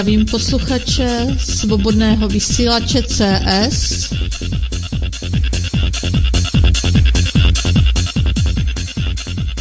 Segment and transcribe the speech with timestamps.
[0.00, 4.10] Zdravím posluchače svobodného vysílače CS.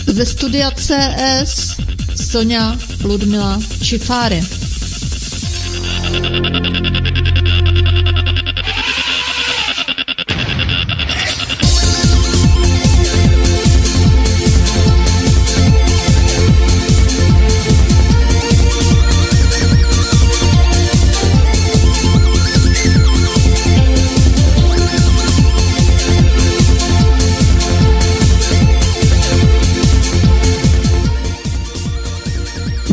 [0.06, 1.78] Ze studia CS
[2.16, 4.44] Sonja Ludmila Čifáry.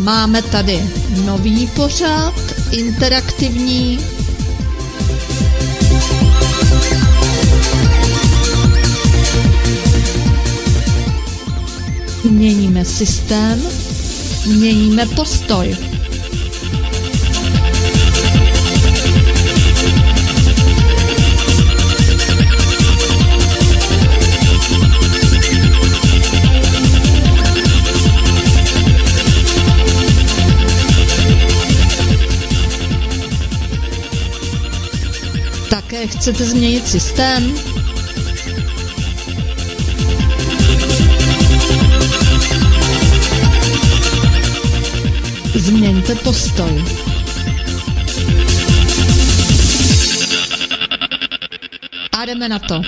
[0.07, 0.89] Máme tady
[1.25, 2.33] nový pořád,
[2.71, 3.99] interaktivní.
[12.29, 13.61] Měníme systém,
[14.45, 15.86] měníme postoj.
[36.05, 37.53] Chcete změnit systém?
[45.55, 46.83] Změňte postoj.
[52.19, 52.81] A jdeme na to.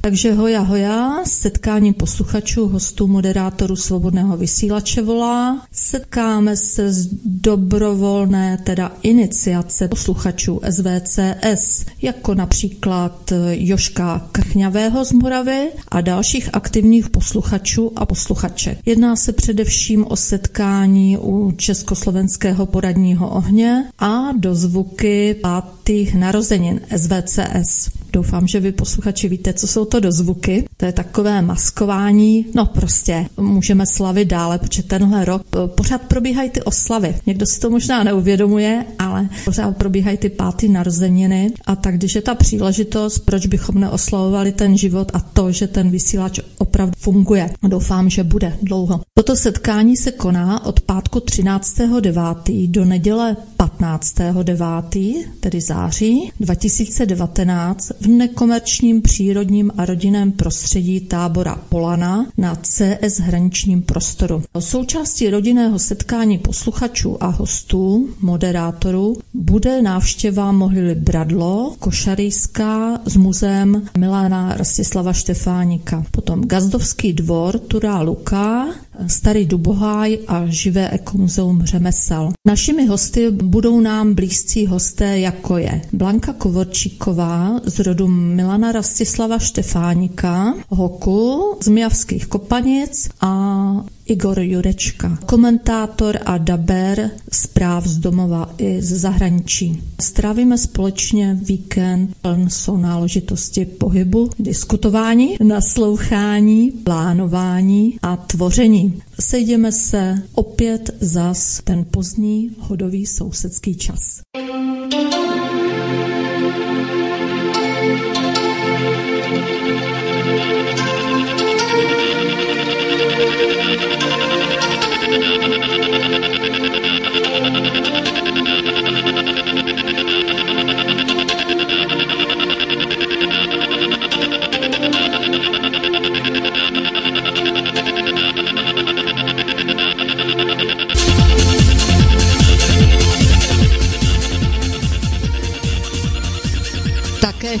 [0.00, 5.66] Takže hoja hoja, setkání posluchačů, hostů, moderátorů Svobodného vysílače volá.
[5.92, 16.00] Setkáme se z dobrovolné teda iniciace posluchačů SVCS, jako například Joška Krchňavého z Moravy a
[16.00, 18.78] dalších aktivních posluchačů a posluchaček.
[18.86, 27.90] Jedná se především o setkání u Československého poradního ohně a do zvuky pátých narozenin SVCS.
[28.12, 30.64] Doufám, že vy posluchači víte, co jsou to dozvuky.
[30.76, 32.46] To je takové maskování.
[32.54, 37.14] No prostě můžeme slavit dále, protože tenhle rok pořád probíhají ty oslavy.
[37.26, 41.52] Někdo si to možná neuvědomuje, ale pořád probíhají ty pátý narozeniny.
[41.66, 45.90] A tak, když je ta příležitost, proč bychom neoslavovali ten život a to, že ten
[45.90, 47.50] vysílač opravdu funguje.
[47.68, 49.00] Doufám, že bude dlouho.
[49.14, 52.70] Toto setkání se koná od pátku 13.9.
[52.70, 62.54] do neděle 15.9., tedy září 2019 v nekomerčním přírodním a rodinném prostředí tábora Polana na
[62.54, 64.42] CS hraničním prostoru.
[64.58, 74.54] Součástí rodinného setkání posluchačů a hostů, moderátorů, bude návštěva mohyly Bradlo, Košarijská s muzeem Milána
[74.54, 76.06] Rastislava Štefánika.
[76.14, 78.70] Potom Gazdovský dvor Turá Luka,
[79.06, 82.32] Starý Duboháj a Živé ekomuzeum řemesel.
[82.46, 90.54] Našimi hosty budou nám blízcí hosté, jako je Blanka Kovorčíková z rodu Milana Rastislava Štefánika,
[90.68, 98.92] Hoku z Mijavských Kopanic a Igor Jurečka, komentátor a daber zpráv z domova i z
[99.00, 99.82] zahraničí.
[100.00, 108.81] Strávíme společně víkend pln jsou náležitosti pohybu, diskutování, naslouchání, plánování a tvoření.
[109.20, 114.20] Sejdeme se opět zas ten pozdní hodový sousedský čas.
[114.32, 115.31] Také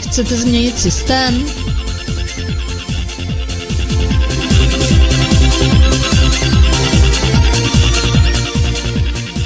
[0.06, 1.46] chcete změnit systém?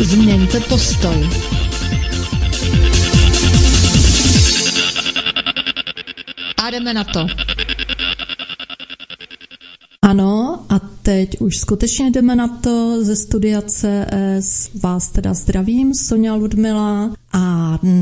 [0.00, 1.46] Změňte postoj.
[6.66, 7.26] a jdeme na to.
[10.02, 14.70] Ano, a teď už skutečně jdeme na to ze studia CS.
[14.82, 17.15] Vás teda zdravím, Sonja Ludmila.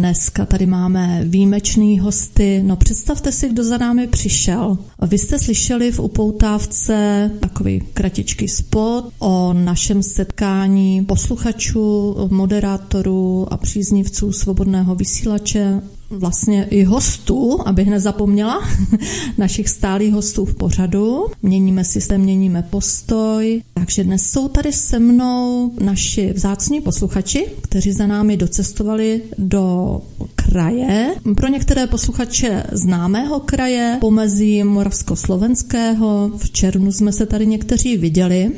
[0.05, 2.63] Dneska tady máme výjimečný hosty.
[2.65, 4.79] No představte si, kdo za námi přišel.
[5.07, 14.33] Vy jste slyšeli v upoutávce takový kratičký spot o našem setkání posluchačů, moderátorů a příznivců
[14.33, 15.81] svobodného vysílače
[16.19, 18.61] vlastně i hostů, abych nezapomněla,
[19.39, 21.27] našich stálých hostů v pořadu.
[21.43, 23.63] Měníme systém, měníme postoj.
[23.75, 30.01] Takže dnes jsou tady se mnou naši vzácní posluchači, kteří za námi docestovali do
[30.35, 31.15] kraje.
[31.37, 36.31] Pro některé posluchače známého kraje, pomezí Moravsko-Slovenského.
[36.37, 38.53] V červnu jsme se tady někteří viděli.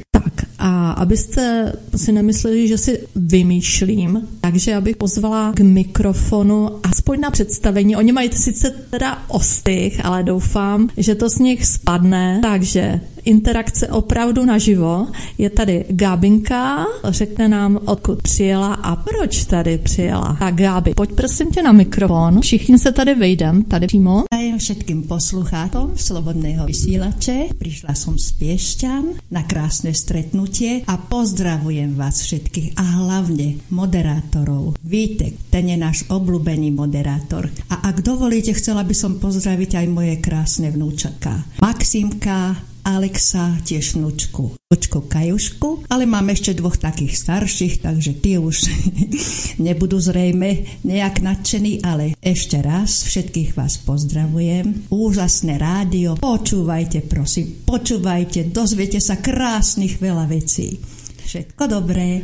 [0.59, 7.97] A abyste si nemysleli, že si vymýšlím, takže abych pozvala k mikrofonu aspoň na představení.
[7.97, 12.41] Oni mají sice teda ostych, ale doufám, že to z nich spadne.
[12.43, 15.07] Takže interakce opravdu naživo.
[15.39, 20.37] Je tady Gábinka, řekne nám, odkud přijela a proč tady přijela.
[20.39, 22.41] Tak Gábi, pojď prosím tě na mikrofon.
[22.41, 24.25] Všichni se tady vejdem, tady přímo.
[24.33, 27.45] Dajem všetkým posluchátom Slobodného vysílače.
[27.59, 34.75] Přišla jsem z Piešťan na krásné stretnutie a pozdravujem vás všetkých a hlavně moderátorov.
[34.85, 37.51] Vítek, ten je náš obľúbený moderátor.
[37.71, 41.43] A ak dovolíte, chcela by som pozdraviť aj moje krásne vnúčaká.
[41.63, 48.71] Maximka, Alexa, tiež vnúčku, vnúčku Kajušku, ale mám ešte dvoch takých starších, takže tí už
[49.67, 54.87] nebudú zrejme nejak nadšení, ale ešte raz všetkých vás pozdravujem.
[54.95, 60.79] Úžasné rádio, počúvajte prosím, počúvajte, dozviete sa krásnych veľa vecí.
[61.27, 62.23] Všetko dobré.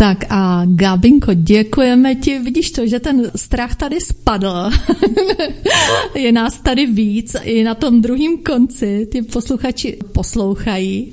[0.00, 2.38] Tak a Gabinko, děkujeme ti.
[2.38, 4.70] Vidíš to, že ten strach tady spadl.
[6.14, 7.36] je nás tady víc.
[7.42, 11.12] I na tom druhém konci ty posluchači poslouchají.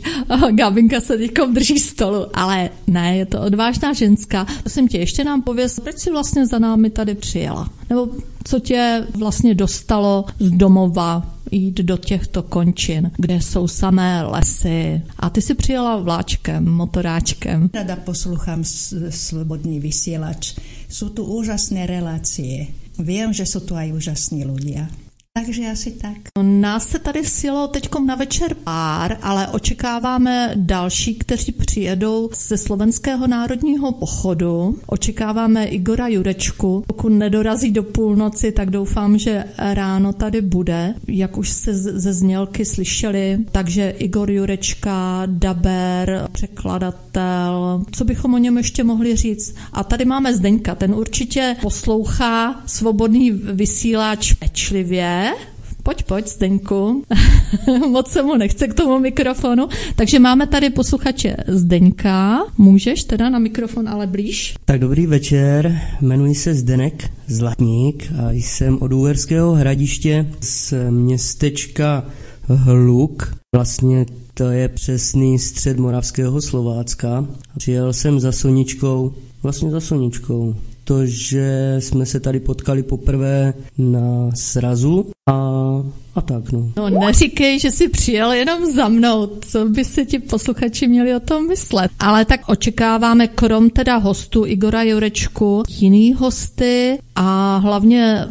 [0.52, 4.48] Gabinka se teď drží stolu, ale ne, je to odvážná ženská.
[4.62, 7.70] Prosím tě, ještě nám pověz, proč jsi vlastně za námi tady přijela?
[7.90, 8.10] Nebo
[8.46, 15.02] co tě vlastně dostalo z domova jít do těchto končin, kde jsou samé lesy.
[15.20, 17.70] A ty si přijela vláčkem, motoráčkem.
[17.74, 18.64] Rada poslouchám
[19.10, 20.56] Slobodný vysílač.
[20.90, 22.68] Jsou tu úžasné relácie.
[23.00, 24.88] Vím, že jsou tu aj úžasní ľudia.
[25.38, 26.18] Takže asi tak.
[26.42, 33.28] Nás se tady sjelo teď na večer pár, ale očekáváme další, kteří přijedou ze Slovenského
[33.28, 34.80] národního pochodu.
[34.88, 36.84] Očekáváme Igora Jurečku.
[36.88, 40.94] Pokud nedorazí do půlnoci, tak doufám, že ráno tady bude.
[41.08, 47.84] Jak už jste ze znělky slyšeli, takže Igor Jurečka, daber, překladatel.
[47.92, 49.56] Co bychom o něm ještě mohli říct?
[49.74, 55.25] A tady máme Zdeňka, ten určitě poslouchá svobodný vysíláč pečlivě
[55.86, 57.04] Pojď, pojď, Zdeňku.
[57.92, 59.68] Moc se mu nechce k tomu mikrofonu.
[59.96, 62.40] Takže máme tady posluchače Zdeňka.
[62.58, 64.56] Můžeš teda na mikrofon, ale blíž?
[64.66, 72.06] Tak dobrý večer, jmenuji se Zdenek Zlatník a jsem od Úherského hradiště z městečka
[72.48, 73.36] Hluk.
[73.56, 77.26] Vlastně to je přesný střed moravského Slovácka.
[77.58, 79.14] Přijel jsem za Soničkou,
[79.44, 85.34] vlastně za Soničkou to, že jsme se tady potkali poprvé na srazu a,
[86.16, 86.72] a tak no.
[86.76, 91.20] No neříkej, že jsi přijel jenom za mnou, co by se ti posluchači měli o
[91.20, 91.92] tom myslet.
[92.00, 98.26] Ale tak očekáváme krom teda hostu Igora Jurečku jiný hosty a hlavně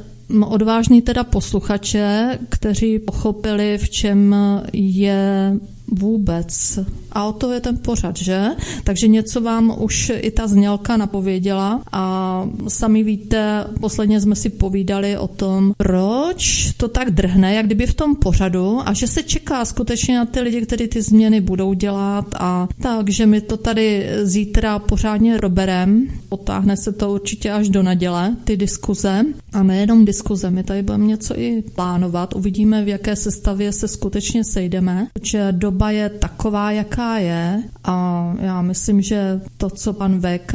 [0.46, 4.36] odvážný teda posluchače, kteří pochopili, v čem
[4.72, 5.52] je
[5.92, 6.78] vůbec.
[7.12, 8.46] A o to je ten pořad, že?
[8.84, 15.18] Takže něco vám už i ta znělka napověděla a sami víte, posledně jsme si povídali
[15.18, 19.64] o tom, proč to tak drhne, jak kdyby v tom pořadu a že se čeká
[19.64, 24.78] skutečně na ty lidi, kteří ty změny budou dělat a takže my to tady zítra
[24.78, 30.62] pořádně roberem, potáhne se to určitě až do neděle, ty diskuze a nejenom diskuze, my
[30.62, 36.08] tady budeme něco i plánovat, uvidíme, v jaké sestavě se skutečně sejdeme, protože doba je
[36.08, 40.54] taková, jaká je a já myslím, že to, co pan VK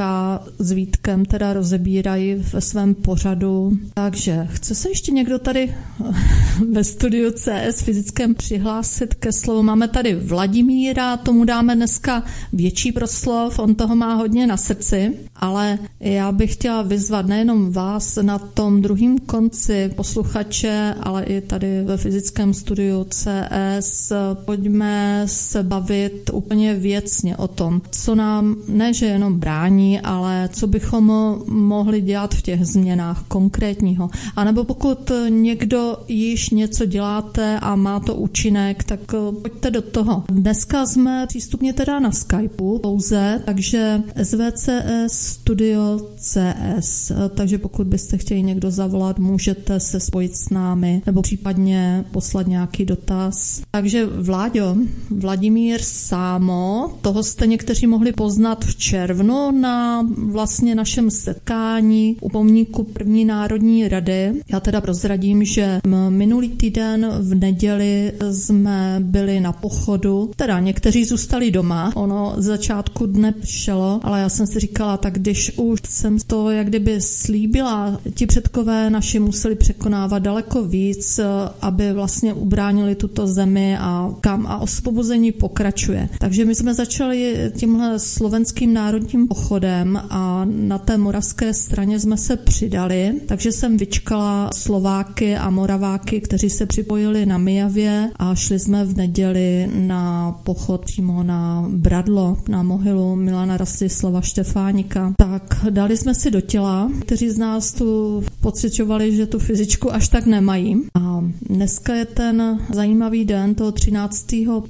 [0.60, 3.78] s Vítkem teda rozebírají ve svém pořadu.
[3.94, 5.76] Takže chce se ještě někdo tady
[6.72, 9.64] ve studiu CS fyzickém přihlásit ke slovu?
[9.64, 12.24] Máme tady Vladimíra, tomu dáme dneska
[12.54, 18.16] větší proslov, on toho má hodně na srdci, ale já bych chtěla vyzvat nejenom vás
[18.22, 24.12] na tom druhém konci posluchače, ale i tady ve fyzickém studiu CS.
[24.46, 30.68] Pojďme se bavit úplně věcně o tom, co nám ne, že jenom brání, ale co
[30.68, 34.10] bychom mohli dělat v těch změnách konkrétního.
[34.36, 39.00] A nebo pokud někdo již něco děláte a má to účinek, tak
[39.42, 40.24] pojďte do toho.
[40.30, 48.44] Dneska jsme přístupně teda na Skypeu pouze, takže SVCS Studio CS, takže pokud byste chtěli
[48.44, 53.62] někdo zavolat, můžete se spojit s námi nebo případně poslat nějaký dotaz.
[53.72, 54.78] Takže Vláďo,
[55.10, 62.84] Vladimír Sámo, toho jste někteří mohli poznat v červnu na vlastně našem setkání u pomníku
[62.84, 64.32] první národní rady.
[64.52, 65.80] Já teda prozradím, že
[66.10, 73.06] minulý týden v neděli jsme byli na pochodu, teda někteří zůstali doma, ono z začátku
[73.06, 78.00] dne šelo, ale já jsem si říkala, tak když už jsem to jak kdyby slíbila,
[78.14, 81.20] ti předkové naši museli překonávat daleko víc,
[81.62, 84.58] aby vlastně ubránili tuto zemi a kam a
[84.90, 86.10] osvobození pokračuje.
[86.20, 92.38] Takže my jsme začali tímhle slovenským národním pochodem a na té moravské straně jsme se
[92.38, 98.86] přidali, takže jsem vyčkala Slováky a Moraváky, kteří se připojili na Mijavě a šli jsme
[98.86, 105.14] v neděli na pochod přímo na Bradlo, na mohylu Milana Rastislava Štefánika.
[105.18, 110.10] Tak dali jsme si do těla, kteří z nás tu pocitovali, že tu fyzičku až
[110.10, 110.82] tak nemají.
[110.96, 114.26] A dneska je ten zajímavý den toho 13.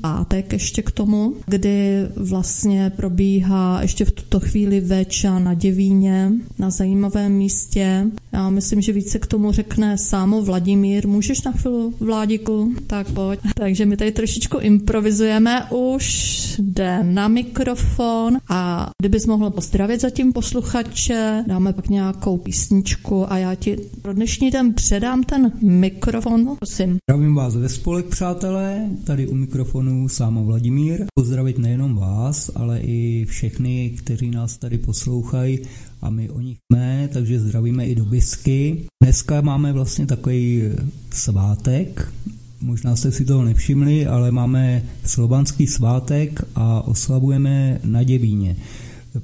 [0.10, 6.70] pátek ještě k tomu, kdy vlastně probíhá ještě v tuto chvíli veča na Děvíně, na
[6.70, 8.06] zajímavém místě.
[8.32, 11.08] Já myslím, že více k tomu řekne sámo Vladimír.
[11.08, 12.74] Můžeš na chvíli, Vládiku?
[12.88, 13.40] Tak pojď.
[13.56, 15.66] Takže my tady trošičku improvizujeme.
[15.70, 23.38] Už jde na mikrofon a kdybys mohl pozdravit zatím posluchače, dáme pak nějakou písničku a
[23.38, 26.56] já ti pro dnešní den předám ten mikrofon.
[26.60, 26.98] Prosím.
[27.10, 28.90] Zdravím vás ve spolek, přátelé.
[29.04, 31.06] Tady u mikrofonu sámo Vladimír.
[31.16, 35.60] Pozdravit nejenom vás, ale i všechny, kteří nás tady poslouchají
[36.02, 38.86] a my o nich jsme, takže zdravíme i do Bisky.
[39.04, 40.64] Dneska máme vlastně takový
[41.12, 42.14] svátek,
[42.62, 48.56] možná jste si toho nevšimli, ale máme slovanský svátek a oslavujeme na Děvíně.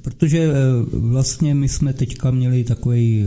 [0.02, 0.52] Protože e,
[0.92, 3.24] vlastně my jsme teďka měli takový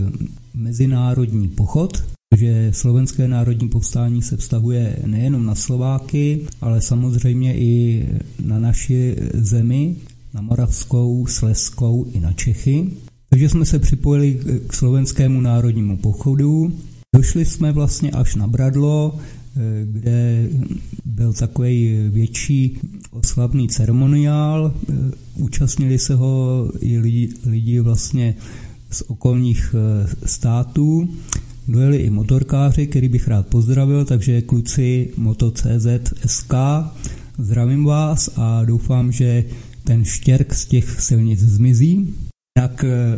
[0.54, 2.04] mezinárodní pochod,
[2.38, 8.06] že slovenské národní povstání se vztahuje nejenom na Slováky, ale samozřejmě i
[8.46, 9.96] na naši zemi,
[10.34, 12.88] na Moravskou, Sleskou i na Čechy.
[13.30, 16.74] Takže jsme se připojili k slovenskému národnímu pochodu.
[17.16, 19.18] Došli jsme vlastně až na Bradlo,
[19.84, 20.50] kde
[21.06, 22.78] byl takový větší
[23.12, 24.74] oslavný ceremoniál.
[25.36, 28.36] Účastnili se ho i lidi, lidi vlastně
[28.92, 29.76] z okolních
[30.26, 31.10] států.
[31.70, 35.88] Dojeli i motorkáři, který bych rád pozdravil, takže kluci Moto.cz
[36.26, 36.54] SK,
[37.38, 39.44] zdravím vás a doufám, že
[39.84, 42.14] ten štěrk z těch silnic zmizí.
[42.58, 43.18] Jak eh,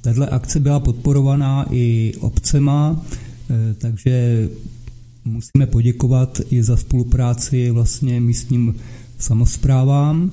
[0.00, 3.06] tato akce byla podporovaná i obcema,
[3.50, 4.48] eh, takže
[5.24, 8.74] musíme poděkovat i za spolupráci vlastně místním
[9.18, 10.30] samozprávám.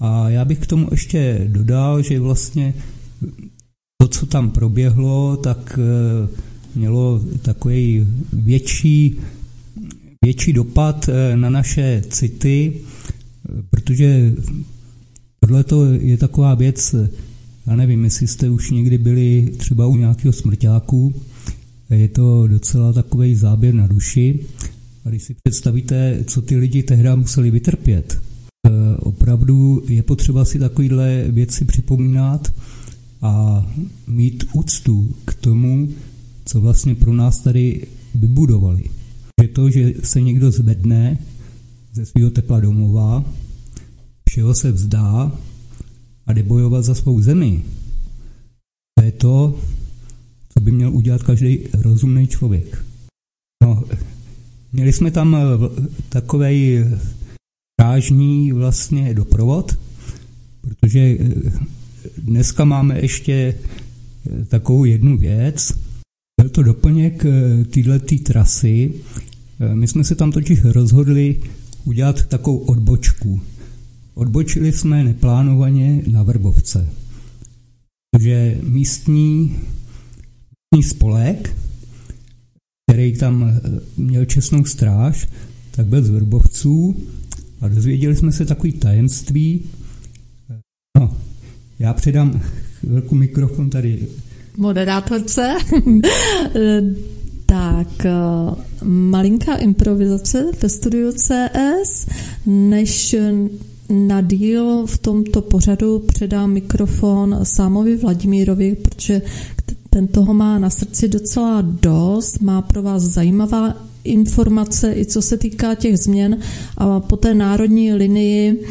[0.00, 2.74] A já bych k tomu ještě dodal, že vlastně
[4.02, 9.16] to, co tam proběhlo, tak eh, mělo takový větší,
[10.24, 12.72] větší dopad na naše city,
[13.70, 14.34] protože
[15.40, 15.64] tohle
[16.00, 16.94] je taková věc,
[17.66, 21.14] já nevím, jestli jste už někdy byli třeba u nějakého smrťáku,
[21.90, 24.40] je to docela takový záběr na duši.
[25.04, 28.20] A když si představíte, co ty lidi tehdy museli vytrpět,
[28.66, 32.52] eh, opravdu je potřeba si takovéhle věci připomínat
[33.22, 33.66] a
[34.06, 35.88] mít úctu k tomu,
[36.46, 38.84] co vlastně pro nás tady vybudovali.
[39.42, 41.18] Že to, že se někdo zvedne
[41.92, 43.24] ze svého tepla domova,
[44.28, 45.32] všeho se vzdá
[46.26, 47.62] a jde bojovat za svou zemi.
[48.98, 49.58] To je to,
[50.48, 52.84] co by měl udělat každý rozumný člověk.
[53.62, 53.84] No,
[54.72, 55.40] měli jsme tam eh,
[56.08, 56.84] takový
[57.80, 59.78] rážní vlastně doprovod,
[60.60, 61.16] protože eh,
[62.18, 65.85] dneska máme ještě eh, takovou jednu věc.
[66.46, 67.26] Byl to doplněk
[67.70, 68.92] této trasy.
[69.74, 71.40] My jsme se tam totiž rozhodli
[71.84, 73.40] udělat takovou odbočku.
[74.14, 76.88] Odbočili jsme neplánovaně na Vrbovce,
[78.10, 79.56] protože místní,
[80.72, 81.56] místní spolek,
[82.90, 85.28] který tam eh, měl čestnou stráž,
[85.70, 86.96] tak byl z Vrbovců
[87.60, 89.62] a dozvěděli jsme se takový tajemství.
[90.98, 91.16] No,
[91.78, 92.40] já předám
[92.80, 94.06] chvilku mikrofon tady
[94.56, 95.56] moderátorce.
[97.48, 98.12] Tak, eh,
[98.84, 102.06] malinká improvizace ve studiu CS,
[102.46, 103.16] než
[103.88, 109.22] na díl v tomto pořadu předám mikrofon Sámovi Vladimírovi, protože
[109.90, 115.36] ten toho má na srdci docela dost, má pro vás zajímavá informace, i co se
[115.36, 116.38] týká těch změn.
[116.76, 118.64] A po té národní linii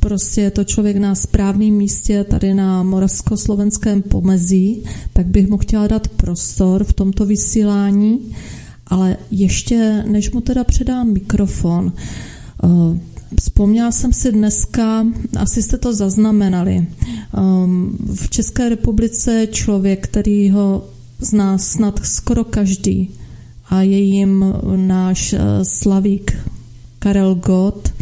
[0.00, 5.86] prostě je to člověk na správném místě tady na moravsko-slovenském pomezí, tak bych mu chtěla
[5.86, 8.32] dát prostor v tomto vysílání,
[8.86, 11.92] ale ještě než mu teda předám mikrofon,
[13.40, 15.06] Vzpomněla jsem si dneska,
[15.38, 16.86] asi jste to zaznamenali,
[18.14, 20.88] v České republice člověk, který ho
[21.18, 23.10] zná snad skoro každý
[23.68, 24.44] a je jim
[24.76, 26.36] náš eh, slavík
[26.98, 27.92] Karel Gott,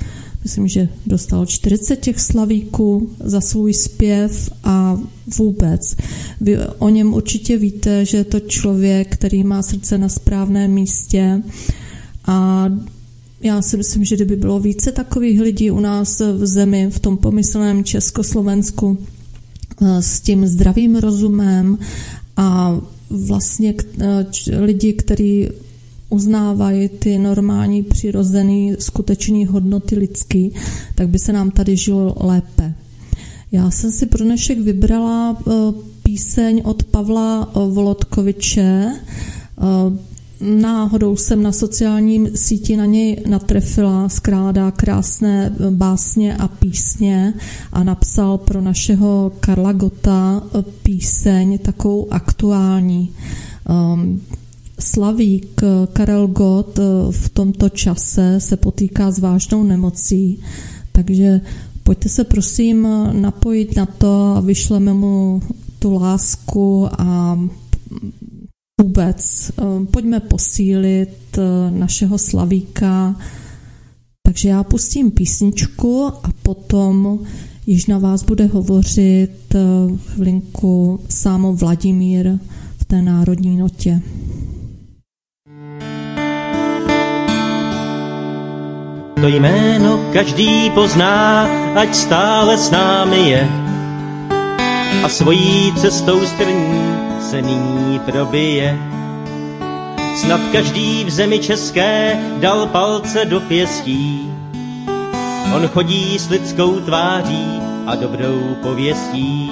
[0.48, 5.00] myslím, že dostal 40 těch slavíků za svůj zpěv a
[5.38, 5.96] vůbec.
[6.40, 11.42] Vy o něm určitě víte, že je to člověk, který má srdce na správném místě
[12.24, 12.68] a
[13.40, 17.16] já si myslím, že kdyby bylo více takových lidí u nás v zemi, v tom
[17.16, 18.98] pomyslném Československu,
[19.82, 21.78] eh, s tím zdravým rozumem
[22.36, 24.26] a vlastně eh,
[24.60, 25.48] lidi, kteří
[26.08, 30.52] uznávají ty normální, přirozené, skutečné hodnoty lidský,
[30.94, 32.74] tak by se nám tady žilo lépe.
[33.52, 35.50] Já jsem si pro dnešek vybrala eh,
[36.02, 38.92] píseň od Pavla Volodkoviče.
[38.92, 40.08] Eh,
[40.40, 47.34] náhodou jsem na sociálním síti na něj natrefila, skrádá krásné básně a písně
[47.72, 50.42] a napsal pro našeho Karla Gota
[50.82, 53.12] píseň takovou aktuální.
[54.78, 55.60] Slavík
[55.92, 56.78] Karel Gott
[57.10, 60.40] v tomto čase se potýká s vážnou nemocí,
[60.92, 61.40] takže
[61.82, 65.42] pojďte se prosím napojit na to a vyšleme mu
[65.78, 67.40] tu lásku a
[68.82, 69.50] vůbec
[69.90, 71.38] pojďme posílit
[71.70, 73.16] našeho Slavíka.
[74.26, 77.18] Takže já pustím písničku a potom
[77.66, 79.56] již na vás bude hovořit
[80.06, 82.38] chvilinku sámo Vladimír
[82.78, 84.02] v té národní notě.
[89.20, 93.48] To jméno každý pozná, ať stále s námi je.
[95.04, 98.78] A svojí cestou strní se nyní probije.
[100.16, 104.30] Snad každý v zemi české dal palce do pěstí.
[105.54, 109.50] On chodí s lidskou tváří a dobrou pověstí.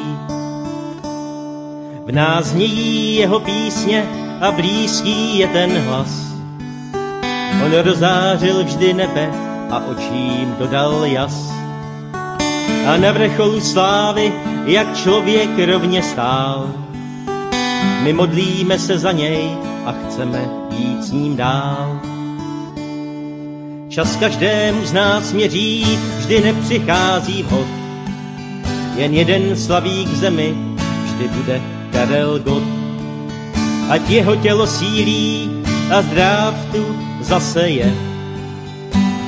[2.06, 4.06] V nás znějí jeho písně
[4.40, 6.10] a blízký je ten hlas.
[7.64, 11.50] On rozářil vždy nebe a očím dodal jas.
[12.86, 14.32] A na vrcholu slávy,
[14.64, 16.70] jak člověk rovně stál,
[18.02, 19.50] my modlíme se za něj
[19.84, 20.48] a chceme
[20.78, 22.00] jít s ním dál.
[23.88, 27.66] Čas každému z nás měří, vždy nepřichází vhod.
[28.96, 30.54] Jen jeden slavík zemi
[31.04, 32.62] vždy bude Karel Gott.
[33.90, 35.50] Ať jeho tělo sílí
[35.90, 38.05] a zdrav tu zase je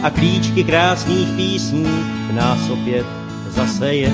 [0.03, 3.07] a klíčky krásných písní v nás opět
[3.49, 4.13] zase je.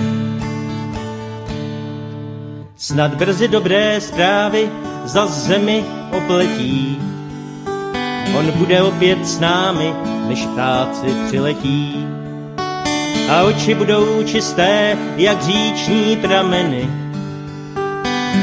[2.76, 4.70] Snad brzy dobré zprávy
[5.04, 6.98] za zemi opletí,
[8.38, 9.94] on bude opět s námi,
[10.28, 12.06] než práci přiletí.
[13.30, 16.90] A oči budou čisté, jak říční prameny,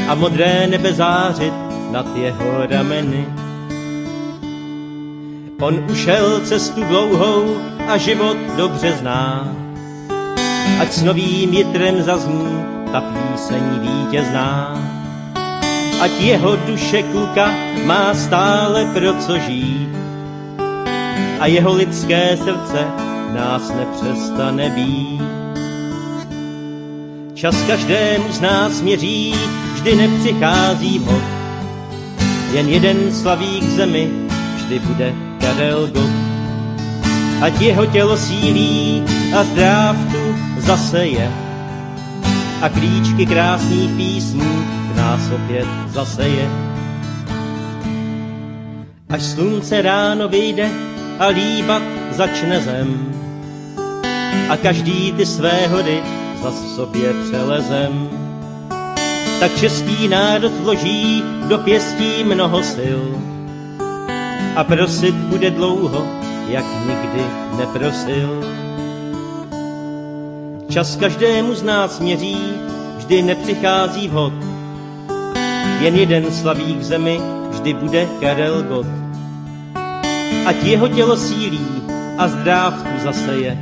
[0.07, 1.53] a modré nebe zářit
[1.91, 3.40] nad jeho rameny.
[5.61, 9.55] On ušel cestu dlouhou a život dobře zná.
[10.79, 14.81] Ať s novým jitrem zazní ta píseň vítězná.
[16.01, 17.53] Ať jeho duše kluka
[17.85, 19.89] má stále pro co žít.
[21.39, 22.87] A jeho lidské srdce
[23.33, 25.21] nás nepřestane být.
[27.33, 29.35] Čas každému z nás měří,
[29.73, 31.23] vždy nepřichází vhod.
[32.53, 34.09] Jen jeden slavík zemi
[34.55, 35.89] vždy bude Karel.
[37.41, 40.23] Ať jeho tělo sílí a zdrav tu
[40.61, 41.31] zase je.
[42.61, 46.49] A klíčky krásných písní v nás opět zase je.
[49.09, 50.69] Až slunce ráno vyjde
[51.19, 53.13] a líbat začne zem.
[54.49, 56.03] A každý ty své hody
[56.43, 58.09] zas sobě přelezem.
[59.39, 63.30] Tak český národ vloží do pěstí mnoho sil
[64.55, 66.07] a prosit bude dlouho,
[66.47, 67.25] jak nikdy
[67.57, 68.43] neprosil.
[70.69, 72.37] Čas každému z nás měří,
[72.97, 74.33] vždy nepřichází vhod.
[75.79, 78.87] Jen jeden slavík v zemi vždy bude Karel Gott.
[80.45, 81.67] Ať jeho tělo sílí
[82.17, 83.57] a zdrávku zaseje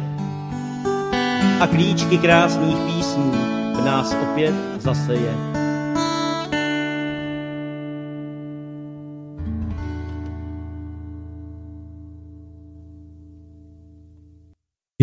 [1.60, 3.32] a klíčky krásných písní
[3.73, 5.49] v nás opět zaseje.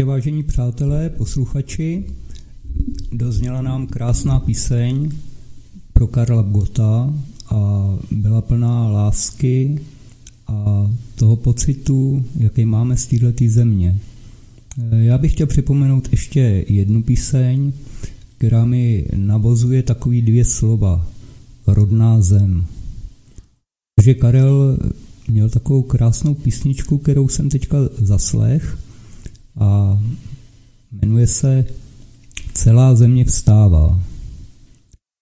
[0.04, 2.04] Vážení přátelé, posluchači,
[3.12, 5.10] dozněla nám krásná píseň
[5.92, 7.14] pro Karla Gota
[7.50, 9.80] a byla plná lásky
[10.46, 13.98] a toho pocitu, jaký máme z této země.
[14.90, 17.72] Já bych chtěl připomenout ještě jednu píseň,
[18.38, 21.06] která mi navozuje takový dvě slova.
[21.66, 22.66] Rodná zem.
[23.94, 24.78] Protože Karel
[25.28, 28.78] měl takovou krásnou písničku, kterou jsem teďka zaslech
[29.56, 30.00] a
[30.92, 31.64] jmenuje se
[32.56, 34.00] Celá země vstává.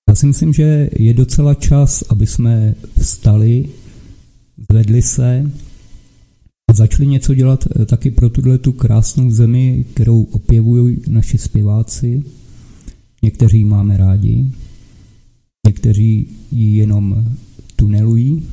[0.09, 3.68] Já si myslím, že je docela čas, aby jsme vstali,
[4.70, 5.51] zvedli se
[6.70, 12.23] a začali něco dělat eh, taky pro tuhle tu krásnou zemi, kterou opěvují naši zpěváci.
[13.23, 14.51] Někteří máme rádi,
[15.66, 17.25] někteří ji jenom
[17.77, 18.47] tunelují,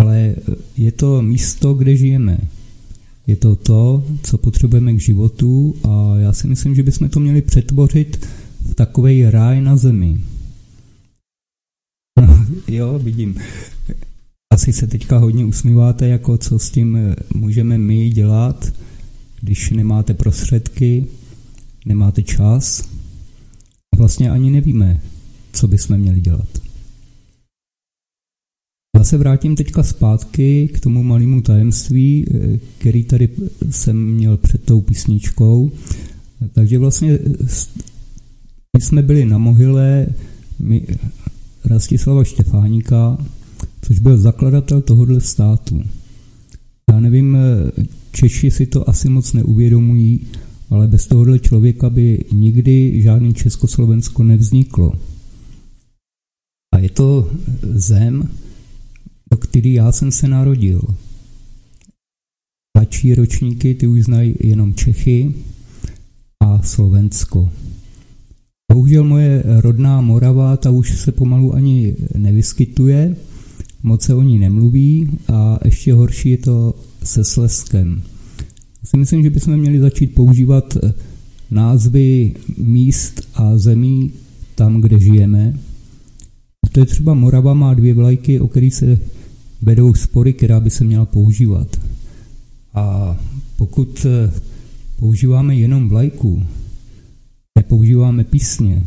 [0.00, 0.34] ale eh,
[0.76, 2.38] je to místo, kde žijeme.
[3.30, 7.42] Je to to, co potřebujeme k životu a já si myslím, že bychom to měli
[7.42, 8.26] přetvořit
[8.70, 10.20] v takový ráj na zemi.
[12.20, 13.36] No, jo, vidím.
[14.52, 18.72] Asi se teďka hodně usmíváte, jako co s tím eh, můžeme my dělat,
[19.40, 21.06] když nemáte prostředky,
[21.86, 22.88] nemáte čas.
[23.96, 25.00] Vlastně ani nevíme,
[25.52, 26.69] co bychom měli dělat.
[28.96, 32.26] Já se vrátím teďka zpátky k tomu malému tajemství,
[32.78, 33.28] který tady
[33.70, 35.70] jsem měl před tou písničkou.
[36.52, 37.18] Takže vlastně
[38.78, 40.06] my jsme byli na mohyle
[40.58, 40.86] my,
[41.64, 43.18] Rastislava Štefáníka,
[43.82, 45.82] což byl zakladatel tohohle státu.
[46.90, 47.36] Já nevím,
[48.12, 50.20] Češi si to asi moc neuvědomují,
[50.70, 54.92] ale bez tohohle člověka by nikdy žádný Československo nevzniklo.
[56.74, 57.30] A je to
[57.62, 58.28] zem,
[59.30, 60.82] do který já jsem se narodil.
[62.76, 65.34] Mladší ročníky ty už znají jenom Čechy
[66.40, 67.50] a Slovensko.
[68.72, 73.16] Bohužel moje rodná Morava, ta už se pomalu ani nevyskytuje,
[73.82, 78.02] moc se o ní nemluví a ještě horší je to se Sleskem.
[78.84, 80.76] Si myslím, že bychom měli začít používat
[81.50, 84.12] názvy míst a zemí
[84.54, 85.58] tam, kde žijeme.
[86.72, 88.98] To je třeba Morava má dvě vlajky, o kterých se
[89.62, 91.76] vedou spory, která by se měla používat.
[92.74, 93.16] A
[93.56, 94.32] pokud eh,
[94.96, 96.46] používáme jenom vlajku,
[97.58, 98.82] nepoužíváme písně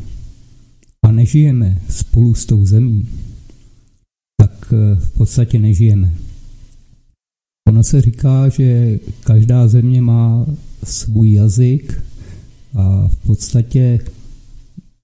[1.05, 3.07] a nežijeme spolu s tou zemí,
[4.37, 6.13] tak eh, v podstatě nežijeme.
[7.67, 10.45] Ono se říká, že každá země má
[10.83, 12.03] svůj jazyk
[12.73, 13.99] a v podstatě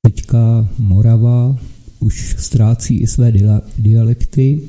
[0.02, 1.60] teďka Morava
[2.00, 3.34] už ztrácí i své
[3.78, 4.62] dialekty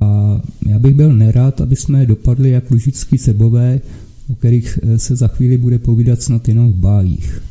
[0.00, 3.80] a já bych byl nerad, aby jsme dopadli jak lužický sebové,
[4.30, 7.42] o kterých eh, se za chvíli bude povídat snad jenom v bájích.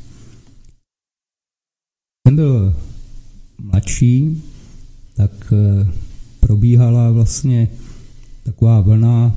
[2.27, 2.75] Jsem byl
[3.61, 4.41] mladší,
[5.15, 5.87] tak eh,
[6.39, 7.67] probíhala vlastně
[8.43, 9.35] taková vlna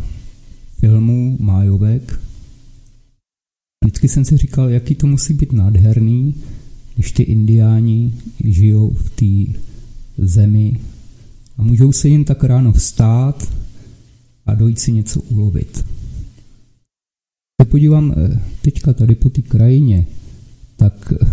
[0.79, 2.20] filmů májovek.
[3.85, 6.35] Vždycky jsem si říkal, jaký to musí být nádherný,
[6.94, 9.61] když ty indiáni žijou v té
[10.18, 10.81] zemi
[11.59, 13.53] a můžou se jen tak ráno vstát
[14.47, 15.85] a dojít si něco ulovit.
[17.57, 20.07] Když podívám eh, teďka tady po té krajině,
[20.77, 21.27] tak eh,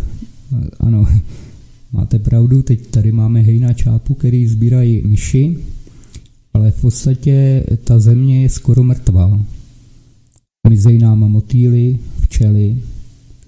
[0.80, 1.06] ano,
[1.92, 5.58] máte pravdu, teď tady máme hejna čápu, který sbírají myši,
[6.54, 9.46] ale v podstatě ta země je skoro mrtvá.
[10.70, 12.78] Mizej nám motýly, včely,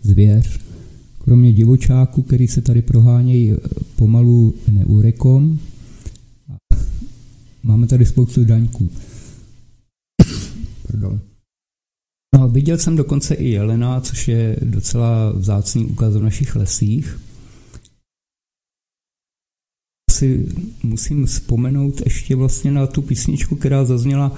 [0.01, 0.59] zvěř,
[1.17, 3.53] kromě divočáků, který se tady prohánějí
[3.95, 5.59] pomalu neúrekom,
[7.63, 8.89] Máme tady spoustu daňků.
[10.87, 11.21] Pardon.
[12.35, 17.19] No, viděl jsem dokonce i jelena, což je docela vzácný úkaz v našich lesích.
[20.11, 20.49] Si
[20.83, 24.35] musím vzpomenout ještě vlastně na tu písničku, která zazněla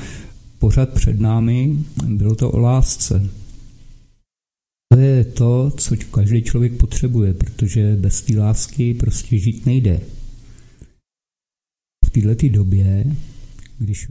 [0.60, 1.78] pořád před námi.
[2.08, 3.30] Bylo to o lásce.
[4.94, 10.02] To je to, co každý člověk potřebuje, protože bez té lásky prostě žít nejde
[12.22, 13.06] této době,
[13.80, 14.08] když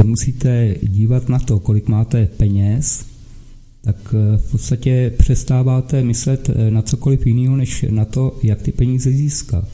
[0.00, 3.06] se musíte dívat na to, kolik máte peněz,
[3.80, 8.72] tak eh, v podstatě přestáváte myslet eh, na cokoliv jiného, než na to, jak ty
[8.72, 9.68] peníze získat.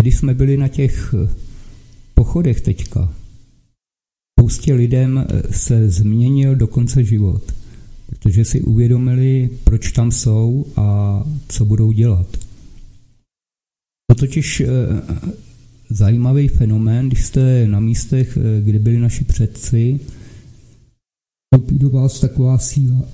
[0.00, 1.14] když jsme byli na těch
[2.14, 3.14] pochodech teďka,
[4.40, 7.52] spoustě lidem se změnil dokonce život,
[8.06, 12.43] protože si uvědomili, proč tam jsou a co budou dělat.
[14.06, 14.66] To totiž eh,
[15.90, 20.00] zajímavý fenomén, když jste na místech, eh, kde byli naši předci,
[21.70, 23.02] do vás taková síla.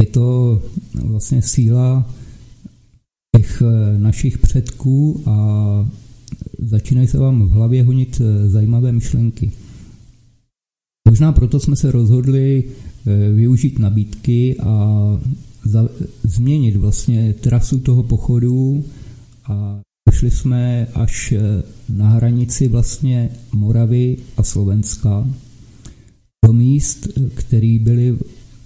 [0.00, 0.62] Je to
[0.94, 2.14] vlastně síla
[3.36, 5.90] těch eh, našich předků a
[6.58, 9.52] začínají se vám v hlavě honit zajímavé myšlenky.
[11.08, 12.64] Možná proto jsme se rozhodli
[13.34, 14.98] využít nabídky a
[15.64, 15.88] za,
[16.22, 18.84] změnit vlastně trasu toho pochodu
[19.44, 25.28] a došli jsme až eh, na hranici vlastně Moravy a Slovenska
[26.46, 28.18] do míst, které byly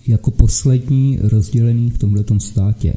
[0.07, 2.95] jako poslední rozdělený v tomto státě.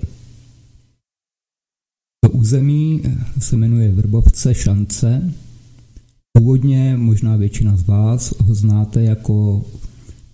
[2.25, 3.01] To území
[3.39, 5.33] se jmenuje Vrbovce Šance.
[6.37, 9.65] Původně možná většina z vás ho znáte jako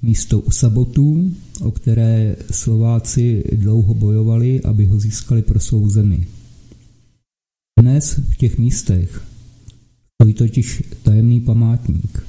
[0.06, 6.28] místo u Sabotů, o které Slováci dlouho bojovali, aby ho získali pro svou zemi.
[7.80, 9.24] Dnes v těch místech
[10.14, 12.28] stojí totiž tajemný památník.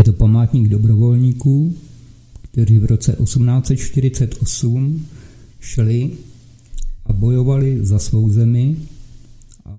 [0.00, 1.74] Je to památník dobrovolníků,
[2.42, 5.06] kteří v roce 1848
[5.60, 6.10] šli
[7.06, 8.76] a bojovali za svou zemi
[9.64, 9.76] a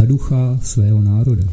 [0.00, 1.52] za ducha svého národa.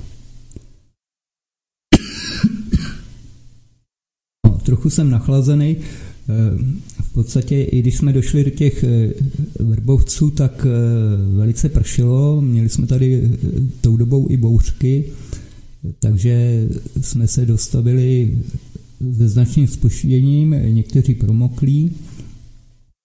[4.67, 5.77] Trochu jsem nachlazený.
[5.77, 6.57] Eh,
[7.03, 9.13] v podstatě, i když jsme došli do těch eh,
[9.59, 12.41] vrbovců, tak eh, velice pršelo.
[12.41, 13.31] Měli jsme tady
[13.81, 15.03] tou dobou i bouřky,
[15.99, 16.67] takže
[17.01, 18.37] jsme se dostavili
[19.17, 21.91] se značným spoštěním, někteří promoklí.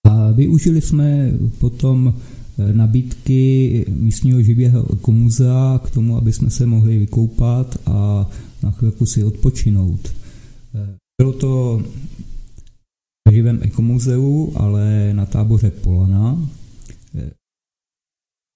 [0.03, 2.13] A využili jsme potom
[2.73, 8.29] nabídky místního živého komuzea k tomu, aby jsme se mohli vykoupat a
[8.63, 10.13] na chvilku si odpočinout.
[11.23, 11.83] Bylo to
[13.29, 16.49] v živém ekomuzeu, ale na táboře Polana.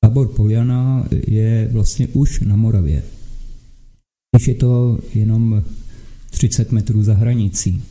[0.04, 3.04] Tábor Poliana je vlastně už na Moravě.
[4.36, 5.64] Když je to jenom
[6.30, 7.84] 30 metrů za hranicí.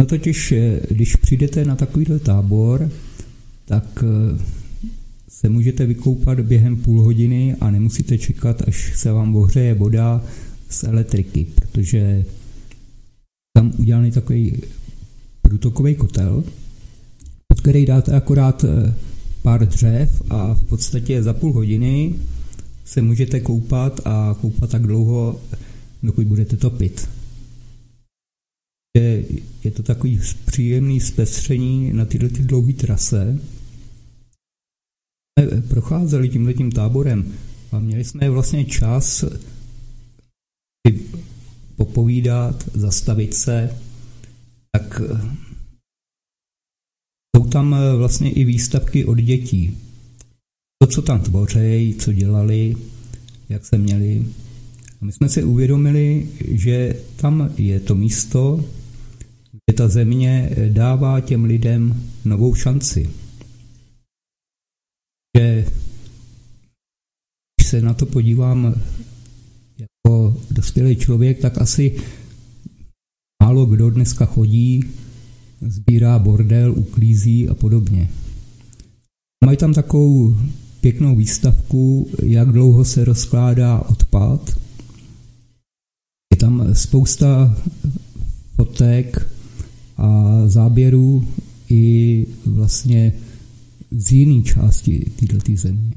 [0.00, 0.54] No totiž,
[0.90, 2.90] když přijdete na takovýhle tábor,
[3.64, 4.38] tak eh,
[5.28, 10.24] se můžete vykoupat během půl hodiny a nemusíte čekat, až se vám ohřeje voda
[10.68, 12.24] z elektriky, protože
[13.56, 14.62] tam udělaný takový
[15.42, 16.44] průtokový kotel,
[17.48, 18.94] pod který dáte akorát eh,
[19.42, 22.14] pár dřev a v podstatě za půl hodiny
[22.84, 25.40] se můžete koupat a koupat tak dlouho,
[26.02, 27.08] dokud budete topit.
[28.96, 29.24] Je,
[29.64, 33.38] je to takový příjemný zpestření na tyhle ty dlouhé trase.
[35.38, 37.32] Jsme procházeli tímhletím táborem
[37.72, 39.24] a měli jsme vlastně čas
[41.84, 43.78] popovídat, zastavit se,
[44.72, 45.20] tak eh,
[47.36, 49.78] jsou tam eh, vlastně i výstavky od dětí.
[50.82, 52.76] To, co tam tvořejí, co dělali,
[53.48, 54.26] jak se měli.
[55.00, 58.64] A my jsme si uvědomili, že tam je to místo,
[59.50, 63.10] kde ta země eh, dává těm lidem novou šanci.
[65.38, 65.66] Že
[67.56, 68.74] když se na to podívám
[70.06, 71.96] jako dospělý člověk, tak asi
[73.42, 74.84] málo kdo dneska chodí,
[75.60, 78.08] sbírá bordel, uklízí a podobně.
[79.44, 80.36] Mají tam takovou
[80.80, 84.58] pěknou výstavku, jak dlouho se rozkládá odpad.
[86.32, 87.56] Je tam spousta
[88.56, 89.28] fotek
[89.96, 91.28] a záběrů
[91.70, 93.12] i vlastně
[93.90, 95.92] z jiné části této země.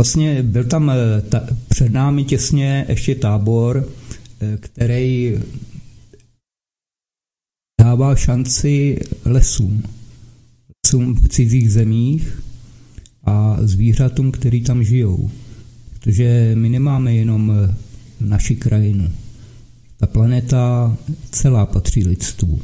[0.00, 3.88] Vlastně byl tam eh, ta, před námi těsně ještě tábor,
[4.40, 5.34] eh, který
[7.80, 9.82] dává šanci lesům,
[10.84, 12.42] lesům v cizích zemích
[13.24, 15.30] a zvířatům, který tam žijou.
[15.92, 17.74] Protože my nemáme jenom eh,
[18.20, 19.12] naši krajinu.
[19.96, 20.96] Ta planeta
[21.30, 22.60] celá patří lidstvu.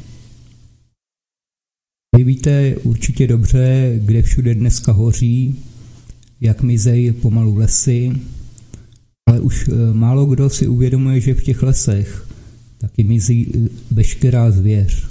[2.17, 5.59] Vy víte určitě dobře, kde všude dneska hoří,
[6.41, 8.11] jak mizejí pomalu lesy,
[9.29, 12.27] ale už eh, málo kdo si uvědomuje, že v těch lesech
[12.77, 15.07] taky mizí eh, veškerá zvěř.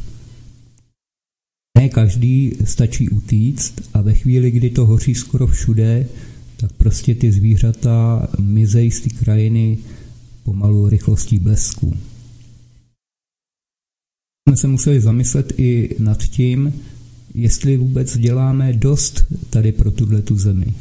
[1.78, 6.06] Ne každý stačí utíct a ve chvíli, kdy to hoří skoro všude,
[6.56, 9.78] tak prostě ty zvířata mizejí z té krajiny
[10.44, 11.96] pomalu rychlostí blesku.
[14.48, 16.72] jsme se museli zamyslet i nad tím,
[17.34, 20.74] jestli vůbec děláme dost tady pro tuhle tu zemi.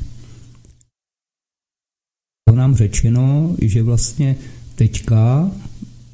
[2.49, 4.35] To nám řečeno, že vlastně
[4.75, 5.51] teďka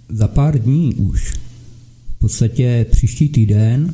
[0.10, 1.34] za pár dní už,
[2.16, 3.94] v podstatě příští týden,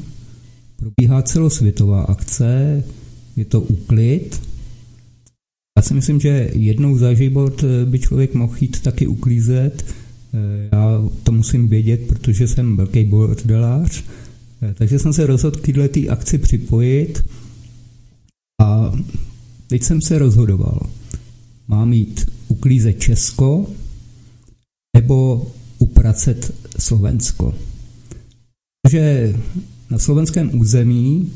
[0.76, 2.84] probíhá celosvětová akce,
[3.36, 4.42] je to úklid.
[5.78, 9.86] Já si myslím, že jednou za život by člověk mohl jít taky uklízet.
[10.72, 14.04] Já to musím vědět, protože jsem velký bordelář,
[14.74, 17.24] takže jsem se rozhodl k této akci připojit
[18.62, 18.92] a
[19.68, 20.90] teď jsem se rozhodoval.
[21.72, 23.68] Mám jít uklízet Česko
[24.96, 25.48] nebo
[25.80, 27.56] upracet Slovensko.
[28.82, 29.36] Protože
[29.90, 31.32] na slovenském území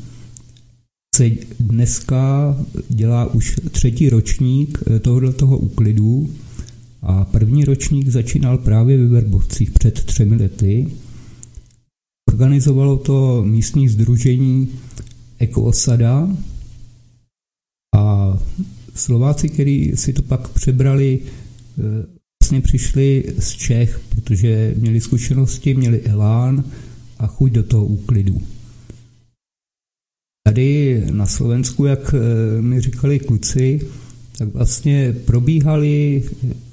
[1.16, 2.56] se dneska
[2.90, 6.30] dělá už třetí ročník tohoto toho úklidu
[7.02, 10.92] a první ročník začínal právě ve Verbovcích před třemi lety.
[12.30, 14.70] Organizovalo to místní združení
[15.40, 16.30] Ekoosada
[17.96, 18.38] a
[18.96, 21.82] Slováci, kteří si to pak přebrali, eh,
[22.44, 26.64] vlastně přišli z Čech, protože měli zkušenosti, měli elán
[27.20, 28.42] a chuť do toho úklidu.
[30.48, 33.80] Tady na Slovensku, jak eh, mi říkali kluci,
[34.38, 36.24] tak vlastně probíhaly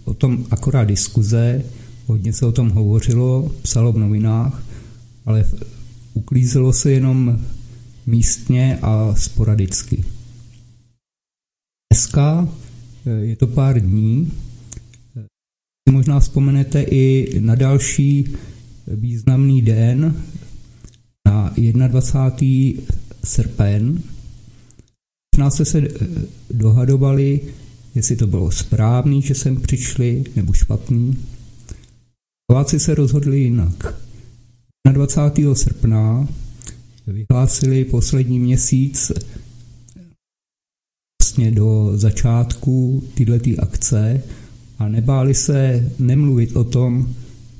[0.04, 1.64] o tom akorát diskuze,
[2.06, 4.62] hodně se o tom hovořilo, psalo v novinách,
[5.26, 5.44] ale
[6.14, 7.40] uklízelo se jenom
[8.06, 10.04] místně a sporadicky.
[11.92, 12.48] Dneska
[13.06, 14.32] eh, je to pár dní,
[15.88, 18.32] si možná vzpomenete i na další
[18.86, 20.16] významný den,
[21.74, 22.82] na 21.
[23.24, 24.02] srpen.
[25.36, 25.88] Možná jste se eh,
[26.50, 27.40] dohadovali,
[27.94, 31.18] jestli to bylo správný, že sem přišli, nebo špatný.
[32.50, 33.94] Slováci se rozhodli jinak.
[34.92, 35.54] 21.
[35.54, 36.28] srpna
[37.06, 39.12] vyhlásili poslední měsíc
[41.32, 44.22] vlastně do začátku této akce
[44.78, 47.14] a nebáli se nemluvit o tom,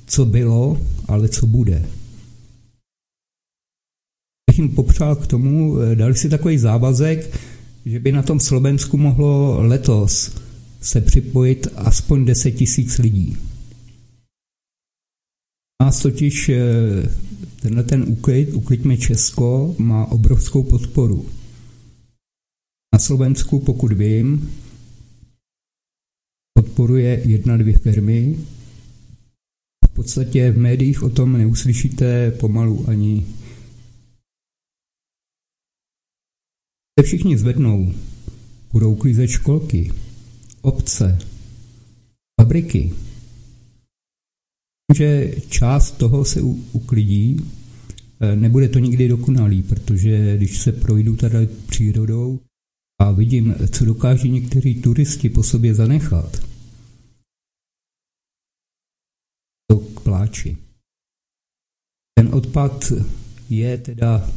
[0.06, 1.88] co bylo, ale co bude.
[4.50, 7.38] Bych jim popřál k tomu, eh, dali si takový závazek,
[7.87, 10.37] že by na tom Slovensku mohlo letos
[10.80, 13.37] se připojit aspoň 10 tisíc lidí.
[15.82, 16.61] Nás totiž eh,
[17.62, 21.26] tenhle ten úklid, Uklidme Česko, má obrovskou podporu.
[22.92, 24.55] Na Slovensku, pokud vím,
[26.55, 28.38] podporuje jedna, dvě firmy.
[29.85, 33.26] V podstatě v médiích o tom neuslyšíte pomalu ani.
[36.98, 37.94] Se všichni zvednou,
[38.72, 39.92] budou klízet školky,
[40.62, 41.18] obce,
[42.40, 42.92] fabriky.
[44.94, 47.37] Že část toho se uklidí,
[48.20, 52.40] e, nebude to nikdy dokonalý, protože když se projdu tady přírodou
[53.02, 56.52] a vidím, co dokáží někteří turisti po sobě zanechat,
[60.02, 60.56] pláči.
[62.18, 62.92] Ten odpad
[63.50, 64.30] je teda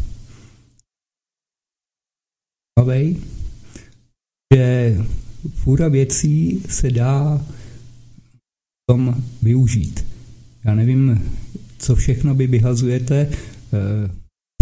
[2.80, 3.18] zavej,
[4.54, 4.96] že
[5.54, 7.46] fůra věcí se dá
[8.90, 10.06] tom využít.
[10.64, 11.32] Já nevím,
[11.78, 13.30] co všechno vy vyhazujete.
[13.30, 14.12] Eh,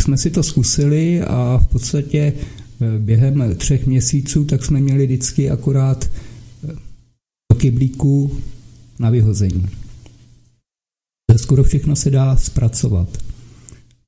[0.01, 2.33] jsme si to zkusili a v podstatě
[2.99, 6.09] během třech měsíců tak jsme měli vždycky akorát
[6.63, 6.67] eh,
[7.51, 8.37] do kyblíku
[8.99, 9.65] na vyhození.
[11.37, 13.17] Skoro všechno se dá zpracovat.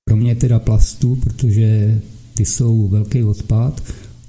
[0.09, 2.01] Kromě teda plastů, protože
[2.33, 3.83] ty jsou velký odpad,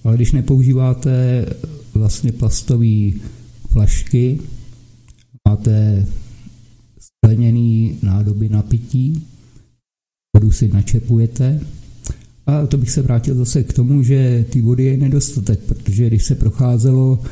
[0.04, 1.46] ale když nepoužíváte
[1.94, 3.10] vlastně plastové
[3.72, 4.40] flašky,
[5.48, 6.06] máte
[7.00, 9.26] skleněný nádoby na pití,
[10.36, 11.60] vodu si načepujete.
[12.46, 16.24] A to bych se vrátil zase k tomu, že ty vody je nedostatek, protože když
[16.24, 17.22] se procházelo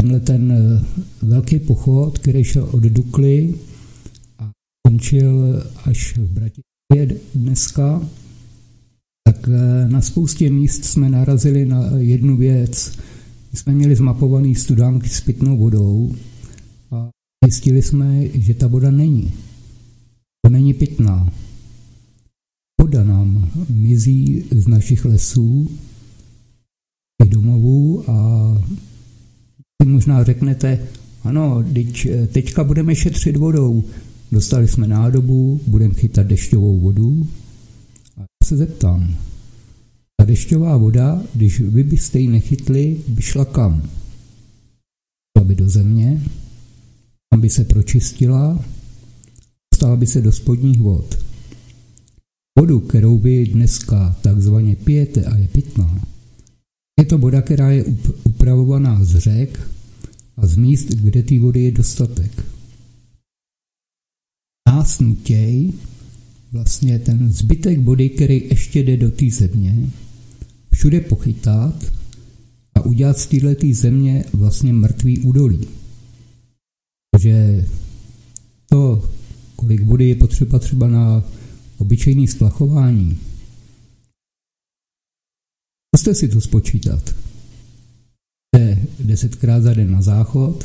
[0.00, 0.52] tenhle ten
[1.22, 3.54] velký pochod, který šel od Dukly
[4.88, 8.08] končil až v Bratislavě dneska,
[9.26, 12.98] tak eh, na spoustě míst jsme narazili na jednu věc.
[13.52, 16.14] My jsme měli zmapovaný studánky s pitnou vodou
[16.90, 17.08] a
[17.44, 19.32] zjistili jsme, že ta voda není.
[20.46, 21.32] To není pitná.
[22.80, 25.70] Voda nám mizí z našich lesů,
[27.24, 28.58] i domovů a
[29.84, 30.78] možná řeknete,
[31.24, 33.84] ano, teď, teďka budeme šetřit vodou.
[34.32, 37.26] Dostali jsme nádobu, budeme chytat dešťovou vodu.
[38.16, 39.16] A já se zeptám,
[40.16, 43.82] ta dešťová voda, když vy byste ji nechytli, by šla kam?
[45.38, 46.22] Šla by do země,
[47.30, 48.64] tam by se pročistila,
[49.74, 51.31] stala by se do spodních vod.
[52.58, 56.04] Vodu, kterou vy dneska takzvaně pijete a je pitná,
[57.00, 57.84] je to voda, která je
[58.24, 59.60] upravovaná z řek
[60.36, 62.44] a z míst, kde té vody je dostatek.
[64.68, 65.72] Násnutěj,
[66.52, 69.90] vlastně ten zbytek vody, který ještě jde do té země,
[70.72, 71.92] všude pochytat
[72.74, 75.68] a udělat z této země vlastně mrtvý údolí.
[77.10, 77.66] Takže
[78.70, 79.10] to,
[79.56, 81.24] kolik vody je potřeba třeba na
[81.82, 83.18] obyčejný splachování,
[85.96, 87.14] Zkuste si to spočítat.
[88.56, 90.64] Jde desetkrát za den na záchod.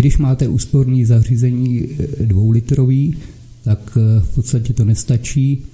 [0.00, 3.18] Když máte úsporný zařízení eh, dvoulitrový,
[3.64, 5.66] tak eh, v podstatě to nestačí.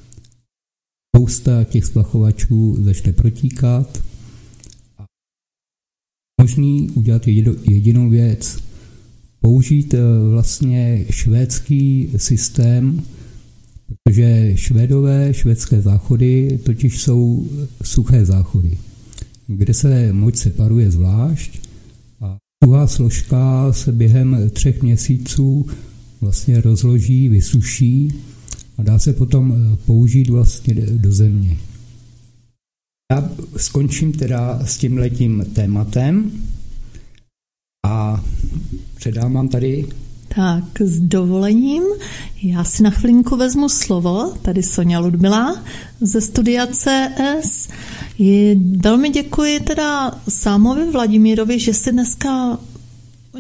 [1.17, 4.05] Spousta těch splachovačů začne protíkat.
[6.41, 7.29] Možný udělat
[7.71, 8.59] jedinou věc.
[9.41, 13.03] Použít eh, vlastně švédský systém,
[14.03, 17.49] Protože švédové, švédské záchody totiž jsou
[17.83, 18.79] suché záchody,
[19.47, 21.61] kde se moč separuje zvlášť
[22.21, 25.67] a tuhá složka se během třech měsíců
[26.21, 28.13] vlastně rozloží, vysuší
[28.79, 31.57] a dá se potom použít vlastně do země.
[33.13, 36.33] Já skončím teda s tím letím tématem
[37.87, 38.25] a
[38.97, 39.87] předám vám tady
[40.37, 41.83] tak s dovolením,
[42.43, 45.63] já si na chvilinku vezmu slovo, tady Sonja Ludmila
[46.01, 47.69] ze studia CS.
[48.19, 52.59] Je, velmi děkuji teda Sámovi Vladimírovi, že si dneska,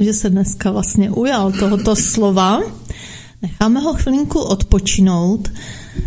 [0.01, 2.61] že se dneska vlastně ujal tohoto slova.
[3.43, 5.49] Necháme ho chvilinku odpočinout.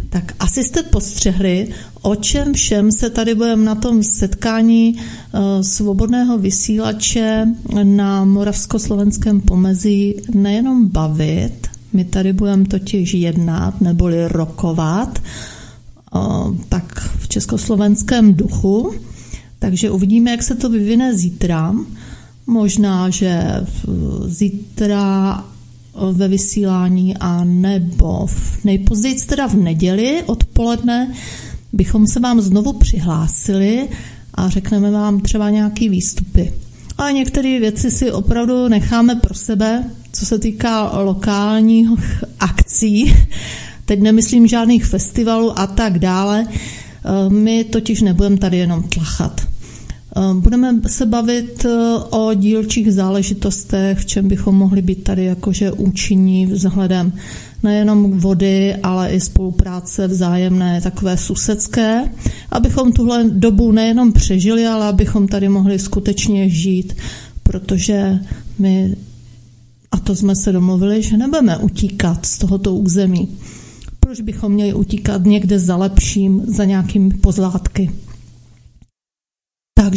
[0.10, 1.68] Tak asi jste postřehli,
[2.02, 7.48] o čem všem se tady budeme na tom setkání eh, svobodného vysílače
[7.84, 16.20] na Moravsko-slovenském pomezí nejenom bavit, my tady budeme totiž jednat neboli rokovat, eh,
[16.70, 18.94] tak v československém duchu,
[19.60, 21.76] takže uvidíme, jak se to vyvine zítra.
[22.48, 23.44] Možná, že
[24.26, 25.44] zítra
[26.12, 31.14] ve vysílání a nebo v nejpozději teda v neděli odpoledne
[31.74, 33.88] bychom se vám znovu přihlásili
[34.34, 36.54] a řekneme vám třeba nějaký výstupy.
[36.98, 41.90] A některé věci si opravdu necháme pro sebe, co se týká lokálních
[42.40, 43.14] akcí.
[43.86, 46.46] Teď nemyslím žádných festivalů a tak dále.
[47.30, 49.42] My totiž nebudeme tady jenom tlachat.
[50.34, 51.66] Budeme se bavit
[52.10, 57.14] o dílčích záležitostech, v čem bychom mohli být tady jakože účinní vzhledem
[57.64, 62.04] nejenom vody, ale i spolupráce vzájemné, takové susedské,
[62.52, 66.94] abychom tuhle dobu nejenom přežili, ale abychom tady mohli skutečně žít,
[67.44, 68.20] protože
[68.60, 68.96] my,
[69.92, 73.30] a to jsme se domluvili, že nebudeme utíkat z tohoto území.
[74.00, 77.92] Proč bychom měli utíkat někde za lepším, za nějakými pozlátky?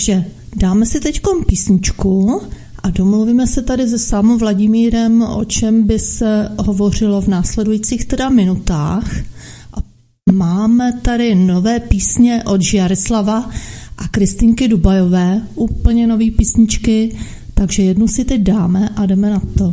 [0.00, 0.24] Takže
[0.56, 2.40] dáme si teď písničku
[2.82, 8.28] a domluvíme se tady se samou Vladimírem, o čem by se hovořilo v následujících teda
[8.28, 9.16] minutách.
[9.74, 9.78] A
[10.32, 13.50] máme tady nové písně od Žiarislava
[13.98, 17.16] a Kristinky Dubajové, úplně nové písničky,
[17.54, 19.72] takže jednu si teď dáme a jdeme na to.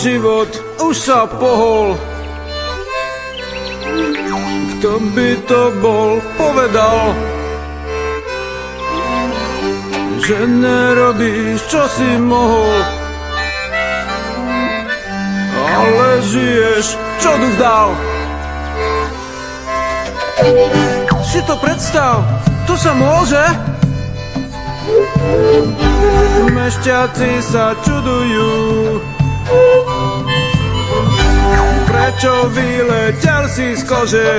[0.00, 0.48] Život
[0.80, 1.92] už sa pohol.
[4.76, 7.12] Kto by to bol povedal,
[10.24, 12.80] že nerobíš, čo si mohol,
[15.68, 17.92] ale žiješ, čo duch dal.
[21.28, 22.24] Si to predstav,
[22.64, 23.44] to sa môže?
[26.48, 28.50] Mešťaci sa čudujú,
[31.86, 34.30] Prečo vyletel si z kože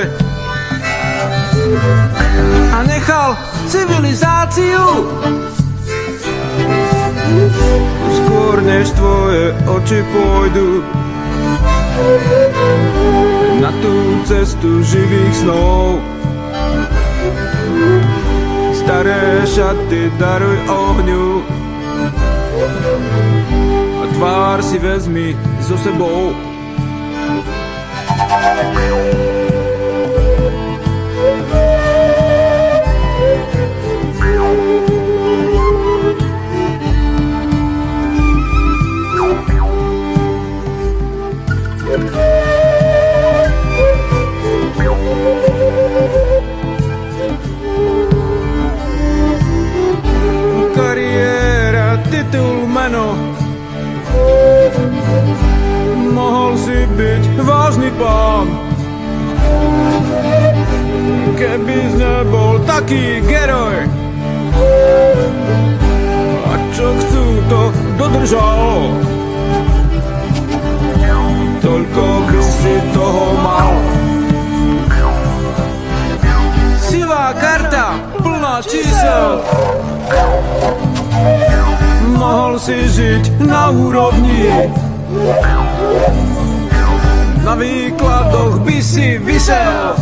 [2.72, 3.36] a nechal
[3.68, 4.86] civilizáciu?
[8.12, 10.84] Skôr než tvoje oči pôjdu
[13.60, 13.94] na tú
[14.26, 16.00] cestu živých snov.
[18.74, 21.26] Staré šaty daruj ohňu
[24.22, 26.30] tvár si vezmi so sebou.
[57.40, 58.46] Vážny pán.
[61.32, 63.82] Keby nebol taký geroj
[66.46, 67.62] A čo chcú, to
[67.98, 68.78] dodržal.
[71.62, 73.72] Toľko by si toho mal.
[76.78, 79.40] Sivá karta, plná čísel.
[82.18, 84.70] Mohl si žiť na úrovni
[87.62, 89.94] výkladoch by si vysel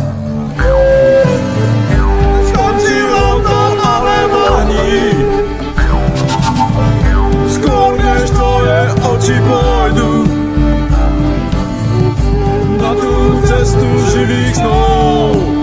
[2.49, 4.97] Skončilo to ale vohní
[7.45, 10.11] Skôr než tvoje oči pôjdu
[12.81, 13.13] Na tú
[13.45, 15.60] cestu živých snov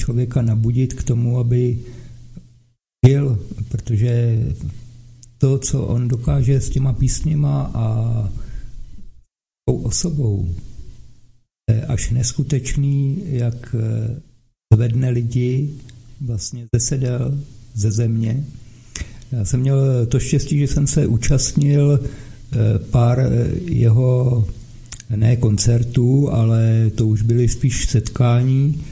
[0.00, 1.78] člověka nabudit k tomu, aby
[3.06, 3.38] žil,
[3.68, 4.40] protože
[5.38, 7.84] to, co on dokáže s těma písněma a
[9.68, 10.48] tou osobou,
[11.70, 13.76] je až neskutečný, jak
[14.74, 15.70] zvedne lidi
[16.20, 17.38] vlastně ze sedel,
[17.74, 18.44] ze země.
[19.32, 22.00] Já jsem měl to štěstí, že jsem se účastnil
[22.90, 23.18] pár
[23.64, 24.46] jeho
[25.16, 28.82] ne koncertů, ale to už byly spíš setkání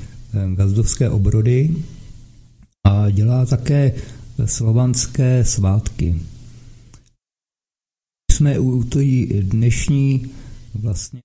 [0.55, 1.76] gazdovské obrody
[2.87, 3.93] a dělá také
[4.45, 6.20] slovanské svátky.
[8.33, 9.05] Jsme u té
[9.43, 10.26] dnešní
[10.74, 11.20] vlastně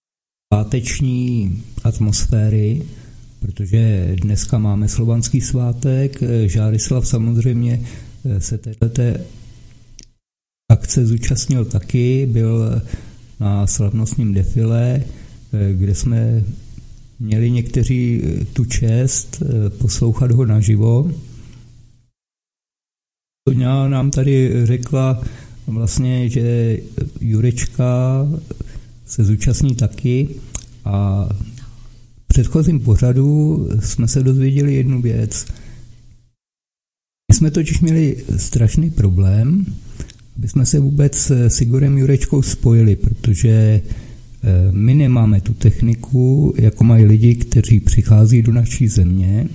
[0.54, 2.84] sváteční atmosféry,
[3.40, 7.86] protože dneska máme slovanský svátek, Žárislav samozřejmě
[8.40, 9.02] se této
[10.72, 12.82] akce zúčastnil taky, byl
[13.40, 15.04] na slavnostním defile,
[15.74, 16.44] kde jsme
[17.20, 18.22] měli někteří
[18.54, 19.44] tu čest
[19.78, 21.12] poslouchat ho naživo.
[23.50, 25.24] Toňa nám tady řekla
[25.68, 26.78] vlastně, že
[27.22, 28.26] Jurečka
[29.06, 30.30] se zúčastní taky
[30.86, 31.28] a
[32.24, 35.46] v předchozím pořadu jsme se dozvěděli jednu věc.
[37.32, 39.66] My jsme totiž měli strašný problém,
[40.38, 43.82] aby jsme se vůbec s Igorem Jurečkou spojili, protože
[44.72, 49.50] my nemáme tu techniku, jako mají lidi, kteří přichází do naší země,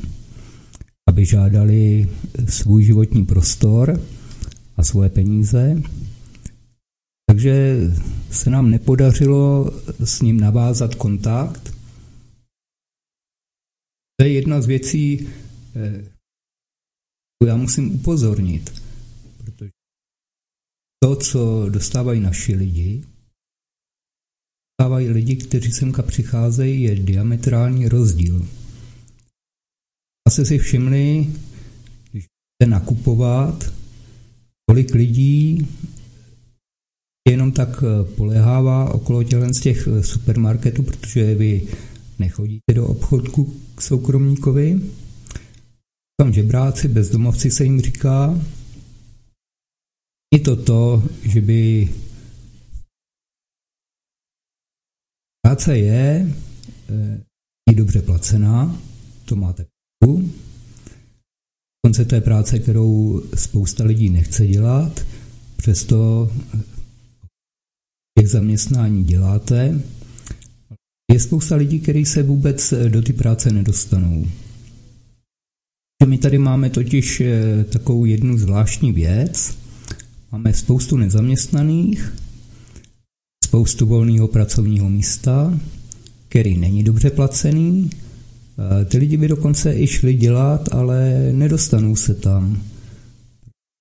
[1.08, 2.08] aby žádali
[2.48, 4.00] svůj životní prostor
[4.76, 5.82] a svoje peníze.
[7.28, 7.76] Takže
[8.30, 9.70] se nám nepodařilo
[10.04, 11.74] s ním navázat kontakt.
[14.16, 15.28] To je jedna z věcí,
[17.46, 18.82] já musím upozornit,
[19.36, 19.70] protože
[21.02, 23.04] to, co dostávají naši lidi,
[24.80, 28.46] dostávají lidi, kteří semka přicházejí, je diametrální rozdíl.
[30.28, 31.26] Asi si všimli,
[32.10, 33.72] když chcete nakupovat,
[34.70, 35.68] kolik lidí
[37.28, 37.84] jenom tak
[38.16, 41.68] polehává okolo tělen z těch supermarketů, protože vy
[42.18, 44.80] nechodíte do obchodku k soukromníkovi.
[46.20, 48.40] Tam žebráci, bezdomovci se jim říká,
[50.34, 51.88] je to to, že by
[55.48, 56.34] práce je
[57.68, 58.80] e, dobře placená,
[59.24, 59.66] to máte
[59.98, 60.32] pravdu.
[61.86, 65.06] Konce té práce, kterou spousta lidí nechce dělat,
[65.56, 66.30] přesto
[68.18, 69.80] těch zaměstnání děláte.
[71.12, 74.26] Je spousta lidí, kteří se vůbec do ty práce nedostanou.
[76.06, 79.58] My tady máme totiž eh, takovou jednu zvláštní věc.
[80.32, 82.12] Máme spoustu nezaměstnaných,
[83.48, 85.60] spoustu volného pracovního místa,
[86.28, 87.90] který není dobře placený.
[88.84, 92.62] Ty lidi by dokonce i šli dělat, ale nedostanou se tam.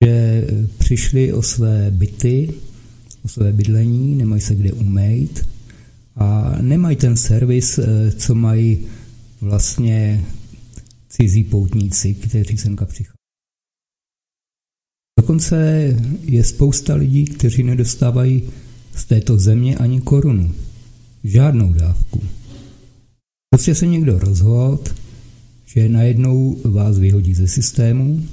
[0.04, 0.46] Že
[0.78, 2.54] přišli o své byty,
[3.24, 5.48] o své bydlení, nemají se kde umejt
[6.16, 8.86] a nemají ten servis, eh, co mají
[9.40, 10.24] vlastně
[11.08, 13.18] cizí poutníci, kteří semka přichází.
[15.20, 15.56] Dokonce
[16.22, 18.42] je spousta lidí, kteří nedostávají
[18.98, 20.54] z této země ani korunu.
[21.24, 22.22] Žádnou dávku.
[23.50, 24.84] Prostě se někdo rozhodl,
[25.66, 28.24] že najednou vás vyhodí ze systému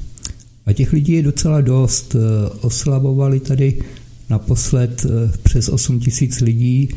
[0.65, 2.15] a těch lidí je docela dost.
[2.61, 3.79] Oslavovali tady
[4.29, 6.89] naposled eh, přes 8 tisíc lidí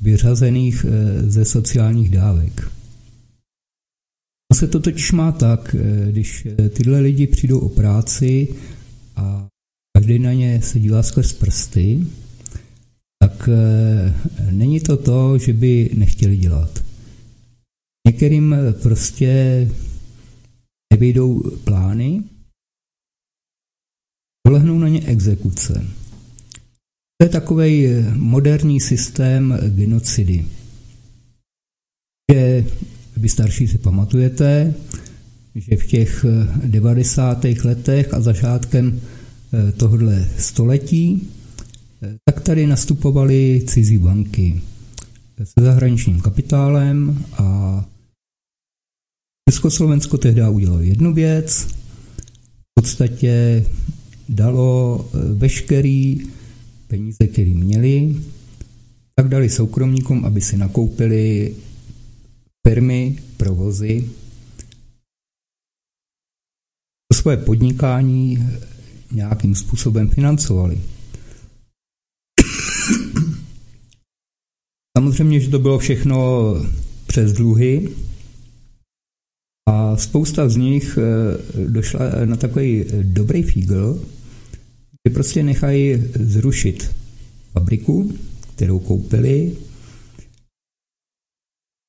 [0.00, 2.70] vyřazených eh, ze sociálních dávek.
[4.54, 8.48] Se to totiž má tak, eh, když tyhle lidi přijdou o práci
[9.16, 9.46] a
[9.96, 12.06] každý na ně se dívá skrz prsty,
[13.22, 13.48] tak
[14.50, 16.84] není to to, že by nechtěli dělat.
[18.06, 19.68] Některým prostě
[20.92, 22.22] nevyjdou plány,
[24.46, 25.86] dolehnou na ně exekuce.
[27.18, 30.46] To je takový moderní systém genocidy.
[32.32, 32.64] Že
[33.16, 34.74] vy starší si pamatujete,
[35.54, 36.24] že v těch
[36.64, 37.44] 90.
[37.44, 41.41] letech a začátkem eh, tohle století, eh,
[42.24, 44.60] tak tady nastupovaly cizí banky
[45.44, 47.84] se zahraničním kapitálem a
[49.50, 51.66] Československo tehdy udělalo jednu věc,
[52.60, 53.66] v podstatě
[54.28, 56.20] dalo eh, veškerý
[56.88, 58.16] peníze, které měli,
[59.14, 61.54] tak dali soukromníkům, aby si nakoupili
[62.68, 64.10] firmy, provozy,
[67.08, 68.48] to svoje podnikání
[69.12, 70.80] nějakým způsobem financovali.
[74.98, 76.54] Samozřejmě, že to bylo všechno
[77.06, 77.88] přes dluhy
[79.68, 84.04] a spousta z nich eh, došla na takový dobrý fígl,
[85.08, 86.90] že prostě nechají zrušit
[87.52, 88.14] fabriku,
[88.54, 89.56] kterou koupili,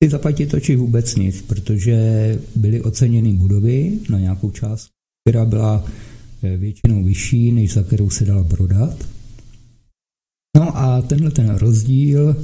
[0.04, 1.98] si zaplatit točí vůbec nic, protože
[2.56, 4.90] byly oceněny budovy na nějakou část,
[5.24, 5.86] která byla
[6.44, 9.08] eh, většinou vyšší, než za kterou se dala prodat.
[10.58, 12.36] No a tenhle ten rozdíl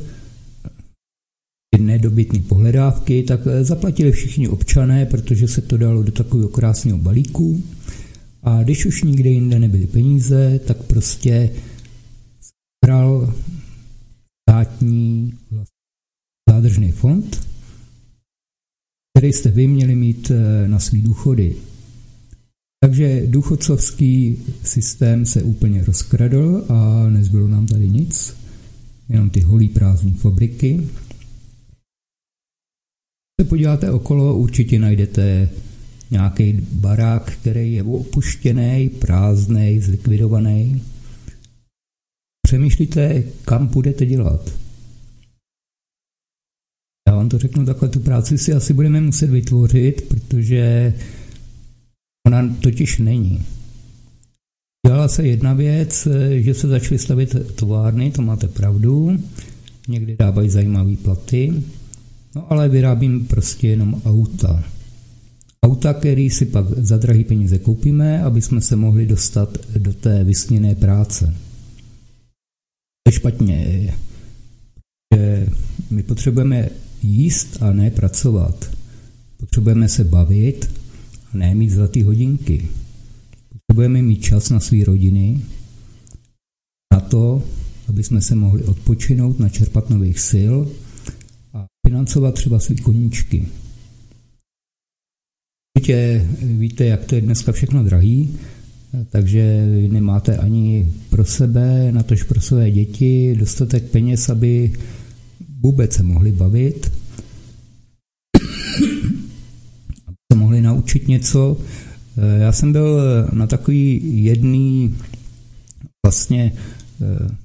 [1.77, 7.63] nedobytné pohledávky, tak eh, zaplatili všichni občané, protože se to dalo do takového krásného balíku.
[8.43, 11.49] A když už nikde jinde nebyly peníze, tak prostě
[12.85, 13.33] bral
[14.49, 15.33] státní
[16.49, 17.47] zádržný fond,
[19.13, 21.55] který jste vy měli mít eh, na svý důchody.
[22.83, 28.35] Takže důchodcovský systém se úplně rozkradl a nezbylo nám tady nic,
[29.09, 30.87] jenom ty holý prázdné fabriky,
[33.39, 35.49] se podíváte okolo, určitě najdete
[36.11, 40.83] nějaký barák, který je opuštěný, prázdný, zlikvidovaný.
[42.47, 44.53] Přemýšlíte, kam budete dělat.
[47.07, 50.93] Já vám to řeknu takhle, tu práci si asi budeme muset vytvořit, protože
[52.27, 53.45] ona totiž není.
[54.87, 59.19] Dělala se jedna věc, že se začaly stavit továrny, to máte pravdu,
[59.87, 61.63] někdy dávají zajímavé platy,
[62.39, 64.63] No ale vyrábím prostě jenom auta.
[65.65, 70.23] Auta, který si pak za drahý peníze koupíme, aby jsme se mohli dostat do té
[70.23, 71.25] vysněné práce.
[73.03, 73.93] To je špatně.
[75.15, 75.47] Že
[75.89, 76.69] my potřebujeme
[77.03, 78.71] jíst a ne pracovat.
[79.37, 80.71] Potřebujeme se bavit
[81.33, 82.67] a ne mít zlatý hodinky.
[83.49, 85.41] Potřebujeme mít čas na své rodiny,
[86.93, 87.43] na to,
[87.87, 90.55] aby jsme se mohli odpočinout, načerpat nových sil
[91.89, 93.45] financovat třeba své koníčky.
[95.77, 98.37] Víte, víte, jak to je dneska všechno drahý,
[99.09, 104.73] takže vy nemáte ani pro sebe, natož pro své děti dostatek peněz, aby
[105.59, 106.91] vůbec se mohli bavit,
[110.07, 111.57] aby se mohli naučit něco.
[112.37, 113.01] Já jsem byl
[113.33, 114.97] na takový jedný
[116.05, 116.53] vlastně
[117.01, 117.35] eh,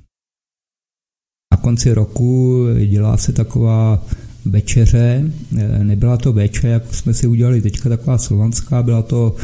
[1.53, 4.07] na konci roku dělá se taková
[4.45, 9.37] večeře, eh, nebyla to večer, jak jsme si udělali teďka taková slovanská, byla to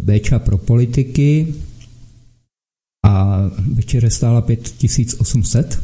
[0.00, 1.54] Béča pro politiky
[3.04, 5.82] a večeře stála 5800.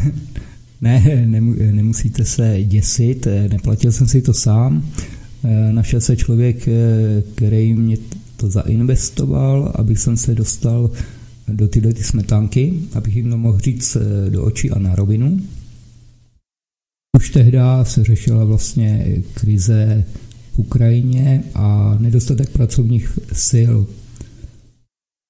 [0.80, 1.26] ne,
[1.72, 4.88] nemusíte se děsit, neplatil jsem si to sám.
[5.70, 6.68] Našel se člověk,
[7.34, 7.96] který mě
[8.36, 10.90] to zainvestoval, abych jsem se dostal
[11.48, 13.96] do tyhle ty smetánky, abych jim to mohl říct
[14.28, 15.40] do očí a na rovinu.
[17.18, 20.04] Už tehdy se řešila vlastně krize
[20.52, 23.76] v Ukrajině a nedostatek pracovních sil.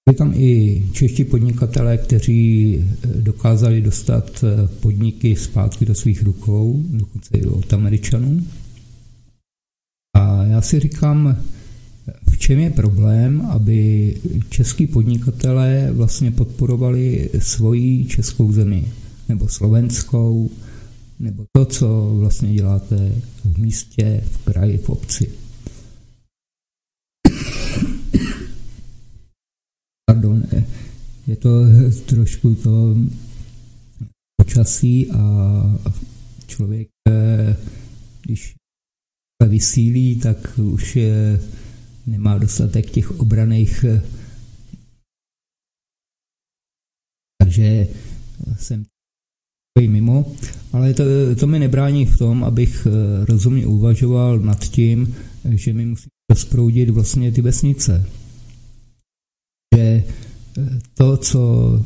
[0.08, 2.78] Byli tam i čeští podnikatelé, kteří
[3.14, 4.44] dokázali dostat
[4.80, 8.46] podniky zpátky do svých rukou, dokonce i od Američanů.
[10.16, 11.36] A já si říkám,
[12.30, 14.14] v čem je problém, aby
[14.48, 18.84] český podnikatelé vlastně podporovali svoji českou zemi,
[19.28, 20.50] nebo slovenskou,
[21.18, 23.12] nebo to, co vlastně děláte
[23.44, 25.32] v místě, v kraji, v obci.
[30.06, 30.42] Pardon,
[31.26, 31.50] je to
[32.06, 32.96] trošku to
[34.40, 35.62] počasí a
[36.46, 36.88] člověk,
[38.22, 38.54] když
[39.48, 41.40] vysílí, tak už je,
[42.06, 43.84] nemá dostatek těch obraných
[47.48, 47.88] takže
[48.58, 48.84] jsem
[49.86, 50.26] mimo,
[50.72, 51.04] ale to,
[51.40, 55.14] to mi nebrání v tom, abych eh, rozumně uvažoval nad tím,
[55.44, 58.06] že mi musí rozproudit vlastně ty vesnice.
[59.76, 60.04] Že eh,
[60.94, 61.82] to, co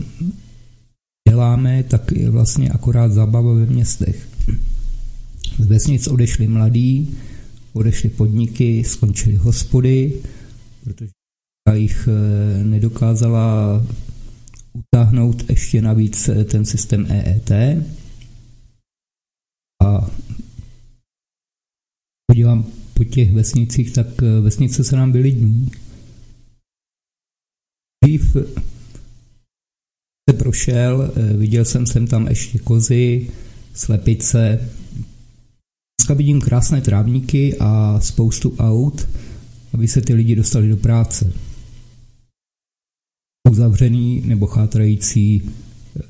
[1.28, 4.28] děláme, tak je vlastně akorát zábava ve městech.
[5.58, 7.14] Z vesnic odešli mladí,
[7.72, 10.12] odešly podniky, skončily hospody,
[10.84, 11.10] protože
[11.74, 13.82] jich eh, nedokázala
[14.72, 17.50] utáhnout ještě navíc eh, ten systém EET.
[19.84, 20.10] A
[22.26, 22.64] podívám
[22.94, 25.70] po těch vesnicích, tak eh, vesnice se nám vylidní.
[28.04, 28.36] Dřív
[30.30, 33.30] se prošel, viděl jsem sem tam ještě kozy,
[33.74, 34.68] slepice,
[36.02, 39.08] Dneska vidím krásné trávníky a spoustu aut,
[39.74, 41.32] aby se ty lidi dostali do práce.
[43.52, 45.42] Uzavřený nebo chátrající
[45.96, 46.02] eh,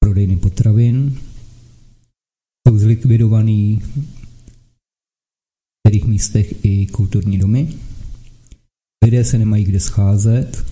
[0.00, 1.18] prodejny potravin,
[2.68, 3.96] jsou zlikvidovaný v
[5.86, 7.74] některých místech i kulturní domy.
[9.04, 10.64] Lidé se nemají kde scházet,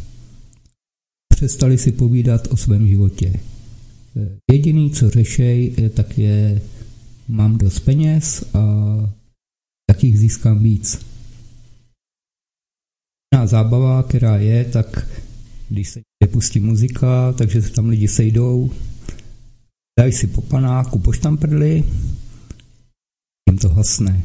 [1.29, 3.33] přestali si povídat o svém životě.
[4.17, 6.63] Eh, jediný, co řešej, eh, tak je
[7.29, 8.61] mám dost peněz a
[9.87, 11.10] tak jich získám víc.
[13.45, 15.09] Zábava, která je, tak
[15.69, 16.01] když se
[16.31, 18.71] pustí muzika, takže se tam lidi sejdou,
[19.99, 21.85] dají si po panáku, po štamprli,
[23.51, 24.23] jim to hasne.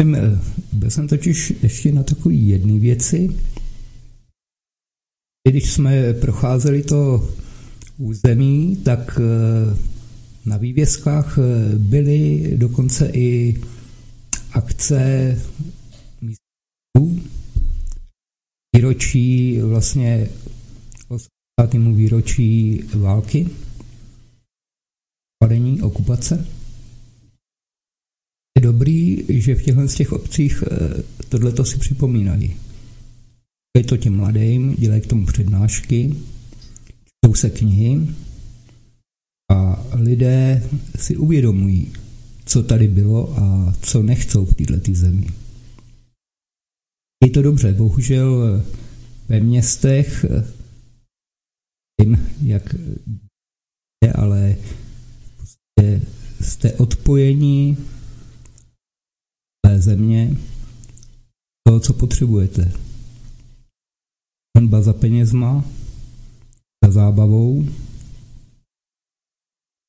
[0.00, 0.38] Jsem, eh,
[0.72, 3.30] byl jsem totiž ještě na takové jedné věci,
[5.48, 7.28] když jsme procházeli to
[7.98, 9.76] území, tak eh,
[10.46, 13.60] na vývězkách eh, byly dokonce i
[14.52, 15.36] akce
[18.76, 20.28] výročí vlastně
[21.08, 21.94] 80.
[21.94, 23.48] výročí války,
[25.38, 26.46] padení, okupace.
[28.58, 32.56] Je dobrý, že v těchto z těch obcích eh, tohleto si připomínají.
[33.76, 36.14] Je to těm mladým, dělají k tomu přednášky,
[37.04, 38.08] čtou se knihy,
[39.50, 41.92] a lidé si uvědomují,
[42.44, 45.26] co tady bylo a co nechcou v této zemi.
[47.24, 48.62] Je to dobře, bohužel
[49.28, 50.24] ve městech,
[52.00, 52.74] vím, jak
[54.04, 54.56] je, ale
[55.36, 56.06] prostě
[56.40, 57.76] jste odpojení
[59.66, 60.36] té země,
[61.66, 62.72] toho, co potřebujete.
[64.58, 65.64] Honba za penězma,
[66.84, 67.66] za zábavou,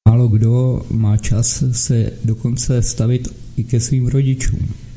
[0.09, 3.27] Málo kdo má čas se dokonce stavit
[3.57, 4.88] i ke svým rodičům.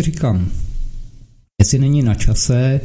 [0.00, 0.50] Říkám,
[1.60, 2.80] jestli není na čase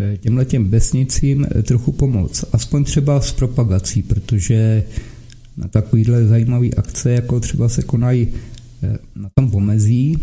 [0.00, 4.84] eh, těmhle těm vesnicím eh, trochu pomoct, aspoň třeba s propagací, protože
[5.56, 8.28] na takovýhle zajímavé akce, jako třeba se konají
[8.82, 10.16] eh, na tom pomezí,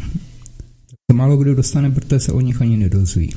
[0.89, 3.33] tak se málo kdo dostane, protože se o nich ani nedozví.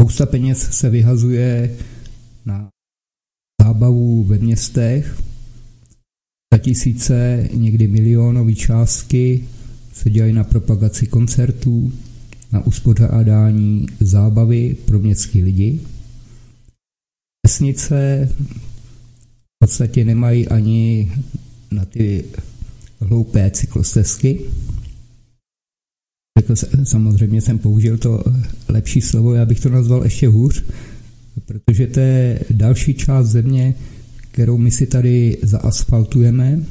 [0.00, 1.76] Spousta peněz se vyhazuje
[2.44, 2.68] na
[3.62, 5.22] zábavu ve městech.
[6.54, 9.44] Za tisíce, někdy milionové částky
[9.98, 11.92] se dělají na propagaci koncertů,
[12.52, 15.80] na uspořádání zábavy pro městské lidi.
[17.46, 18.28] Vesnice
[19.44, 21.12] v podstatě nemají ani
[21.70, 22.24] na ty
[23.00, 24.40] hloupé cyklostezky.
[26.84, 28.24] Samozřejmě jsem použil to
[28.68, 30.64] lepší slovo, já bych to nazval ještě hůř,
[31.46, 33.74] protože to je další část země,
[34.16, 36.64] kterou my si tady zaasfaltujeme.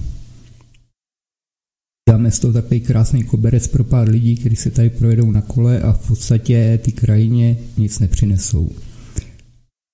[2.07, 5.81] Dáme z toho takový krásný koberec pro pár lidí, kteří se tady projedou na kole
[5.81, 8.71] a v podstatě ty krajině nic nepřinesou.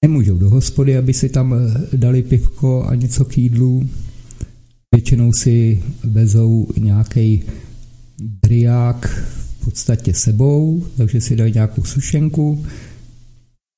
[0.06, 1.56] Nemůžou do hospody, aby si tam
[1.94, 3.90] dali pivko a něco k jídlu.
[4.96, 7.44] Většinou si vezou nějaký
[8.48, 9.08] briák
[9.60, 12.66] v podstatě sebou, takže si dají nějakou sušenku,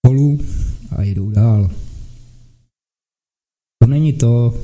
[0.06, 0.40] kolu
[0.90, 1.72] a jedou dál.
[3.84, 4.62] To není to,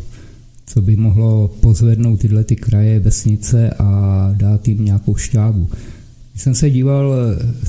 [0.74, 5.70] co by mohlo pozvednout tyhle ty kraje, vesnice a dát jim nějakou šťávu.
[6.32, 7.14] Když jsem se díval,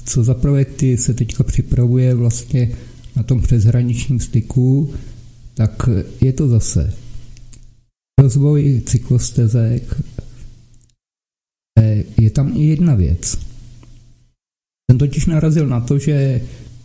[0.04, 2.70] co za projekty se teďka připravuje vlastně
[3.16, 4.94] na tom přeshraničním styku,
[5.54, 5.88] tak
[6.20, 6.94] je to zase
[8.20, 10.02] rozvoj cyklostezek.
[12.20, 13.38] Je tam i jedna věc.
[14.90, 16.40] Ten totiž narazil na to, že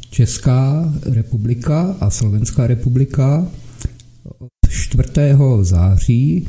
[0.10, 3.52] Česká republika a Slovenská republika
[4.70, 5.10] 4.
[5.62, 6.48] září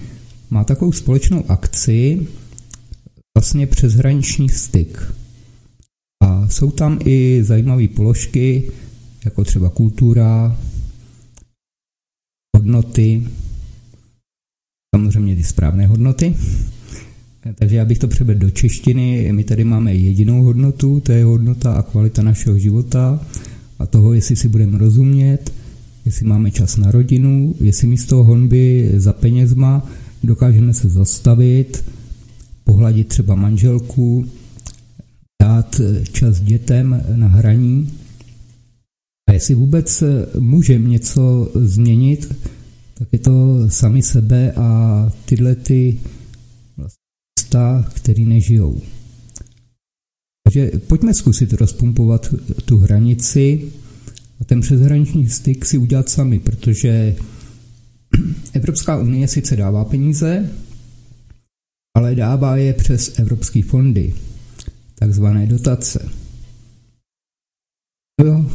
[0.51, 2.27] má takovou společnou akci
[3.37, 5.15] vlastně přeshraniční styk.
[6.23, 8.71] A jsou tam i zajímavé položky,
[9.25, 10.59] jako třeba kultura,
[12.57, 13.27] hodnoty,
[14.97, 16.35] samozřejmě ty správné hodnoty.
[17.55, 19.33] Takže já bych to převedl do češtiny.
[19.33, 23.21] My tady máme jedinou hodnotu, to je hodnota a kvalita našeho života
[23.79, 25.53] a toho, jestli si budeme rozumět,
[26.09, 29.87] jestli máme čas na rodinu, jestli místo honby za penězma
[30.23, 31.85] dokážeme se zastavit,
[32.65, 34.27] pohladit třeba manželku,
[35.43, 35.81] dát
[36.13, 37.93] čas dětem na hraní
[39.29, 40.03] a jestli vůbec
[40.39, 42.35] můžeme něco změnit,
[42.95, 44.69] tak je to sami sebe a
[45.25, 46.01] tyhle ty
[46.77, 48.81] města, který nežijou.
[50.45, 52.35] Takže pojďme zkusit rozpumpovat
[52.65, 53.73] tu hranici
[54.49, 57.17] ten přeshraniční styk si udělat sami, protože
[58.53, 60.51] Evropská unie sice dává peníze,
[61.97, 64.15] ale dává je přes evropské fondy,
[64.95, 66.09] takzvané dotace.
[68.25, 68.51] Jo.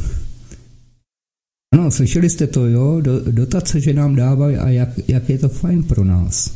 [1.74, 3.00] Ano, slyšeli jste to, jo?
[3.30, 6.54] dotace, že nám dávají a jak, jak je to fajn pro nás.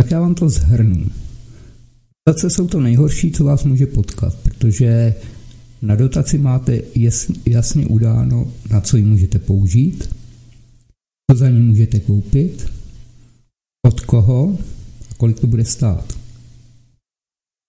[0.00, 1.06] Tak já vám to zhrnu.
[2.28, 5.14] Dotace jsou to nejhorší, co vás může potkat, protože
[5.84, 6.80] na dotaci máte
[7.46, 10.14] jasně udáno, na co ji můžete použít,
[11.30, 12.66] co za ní můžete koupit,
[13.86, 14.58] od koho
[15.10, 16.18] a kolik to bude stát.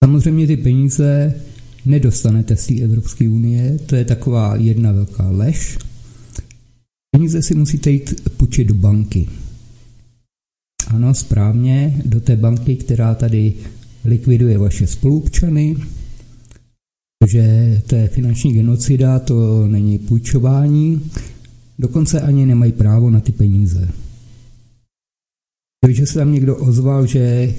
[0.04, 1.34] Samozřejmě ty peníze
[1.86, 5.78] nedostanete z té Evropské unie, to je taková jedna velká lež.
[7.12, 9.30] Peníze si musíte jít půjčit do banky.
[10.88, 13.54] Ano, správně, do té banky, která tady
[14.06, 15.76] likviduje vaše spolupčany,
[17.28, 21.12] že to je finanční genocida, to není půjčování,
[21.80, 23.90] dokonce ani nemají právo na ty peníze.
[25.86, 27.54] Když se tam někdo ozval, že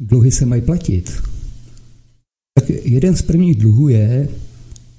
[0.00, 1.22] dluhy se mají platit,
[2.54, 4.28] tak jeden z prvních dluhů je,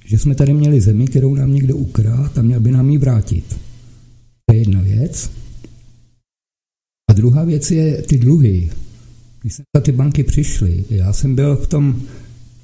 [0.05, 3.57] že jsme tady měli zemi, kterou nám někdo ukrát a měl by nám ji vrátit.
[4.45, 5.31] To je jedna věc.
[7.09, 8.69] A druhá věc je ty dluhy.
[9.41, 12.01] Když jsem ty banky přišly, já jsem byl v tom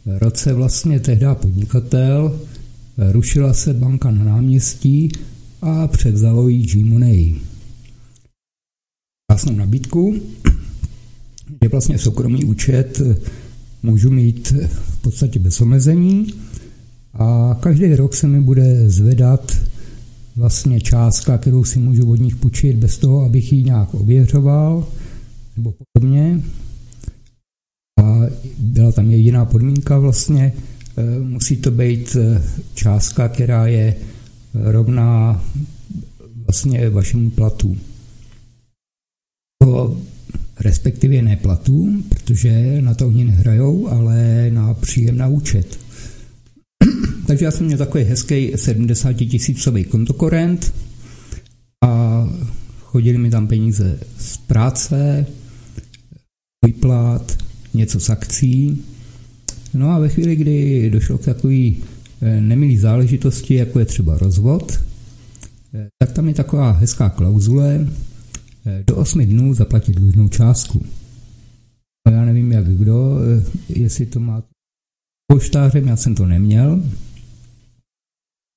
[0.06, 2.40] roce vlastně tehdy podnikatel,
[3.12, 5.12] rušila se banka na náměstí
[5.62, 7.36] a převzalo ji G-Money.
[9.32, 10.16] Krásnou nabídku,
[11.64, 13.02] že vlastně soukromý účet
[13.84, 16.28] můžu mít v podstatě bez omezení
[17.14, 19.58] a každý rok se mi bude zvedat
[20.36, 24.88] vlastně částka, kterou si můžu od nich půjčit bez toho, abych ji nějak ověřoval
[25.58, 26.42] nebo podobně.
[28.04, 28.22] A
[28.58, 30.54] byla tam jediná podmínka vlastně,
[30.98, 32.42] e, musí to být e,
[32.74, 33.96] částka, která je
[34.54, 35.44] rovná
[36.46, 37.78] vlastně vašemu platu.
[39.64, 39.98] To
[40.60, 45.80] respektive ne platu, protože na to oni nehrajou, ale na příjem na účet.
[47.28, 50.74] Takže já jsem měl takový hezký 70 tisícový kontokorent
[51.84, 52.24] a
[52.82, 55.26] chodili mi tam peníze z práce,
[56.66, 57.45] výplat,
[57.76, 58.84] něco z akcí.
[59.74, 61.84] No a ve chvíli, kdy došlo k takový
[62.22, 64.80] eh, nemilý záležitosti, jako je třeba rozvod,
[65.74, 67.88] eh, tak tam je taková hezká klauzule,
[68.66, 70.86] eh, do 8 dnů zaplatit dlužnou částku.
[72.08, 73.18] No já nevím, jak kdo,
[73.70, 74.44] jestli to má
[75.32, 76.84] Poštářem já jsem to neměl,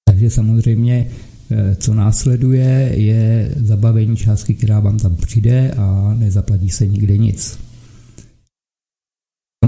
[0.08, 1.10] takže samozřejmě
[1.76, 7.58] co následuje, je zabavení částky, která vám tam přijde a nezaplatí se nikde nic.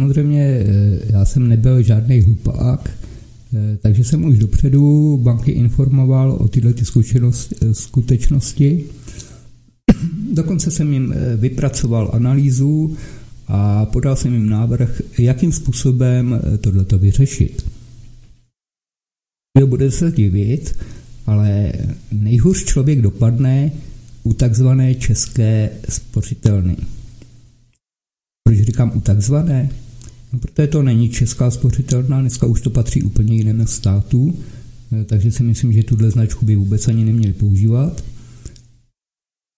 [0.01, 0.67] Samozřejmě eh,
[1.13, 6.85] já jsem nebyl žádný hlupák, eh, takže jsem už dopředu banky informoval o tyhle ty
[7.73, 8.85] skutečnosti.
[10.33, 12.97] Dokonce jsem jim vypracoval analýzu
[13.49, 17.65] a podal jsem jim návrh, jakým způsobem tohleto vyřešit.
[19.67, 20.77] Budete se divit,
[21.27, 21.73] ale
[22.13, 23.73] nejhůř člověk dopadne
[24.23, 26.77] u takzvané české spořitelny.
[28.45, 29.71] Proč říkám u takzvané?
[30.33, 34.39] No, protože to není česká spořitelna, dneska už to patří úplně jinému státu,
[34.93, 38.05] eh, takže si myslím, že tuhle značku by vůbec ani neměli používat.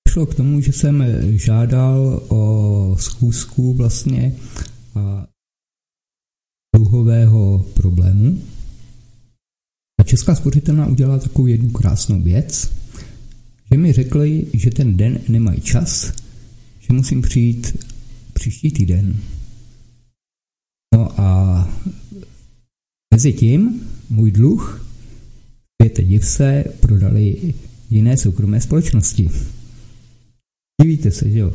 [0.08, 4.34] Šlo k tomu, že jsem žádal o schůzku vlastně
[4.94, 5.26] a
[6.76, 8.38] dluhového problému,
[10.02, 12.72] a Česká spořitelná udělala takovou jednu krásnou věc,
[13.72, 16.12] že mi řekli, že ten den nemají čas,
[16.80, 17.86] že musím přijít
[18.32, 19.16] příští týden.
[20.92, 21.68] No a
[23.14, 23.80] mezi tím
[24.10, 24.86] můj dluh,
[25.82, 27.54] světe div se, prodali
[27.90, 29.30] jiné soukromé společnosti.
[30.82, 31.52] Divíte se, že jo?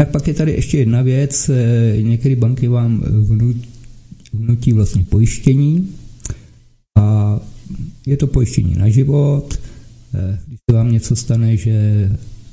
[0.00, 3.04] Jak pak je tady ještě jedna věc, eh, některé banky vám
[4.32, 5.94] vnutí vlastně pojištění,
[6.98, 7.40] a
[8.06, 9.60] je to pojištění na život,
[10.14, 12.08] eh, když se vám něco stane, že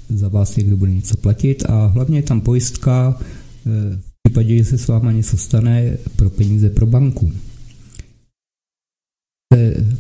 [0.10, 3.20] za vás někdo bude něco platit a hlavně je tam pojistka
[3.68, 7.32] eh, v případě, že se s váma něco stane pro peníze pro banku.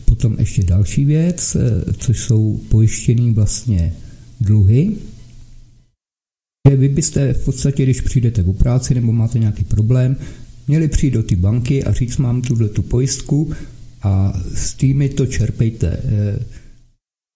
[0.06, 3.94] Potom ještě další věc, eh, což jsou pojištěný vlastně
[4.42, 4.96] dluhy.
[6.76, 10.16] Vy byste v podstatě, když přijdete v práci nebo máte nějaký problém,
[10.68, 13.54] měli přijít do ty banky a říct, mám tuhle tu pojistku,
[14.04, 16.00] a s tými to čerpejte.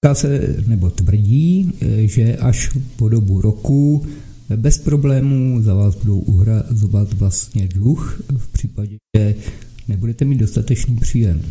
[0.06, 1.74] Říká se, nebo tvrdí,
[2.06, 4.06] že až po dobu roku
[4.56, 9.36] bez problémů za vás budou uhrazovat vlastně dluh v případě, že
[9.88, 11.42] nebudete mít dostatečný příjem.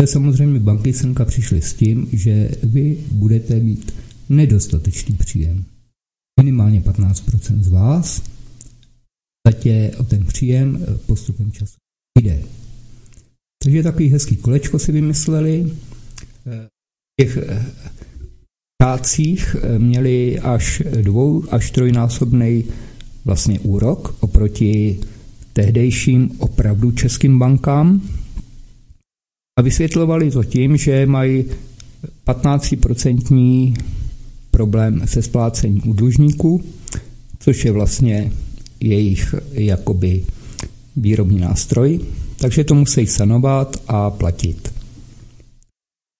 [0.00, 3.94] To samozřejmě banky semka přišly s tím, že vy budete mít
[4.28, 5.64] nedostatečný příjem.
[6.40, 8.22] Minimálně 15% z vás
[9.46, 11.76] zatě o ten příjem postupem času
[12.20, 12.42] jde.
[13.62, 15.72] Takže takový hezký kolečko si vymysleli.
[17.20, 17.38] Těch
[18.78, 22.64] prácích eh, měli až dvou až trojnásobný
[23.24, 24.98] vlastně úrok oproti
[25.52, 28.00] tehdejším opravdu českým bankám
[29.58, 31.44] a vysvětlovali to tím, že mají
[32.26, 33.74] 15%
[34.50, 36.64] problém se splácením u dlužníků,
[37.38, 38.32] což je vlastně
[38.80, 40.24] jejich jakoby
[40.96, 42.00] výrobní nástroj
[42.44, 44.73] takže to musí sanovat a platit.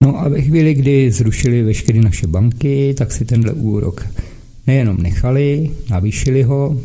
[0.04, 4.06] No a ve chvíli, kdy zrušili veškeré naše banky, tak si tenhle úrok
[4.66, 6.80] nejenom nechali, navýšili ho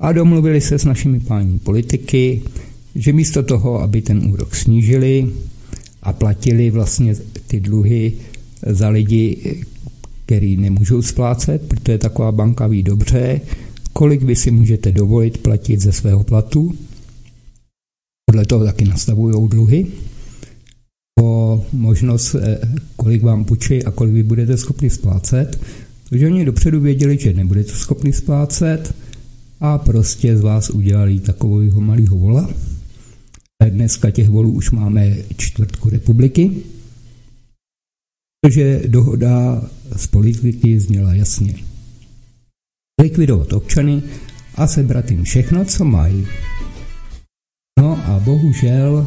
[0.00, 2.42] a domluvili se s našimi páni politiky,
[2.94, 5.30] že místo toho, aby ten úrok snížili
[6.02, 7.14] a platili vlastně
[7.46, 8.12] ty dluhy
[8.66, 9.36] za lidi,
[10.26, 13.40] který nemůžou splácet, protože taková banka ví dobře,
[13.92, 16.74] kolik vy si můžete dovolit platit ze svého platu,
[18.26, 19.86] podle toho taky nastavují dluhy
[21.22, 22.58] o možnost, eh,
[22.96, 25.60] kolik vám půjčí a kolik vy budete schopni splácet.
[26.08, 28.94] Takže oni dopředu věděli, že nebudete schopni splácet
[29.60, 32.50] a prostě z vás udělali takového malého vola.
[33.68, 36.50] Dneska těch volů už máme čtvrtku republiky,
[38.40, 39.62] protože dohoda
[39.96, 41.54] z politiky zněla jasně.
[43.02, 44.02] Likvidovat občany
[44.54, 46.26] a sebrat jim všechno, co mají.
[47.80, 49.06] No a bohužel,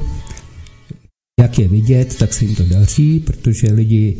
[1.43, 4.17] jak je vidět, tak se jim to daří, protože lidi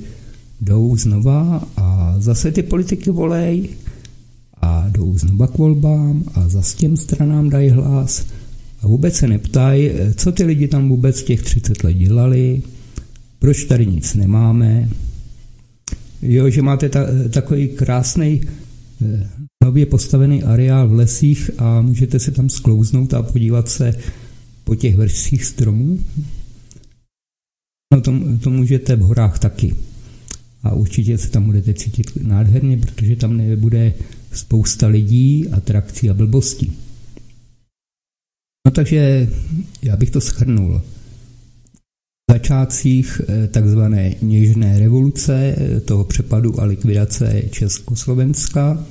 [0.62, 3.70] jdou znova a zase ty politiky volej
[4.62, 8.26] a jdou znova k volbám a zase těm stranám dají hlas
[8.82, 12.62] a vůbec se neptají, co ty lidi tam vůbec těch 30 let dělali,
[13.40, 14.90] proč tady nic nemáme.
[16.22, 19.30] Jo, že máte ta, takový krásný eh,
[19.64, 23.96] nově postavený areál v lesích a můžete se tam sklouznout a podívat se
[24.64, 26.00] po těch vrších stromů?
[27.94, 28.14] No to,
[28.44, 29.76] to můžete v horách taky.
[30.64, 33.94] A určitě se tam budete cítit nádherně, protože tam nebude
[34.32, 36.78] spousta lidí, atrakcí a blbostí.
[38.68, 39.30] No takže
[39.82, 40.82] já bych to schrnul.
[42.30, 48.86] V začátcích eh, takzvané něžné revoluce, eh, toho přepadu a likvidace Československa,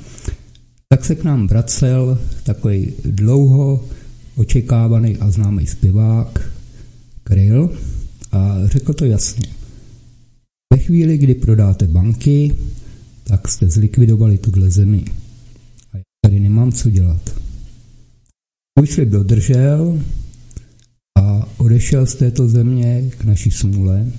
[0.89, 3.85] tak se k nám vracel takový dlouho
[4.37, 6.51] očekávaný a známý zpěvák
[7.25, 7.71] Kryl
[8.33, 9.47] a řekl to jasně.
[10.73, 12.57] Ve chvíli, kdy prodáte banky,
[13.25, 15.05] tak jste zlikvidovali tuhle zemi.
[15.93, 17.41] A já tady nemám co dělat.
[18.79, 20.03] Můj slib dodržel
[21.19, 24.13] a odešel z této země k naší smůle.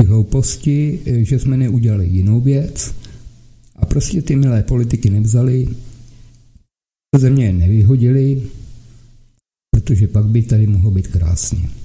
[0.00, 2.94] Ty hlouposti, že jsme neudělali jinou věc
[3.76, 5.68] a prostě ty milé politiky nevzali,
[7.18, 8.42] země je nevyhodili,
[9.70, 11.79] protože pak by tady mohlo být krásně.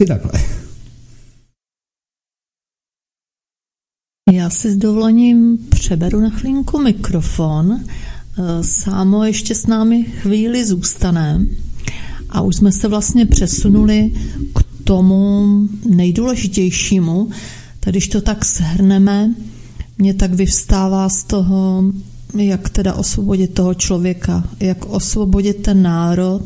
[0.00, 0.32] I takhle.
[4.32, 7.80] Já si s dovolením přeberu na chvilinku mikrofon.
[7.80, 11.46] Eh, Sámo ještě s námi chvíli zůstane
[12.30, 14.12] a už jsme se vlastně přesunuli
[14.54, 15.46] k tomu
[15.88, 17.30] nejdůležitějšímu.
[17.80, 19.34] Tak když to tak shrneme,
[19.98, 21.84] mě tak vyvstává z toho,
[22.38, 26.42] jak teda osvobodit toho člověka, jak osvobodit ten národ,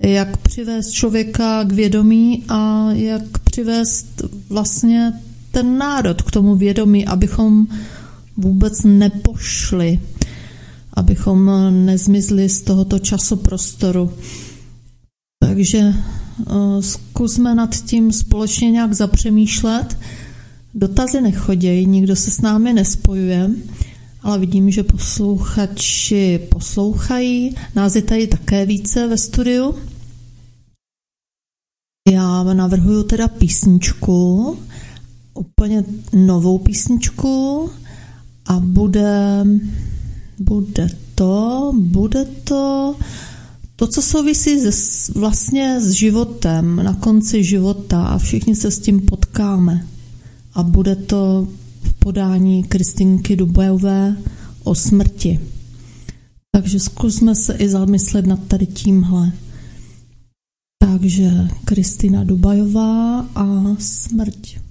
[0.00, 5.12] jak přivést člověka k vědomí a jak přivést vlastně
[5.50, 7.66] ten národ k tomu vědomí, abychom
[8.36, 10.00] vůbec nepošli,
[10.94, 11.50] abychom
[11.84, 14.12] nezmizli z tohoto časoprostoru.
[15.40, 19.98] Takže uh, zkusme nad tím společně nějak zapřemýšlet.
[20.74, 23.50] Dotazy nechodějí, nikdo se s námi nespojuje,
[24.22, 27.54] ale vidím, že posluchači poslouchají.
[27.74, 29.74] Nás je tady také více ve studiu.
[32.12, 34.58] Já navrhuju teda písničku,
[35.34, 37.70] úplně novou písničku
[38.46, 39.44] a bude,
[40.38, 42.94] bude to, bude to
[43.78, 49.00] to, co souvisí se, vlastně s životem, na konci života a všichni se s tím
[49.00, 49.86] potkáme.
[50.54, 51.48] A bude to
[51.88, 54.16] v podání Kristinky Dubajové
[54.64, 55.40] o smrti.
[56.50, 59.32] Takže zkusme se i zamyslet nad tady tímhle.
[60.78, 61.30] Takže
[61.64, 64.67] Kristina Dubajová a smrť.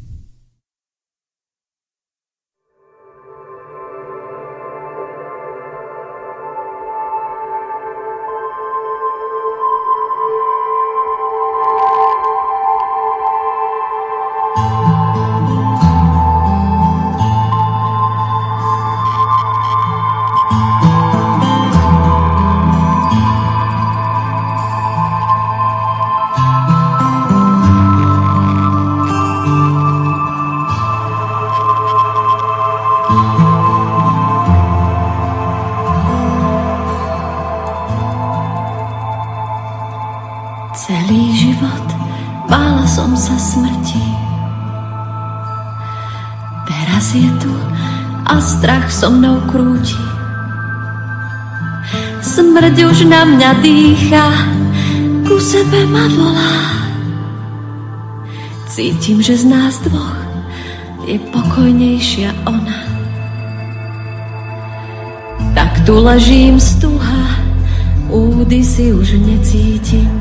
[52.38, 54.30] Smrť už na mňa dýcha,
[55.26, 56.54] ku sebe ma volá.
[58.70, 60.22] Cítim, že z nás dvoch
[61.10, 62.78] je pokojnejšia ona.
[65.58, 67.42] Tak tu ležím stuha,
[68.14, 70.14] údy si už necítim.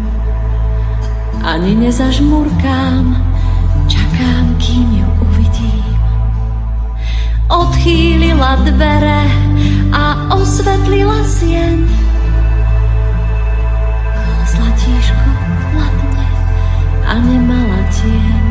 [1.45, 3.13] Ani nezažmurkám,
[3.93, 5.09] čakám, kým ju
[7.47, 9.23] odchýlila dvere
[9.95, 12.06] a osvetlila sieň.
[17.07, 18.45] A nemala tieň.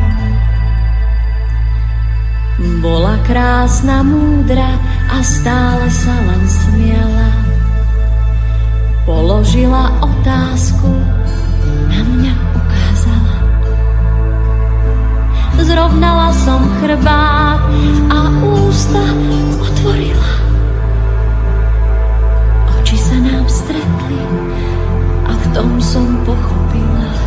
[2.80, 4.80] Bola krásna, múdra
[5.12, 7.30] a stále sa len smiala.
[9.04, 10.88] Položila otázku,
[11.92, 13.36] na mňa ukázala.
[15.60, 17.60] Zrovnala som chrbát
[18.08, 19.04] a ústa
[19.60, 20.32] otvorila.
[22.80, 24.20] Oči sa nám stretli
[25.28, 27.25] a v tom som pochopila.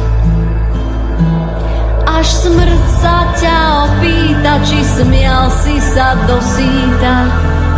[2.20, 7.32] Až smrť sa ťa opýta, či smial si sa do síta.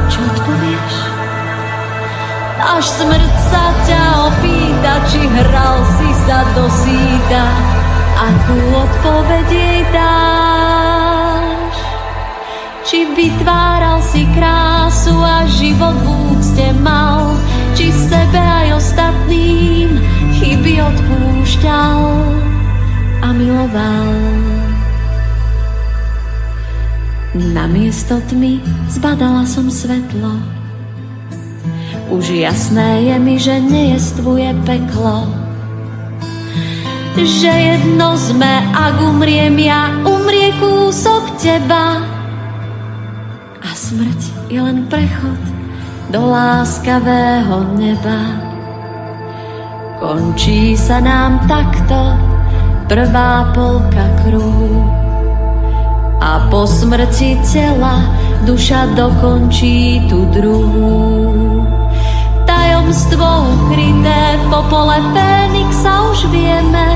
[0.10, 0.94] Čo odpovieš?
[2.58, 4.02] Až smrť sa ťa
[4.34, 7.44] opýta, či hral si sa do síta.
[8.18, 11.76] Akú odpoveď jej dáš?
[12.82, 17.38] Či vytváral si krásu a život v úcte mal,
[17.78, 20.02] či sebe aj ostatným
[20.34, 22.42] chyby odpúšťal
[23.22, 24.10] a miloval.
[27.32, 28.60] Namiesto tmy
[28.92, 30.36] zbadala som svetlo,
[32.12, 35.32] už jasné je mi, že nejestvuje peklo.
[37.16, 42.12] Že jedno sme, ak umriem ja, umrie kúsok teba
[43.92, 45.42] smrť je len prechod
[46.16, 48.40] do láskavého neba.
[50.00, 52.16] Končí sa nám takto
[52.92, 54.84] prvá polka kruhu
[56.20, 58.04] a po smrti tela
[58.44, 61.64] duša dokončí tu druhú.
[62.44, 66.88] Tajomstvo ukryté v popole Fénixa už vieme,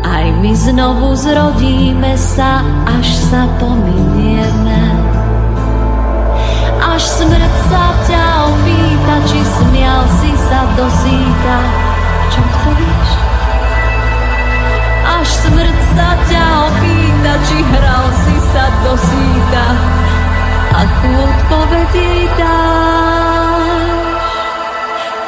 [0.00, 4.80] aj my znovu zrodíme sa, až sa pominieme.
[6.80, 11.56] Až smrť sa ťa opýta, či smial si sa do síta.
[12.32, 13.31] Čo odpovíš?
[15.22, 19.66] Až smrť sa ťa opýta, či hral si sa do síta.
[20.74, 23.66] Akú odpoveď jej dáš?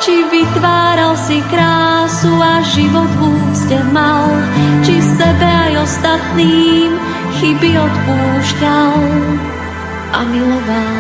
[0.02, 4.34] Či vytváral si krásu a život v úcte mal,
[4.82, 6.98] či sebe aj ostatným
[7.38, 8.98] chyby odpúšťal
[10.10, 10.98] a miloval.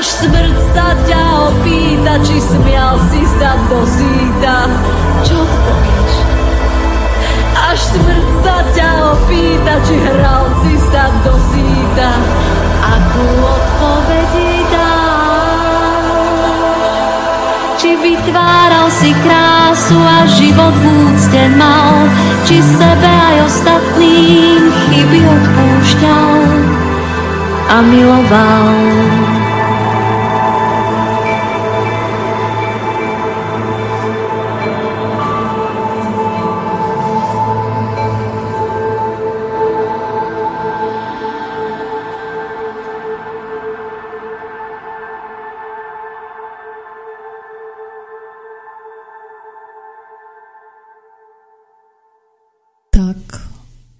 [0.00, 1.22] Až smrť sa ťa
[1.52, 4.64] opýta, či smial si sa do síta.
[5.26, 6.14] Čo odpovíš?
[7.58, 12.10] Až smrť sa ťa opýta, či hral si sa do síta.
[12.78, 14.32] Akú odpoveď
[14.70, 14.94] dá?
[17.74, 22.06] Či vytváral si krásu a život v úcte mal,
[22.46, 26.38] či sebe aj ostatným chyby odpúšťal
[27.66, 29.35] a miloval.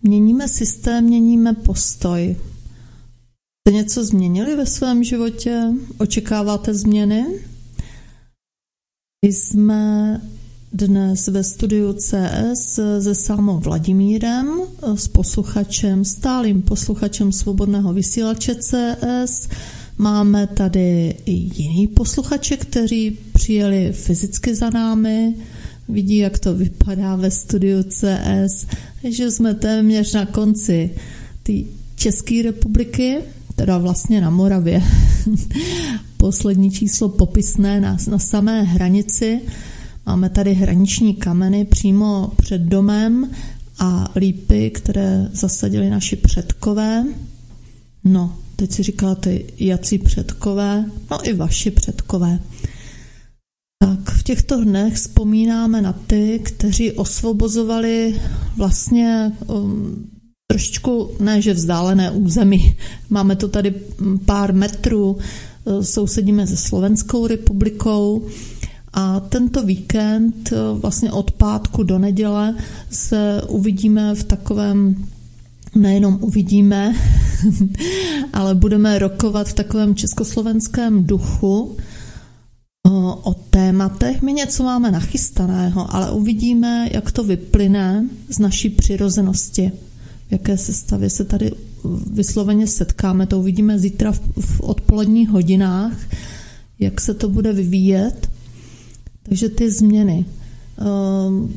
[0.03, 2.37] Měníme systém, měníme postoj.
[3.61, 5.63] Jste něco změnili ve svém životě?
[5.99, 7.27] Očekáváte změny?
[9.23, 10.21] Jsme
[10.73, 14.61] dnes ve studiu CS se Sámou Vladimírem,
[14.95, 19.49] s posluchačem, stálým posluchačem svobodného vysílače CS.
[19.99, 25.35] Máme tady i jiný posluchače, kteří přijeli fyzicky za námi,
[25.89, 28.67] vidí, jak to vypadá ve studiu CS,
[29.05, 30.91] že jsme téměř na konci
[31.43, 31.53] té
[31.97, 33.19] České republiky,
[33.57, 34.83] teda vlastně na Moravě.
[36.17, 39.41] Poslední číslo popisné na, na samé hranici.
[40.07, 43.31] Máme tady hraniční kameny přímo před domem
[43.79, 47.05] a lípy, které zasadili naši předkové.
[48.05, 50.85] No, teď si říkáte, jací předkové?
[51.11, 52.39] No i vaši předkové.
[53.79, 58.21] Tak v těchto dnech vzpomínáme na ty, kteří osvobozovali
[58.57, 60.11] vlastně um,
[60.51, 62.77] trošičku, ne že vzdálené území,
[63.11, 63.75] máme to tady
[64.25, 65.13] pár metrů,
[65.65, 68.27] uh, sousedíme se Slovenskou republikou.
[68.93, 72.55] A tento víkend, uh, vlastně od pátku do neděle,
[72.91, 75.07] se uvidíme v takovém
[75.75, 76.95] nejenom uvidíme,
[78.33, 81.77] ale budeme rokovat v takovém československém duchu,
[83.23, 84.23] o tématech.
[84.23, 89.73] My něco máme nachystaného, ale uvidíme, jak to vyplyne z naší přirozenosti.
[90.29, 91.53] V jaké sestavě se tady
[92.13, 93.27] vysloveně setkáme.
[93.27, 95.97] To uvidíme zítra v, v odpoledních hodinách,
[96.79, 98.31] jak se to bude vyvíjet.
[99.23, 100.25] Takže ty změny.
[101.27, 101.55] Um,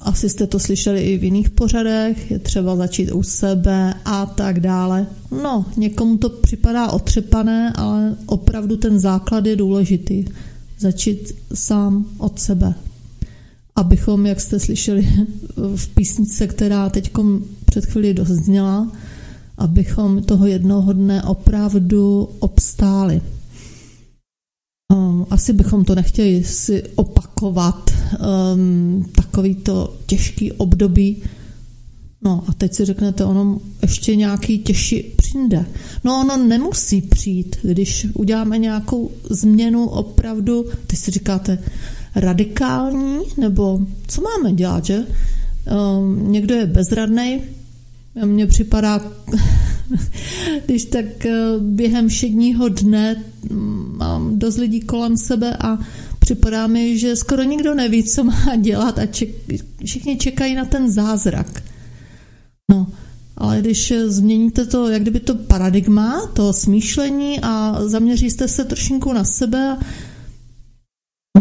[0.00, 4.60] asi jste to slyšeli i v jiných pořadech, je třeba začít u sebe a tak
[4.60, 5.06] dále.
[5.42, 10.24] No, někomu to připadá otřepané, ale opravdu ten základ je důležitý
[10.80, 12.74] začít sám od sebe.
[13.76, 15.08] Abychom, jak jste slyšeli
[15.76, 17.12] v písnice, která teď
[17.64, 18.92] před chvíli dozněla,
[19.58, 23.20] abychom toho jednoho dne opravdu obstáli.
[24.92, 27.90] Um, asi bychom to nechtěli si opakovat,
[28.54, 31.22] um, takový to těžký období,
[32.22, 35.66] No a teď si řeknete, ono ještě nějaký těžší přijde.
[36.04, 41.58] No ono nemusí přijít, když uděláme nějakou změnu opravdu, teď si říkáte,
[42.14, 45.06] radikální, nebo co máme dělat, že?
[45.98, 47.40] Um, někdo je bezradný,
[48.24, 49.00] mně připadá,
[50.66, 55.78] když tak eh, během všedního dne mm, mám dost lidí kolem sebe a
[56.18, 59.28] připadá mi, že skoro nikdo neví, co má dělat a ček,
[59.84, 61.69] všichni čekají na ten zázrak.
[62.70, 62.86] No,
[63.36, 69.24] ale když změníte to, jak kdyby to paradigma, to smýšlení a zaměříte se trošinku na
[69.24, 69.78] sebe,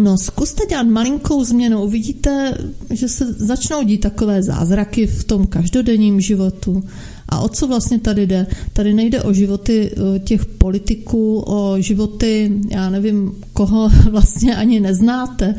[0.03, 2.57] No, zkuste dělat malinkou změnu, uvidíte,
[2.89, 6.84] že se začnou dít takové zázraky v tom každodenním životu.
[7.30, 8.47] A o co vlastně tady jde?
[8.73, 9.91] Tady nejde o životy
[10.23, 15.56] těch politiků, o životy, já nevím, koho vlastně ani neznáte.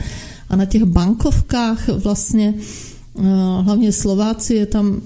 [0.48, 2.54] A na těch bankovkách vlastně,
[3.18, 3.22] eh,
[3.62, 5.00] hlavně Slováci, je tam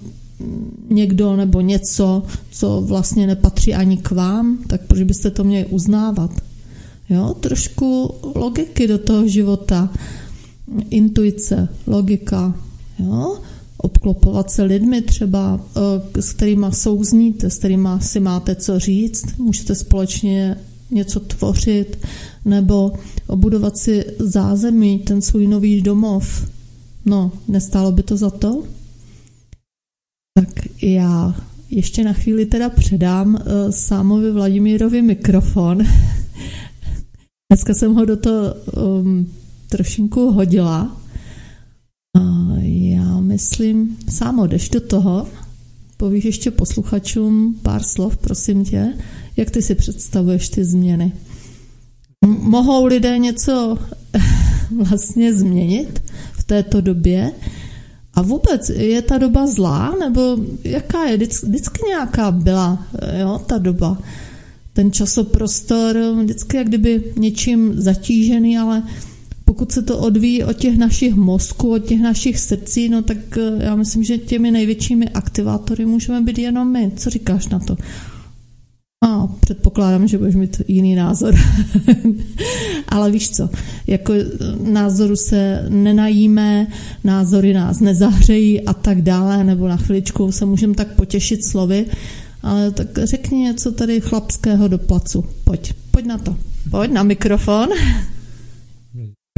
[0.91, 6.31] někdo nebo něco, co vlastně nepatří ani k vám, tak proč byste to měli uznávat?
[7.11, 9.91] Jo, trošku logiky do toho života,
[10.91, 12.55] intuice, logika,
[12.99, 13.39] jo,
[13.77, 15.61] obklopovat se lidmi třeba,
[16.17, 20.57] eh, s kterými souzníte, s kterými si máte co říct, můžete společně
[20.91, 21.99] něco tvořit,
[22.45, 22.93] nebo
[23.27, 26.49] obudovat si zázemí, ten svůj nový domov.
[27.05, 28.63] No, nestálo by to za to?
[30.85, 31.35] Já
[31.71, 33.41] ještě na chvíli teda předám uh,
[33.71, 35.79] Sámovi Vladimírovi mikrofon.
[37.53, 38.55] Dneska jsem ho do toho
[39.01, 39.33] um,
[39.69, 41.01] trošinku hodila.
[42.17, 42.21] A
[42.63, 45.27] já myslím, Sámo, jdeš do toho?
[45.97, 48.95] Povíš ještě posluchačům pár slov, prosím tě.
[49.37, 51.13] Jak ty si představuješ ty změny?
[52.25, 53.79] M- mohou lidé něco
[54.77, 56.03] vlastně změnit
[56.33, 57.33] v této době?
[58.17, 61.17] A vůbec je ta doba zlá, nebo jaká je?
[61.17, 62.87] Vždycky nějaká byla
[63.21, 63.99] jo, ta doba.
[64.73, 68.83] Ten časoprostor vždycky jak kdyby něčím zatížený, ale
[69.45, 73.65] pokud se to odvíjí od těch našich mozků, od těch našich srdcí, no tak eh,
[73.65, 76.93] já myslím, že těmi největšími aktivátory můžeme být jenom my.
[76.97, 77.77] Co říkáš na to?
[79.05, 81.35] A předpokládám, že budeš mít jiný názor.
[82.89, 83.51] Ale víš co,
[83.87, 84.15] jako
[84.73, 86.67] názoru se nenajíme,
[87.05, 91.87] názory nás nezahřejí a tak dále, nebo na chviličku se můžeme tak potěšit slovy,
[92.43, 95.25] ale tak řekni něco tady chlapského do placu.
[95.45, 96.37] Pojď, pojď na to.
[96.71, 97.69] Pojď na mikrofon.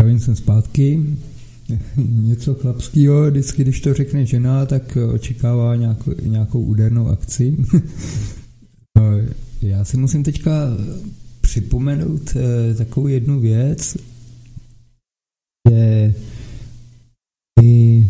[0.00, 1.02] Zdravím jsem zpátky.
[1.96, 7.56] Něco chlapského, vždycky, když to řekne žena, tak očekává nějakou, nějakou údernou akci.
[9.68, 10.50] Já si musím teďka
[11.40, 13.96] připomenout eh, takovou jednu věc,
[15.70, 16.14] že
[17.62, 18.08] my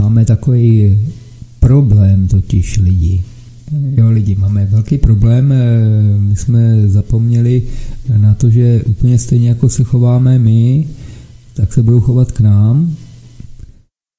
[0.00, 0.98] máme takový
[1.60, 3.24] problém totiž lidi.
[3.96, 5.52] Jo, lidi, máme velký problém.
[5.52, 5.58] Eh,
[6.18, 7.62] my jsme zapomněli
[8.16, 10.88] na to, že úplně stejně jako se chováme my,
[11.54, 12.96] tak se budou chovat k nám.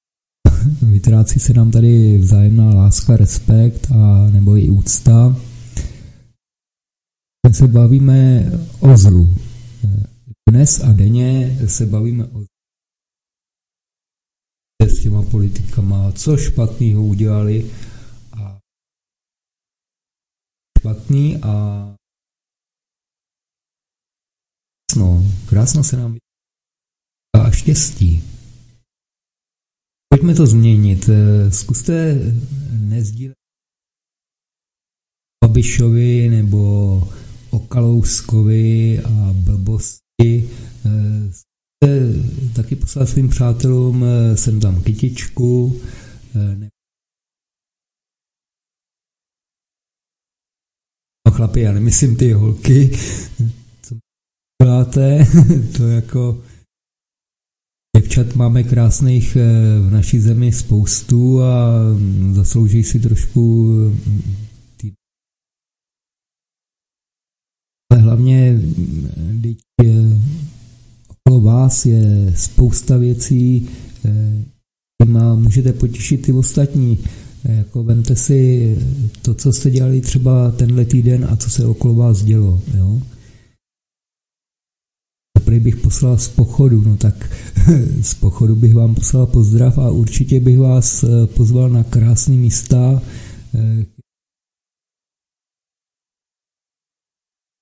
[0.81, 5.35] Vytrácí se nám tady vzájemná láska, respekt a nebo i úcta
[7.51, 8.45] se bavíme
[8.79, 9.35] o zlu.
[10.49, 12.43] Dnes a denně se bavíme o
[14.83, 17.71] s těma politikama, co špatného udělali
[18.31, 18.59] a
[20.79, 21.95] špatný a
[24.91, 26.17] krásno, krásno se nám
[27.35, 28.23] a štěstí.
[30.09, 31.09] Pojďme to změnit.
[31.49, 32.15] Zkuste
[32.71, 33.37] nezdílet
[35.45, 37.01] Babišovi nebo
[37.53, 40.49] o Kalouskovi a blbosti.
[40.85, 45.81] Eh, taky poslal svým přátelům, eh, jsem tam kytičku,
[46.35, 46.69] eh,
[51.27, 52.91] No chlapi, já nemyslím ty holky,
[53.81, 53.95] co
[54.63, 55.25] děláte,
[55.77, 56.43] to jako
[57.97, 59.37] děvčat máme krásných
[59.79, 61.79] v naší zemi spoustu a
[62.33, 63.69] zaslouží si trošku
[67.93, 68.61] ale hlavně
[69.41, 69.57] teď
[71.07, 73.69] okolo vás je spousta věcí,
[74.97, 76.99] kterýma můžete potěšit ty ostatní.
[77.43, 78.77] Jako vemte si
[79.21, 82.61] to, co jste dělali třeba tenhle týden a co se okolo vás dělo.
[82.77, 83.01] Jo?
[85.59, 87.29] Bych poslal z pochodu, no tak
[88.01, 93.01] z pochodu bych vám poslal pozdrav a určitě bych vás pozval na krásné místa,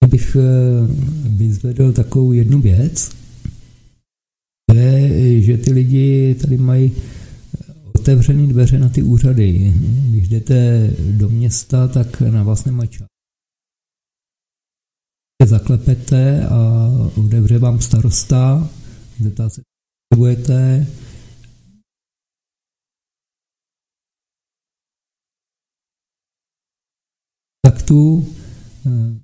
[0.08, 0.42] bych eh,
[1.28, 3.12] vyzvedl takovou jednu věc,
[4.74, 6.92] je, že ty lidi tady mají
[7.96, 9.74] otevřené dveře na ty úřady.
[10.10, 13.08] Když jdete do města, tak na vás nemají čas.
[15.46, 18.70] Zaklepete a otevře vám starosta,
[19.20, 19.62] zeptá se,
[20.10, 20.88] potřebujete,
[27.66, 28.28] tak tu
[28.86, 29.21] eh,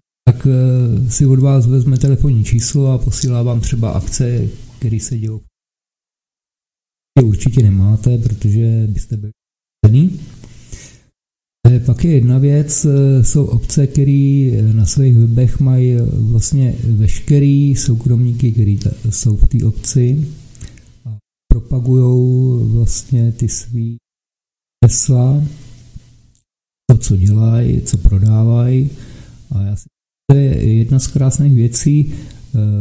[0.48, 4.48] eh, si od vás vezme telefonní číslo a posílá vám třeba akce,
[4.80, 5.42] které se dělou.
[7.24, 9.32] Určitě nemáte, protože byste byli
[9.86, 10.20] cený.
[11.68, 17.76] Pak Pak je jedna věc, eh, jsou obce, které na svých webech mají vlastně veškerý
[17.76, 18.80] soukromníky, kteří
[19.10, 20.28] jsou v té obci
[21.06, 21.18] a
[21.52, 23.98] propagují vlastně ty svý
[24.86, 25.44] hesla,
[26.92, 28.90] to, co dělají, co prodávají.
[29.52, 29.86] A já si
[30.32, 32.14] to je jedna z krásných věcí.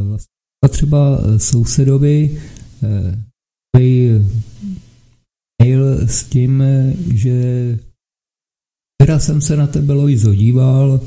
[0.09, 2.39] Vlastně třeba sousedovi
[5.63, 6.63] mail s tím,
[7.15, 7.79] že
[9.03, 11.01] Včera jsem se na tebe, Loizo, díval,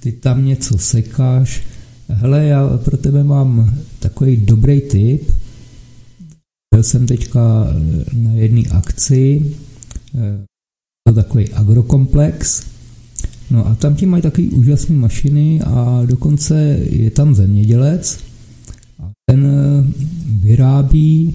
[0.00, 1.62] ty tam něco sekáš.
[2.08, 5.32] Hele, já pro tebe mám takový dobrý tip.
[6.74, 7.66] Byl jsem teďka
[8.12, 9.54] na jedné akci,
[11.08, 12.66] to takový agrokomplex,
[13.50, 18.24] no a tam ti mají takový úžasné mašiny a dokonce je tam zemědělec
[19.02, 19.46] a ten
[20.42, 21.34] vyrábí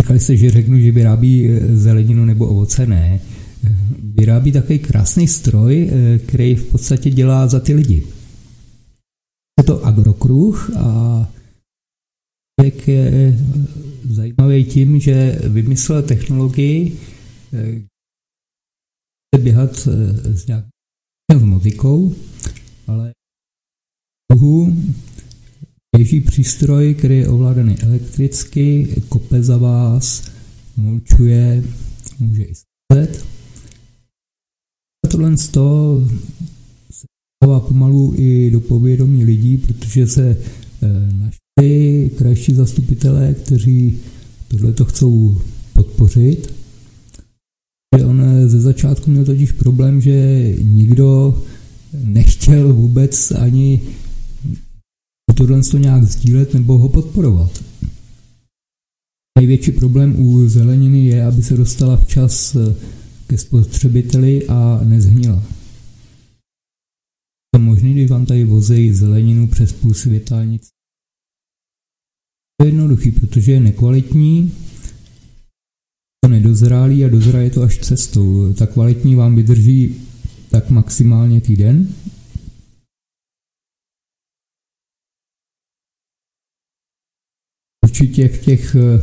[0.00, 3.20] Čekali jste, že řeknu, že vyrábí eh, zeleninu nebo ovoce, ne.
[4.14, 8.06] Vyrábí takový krásný stroj, eh, který v podstatě dělá za ty lidi.
[9.60, 11.28] Je to agrokruh a
[12.60, 13.38] člověk je eh,
[14.08, 16.96] zajímavý tím, že vymyslel technologii,
[19.36, 19.88] běhat
[20.24, 22.14] s nějakou motikou,
[22.86, 23.12] ale
[25.96, 30.30] Běží přístroj, který je ovládaný elektricky, kope za vás,
[30.76, 31.64] mulčuje,
[32.18, 33.26] může i sázet.
[35.10, 36.08] Tohle z toho
[36.90, 37.06] se
[37.44, 40.36] dává pomalu i do povědomí lidí, protože se
[40.82, 43.98] eh, našli krajší zastupitelé, kteří
[44.48, 45.40] tohle to chcou
[45.72, 46.54] podpořit.
[47.94, 50.12] On ze začátku měl totiž problém, že
[50.62, 51.42] nikdo
[51.92, 53.82] nechtěl vůbec ani
[55.38, 57.64] tohle to nějak sdílet nebo ho podporovat.
[59.38, 62.74] Největší problém u zeleniny je, aby se dostala včas eh,
[63.26, 65.42] ke spotřebiteli a nezhnila.
[67.54, 70.68] To možný, když vám tady vozejí zeleninu přes půl světa nic.
[72.56, 74.52] To je jednoduchý, protože je nekvalitní,
[76.24, 78.52] to nedozrálý a dozraje to až cestou.
[78.52, 79.96] Ta kvalitní vám vydrží
[80.50, 81.88] tak maximálně týden,
[87.98, 89.02] určitě v těch eh,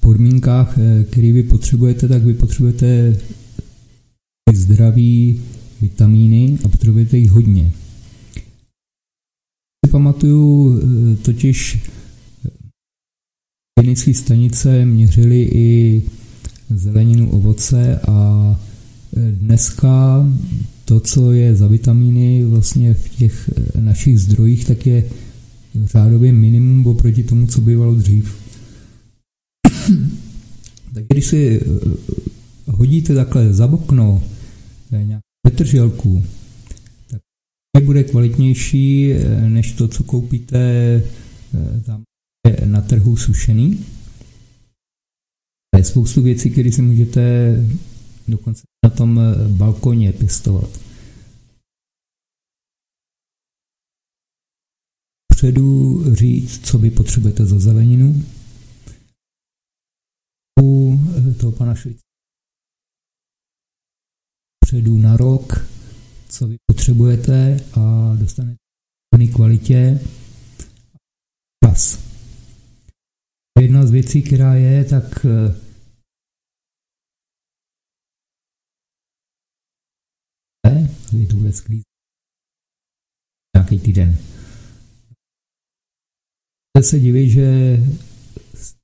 [0.00, 3.20] podmínkách, eh, které vy potřebujete, tak vy potřebujete
[4.54, 5.42] zdraví,
[5.80, 7.72] vitamíny a potřebujete jich hodně.
[9.86, 11.90] Si pamatuju eh, totiž
[13.78, 16.02] klinické stanice měřili i
[16.70, 18.56] zeleninu, ovoce a
[19.30, 20.26] dneska
[20.84, 25.04] to, co je za vitamíny vlastně v těch našich zdrojích, tak je
[25.84, 28.36] řádově minimum oproti tomu, co bývalo dřív.
[30.94, 31.66] tak když si eh,
[32.66, 34.22] hodíte takhle za okno
[34.90, 36.24] nějakou petrželku,
[37.72, 39.14] tak bude kvalitnější
[39.48, 41.02] než to, co koupíte
[41.86, 42.02] tam
[42.64, 43.78] na trhu sušený.
[45.76, 47.54] Je spoustu věcí, které si můžete
[48.28, 50.86] dokonce na tom balkoně pěstovat.
[55.36, 58.24] dopředu říct, co vy potřebujete za zeleninu.
[60.62, 62.00] U eh, toho pana Švice.
[64.64, 65.68] Předu na rok,
[66.28, 68.56] co vy potřebujete a dostanete
[69.14, 70.00] v kvalitě
[71.64, 72.00] čas.
[73.60, 75.26] Jedna z věcí, která je, tak
[81.16, 81.52] vy to bude
[83.56, 84.18] nějaký týden
[86.82, 87.78] se diví, že
[88.54, 88.74] z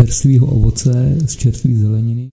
[0.00, 2.28] čerstvého ovoce, z čerstvé zeleniny,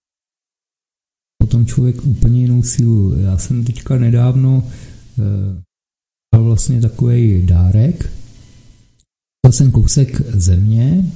[1.41, 3.19] potom člověk úplně jinou sílu.
[3.19, 5.61] Já jsem teďka nedávno eh,
[6.35, 8.13] dal vlastně takový dárek.
[9.45, 11.11] Dal jsem kousek země,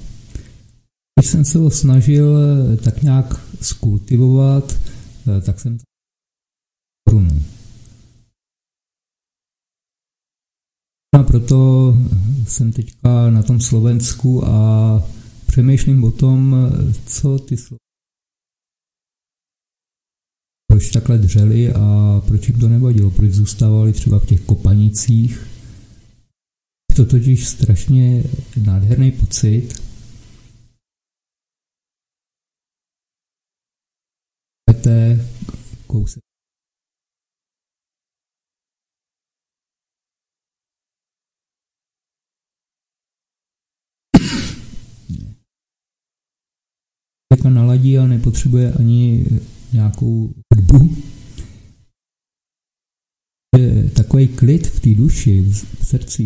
[1.19, 3.26] když jsem se ho snažil eh, tak nějak
[3.61, 4.80] skultivovat,
[5.38, 5.77] eh, tak jsem
[7.10, 7.41] korunu.
[11.19, 11.94] A proto
[12.48, 15.03] jsem teďka na tom Slovensku a
[15.48, 16.56] přemýšlím o tom,
[17.06, 17.82] co ty slova
[20.72, 25.48] proč takhle dřeli a proč jim to nevadilo, proč zůstávali třeba v těch kopanicích.
[26.91, 28.23] Je to totiž strašně
[28.65, 29.82] nádherný pocit.
[35.88, 36.23] kousek
[47.32, 49.26] člověka naladí a nepotřebuje ani
[49.74, 50.98] nějakou hudbu.
[53.58, 56.26] Je takový klid v té duši, v srdci.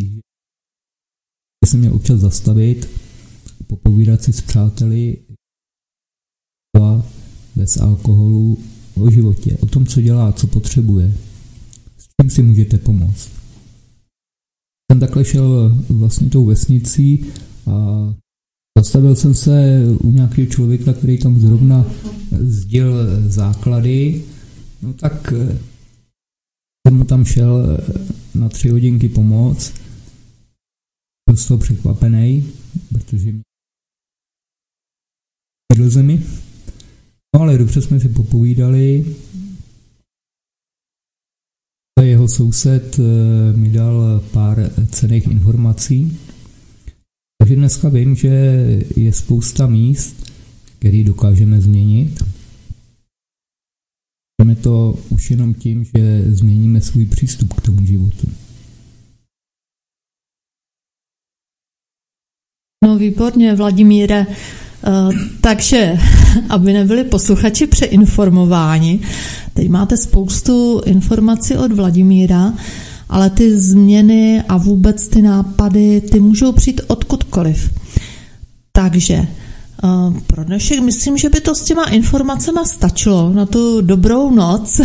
[1.65, 2.89] Že se měl občas zastavit,
[3.67, 5.17] popovídat si s přáteli
[7.55, 8.57] bez alkoholu
[8.95, 11.17] o životě, o tom, co dělá, co potřebuje,
[11.97, 13.29] s čím si můžete pomoct.
[14.91, 17.25] Jsem takhle šel vlastně tou vesnicí
[17.67, 18.24] a
[18.77, 21.85] Zastavil jsem se u nějakého člověka, který tam zrovna
[22.31, 22.93] sděl
[23.29, 24.23] základy,
[24.81, 25.57] no tak eh,
[26.87, 29.73] jsem mu tam šel eh, na tři hodinky pomoct.
[31.29, 32.53] Byl z toho překvapený,
[32.89, 33.41] protože mě
[35.77, 36.23] do zemi.
[37.35, 39.15] No ale dobře jsme si popovídali.
[42.01, 46.17] Jeho soused eh, mi dal pár cených informací,
[47.45, 48.29] takže dneska vím, že
[48.95, 50.31] je spousta míst,
[50.79, 52.23] který dokážeme změnit.
[54.37, 58.27] Můžeme to už jenom tím, že změníme svůj přístup k tomu životu.
[62.85, 64.25] No výborně, Vladimíre.
[64.27, 65.09] Eh,
[65.41, 65.97] takže,
[66.49, 68.99] aby nebyli posluchači přeinformováni,
[69.53, 72.53] teď máte spoustu informací od Vladimíra
[73.09, 77.69] ale ty změny a vůbec ty nápady, ty můžou přijít odkudkoliv.
[78.71, 79.27] Takže eh,
[80.27, 84.81] pro dnešek myslím, že by to s těma informacemi stačilo na tu dobrou noc.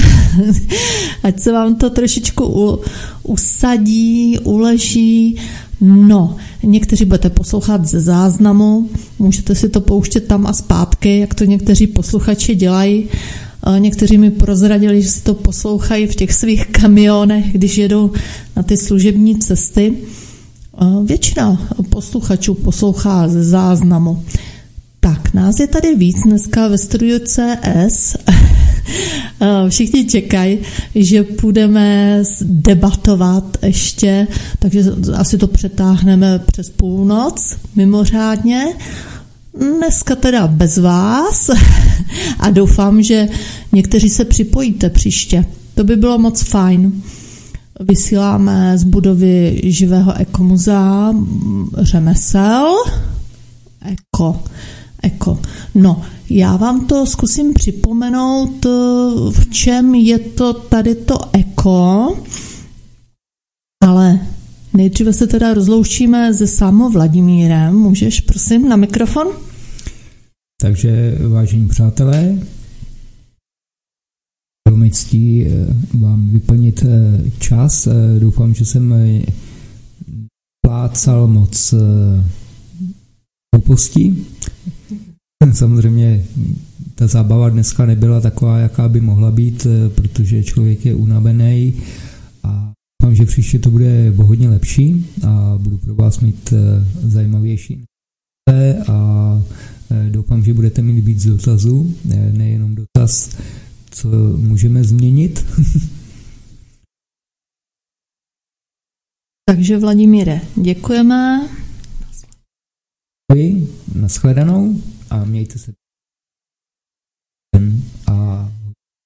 [1.22, 2.78] Ať se vám to trošičku
[3.22, 5.36] usadí, uleží.
[5.80, 8.88] No, někteří budete poslouchat ze záznamu,
[9.18, 13.08] můžete si to pouštět tam a zpátky, jak to někteří posluchači dělají.
[13.78, 18.10] Někteří mi prozradili, že si to poslouchají v těch svých kamionech, když jedou
[18.56, 19.94] na ty služební cesty.
[21.04, 24.24] Většina posluchačů poslouchá ze záznamu.
[25.00, 28.16] Tak, nás je tady víc dneska ve studiu CS.
[29.68, 30.58] Všichni čekají,
[30.94, 34.26] že budeme debatovat ještě,
[34.58, 34.84] takže
[35.14, 38.64] asi to přetáhneme přes půlnoc mimořádně.
[39.54, 41.50] Dneska teda bez vás
[42.38, 43.28] a doufám, že
[43.72, 45.44] někteří se připojíte příště.
[45.74, 47.02] To by bylo moc fajn.
[47.80, 51.14] Vysíláme z budovy živého ekomuzea
[51.78, 52.76] řemesel.
[53.82, 54.42] Eko.
[55.02, 55.40] Eko.
[55.74, 58.66] No, já vám to zkusím připomenout,
[59.30, 62.16] v čem je to tady to eko,
[63.82, 64.20] ale
[64.74, 67.74] Nejdříve se teda rozloučíme se Sámo Vladimírem.
[67.74, 69.26] Můžeš, prosím, na mikrofon?
[70.60, 72.38] Takže, vážení přátelé,
[74.68, 75.66] velmi ctí eh,
[75.98, 77.86] vám vyplnit eh, čas.
[77.86, 78.94] Eh, doufám, že jsem
[80.66, 81.74] plácal moc
[83.54, 84.26] hloupostí.
[85.52, 86.24] Samozřejmě
[86.94, 91.74] ta zábava dneska nebyla taková, jaká by mohla být, protože člověk je unavený
[93.00, 96.56] Doufám, že příště to bude hodně lepší a budu pro vás mít eh,
[97.08, 97.84] zajímavější
[98.88, 99.42] a
[99.90, 101.94] eh, doufám, že budete mít víc dotazů,
[102.32, 103.36] nejenom dotaz,
[103.90, 105.46] co můžeme změnit.
[109.48, 111.48] Takže Vladimíre, děkujeme.
[113.32, 115.72] Děkuji, nashledanou a mějte se
[118.06, 118.49] a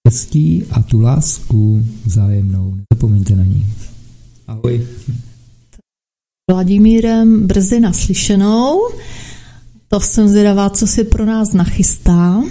[0.09, 2.74] štěstí a tu lásku vzájemnou.
[2.90, 3.66] Nezapomeňte na ní.
[4.48, 4.86] Ahoj.
[6.51, 8.81] Vladimírem brzy naslyšenou.
[9.89, 12.43] To jsem zvědavá, co si pro nás nachystá.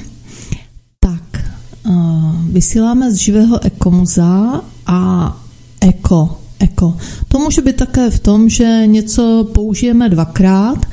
[1.00, 1.46] Tak,
[1.90, 5.32] uh, vysíláme z živého ekomuza a
[5.82, 6.98] eko, eko.
[7.28, 10.86] To může být také v tom, že něco použijeme dvakrát,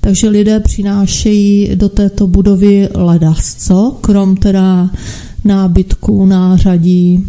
[0.00, 4.90] takže lidé přinášejí do této budovy ledasco, krom teda
[5.44, 7.26] nábytků, nářadí.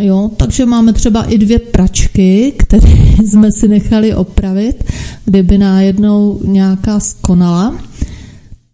[0.00, 2.92] Jo, takže máme třeba i dvě pračky, které
[3.26, 4.84] jsme si nechali opravit,
[5.24, 7.78] kdyby nájednou nějaká skonala.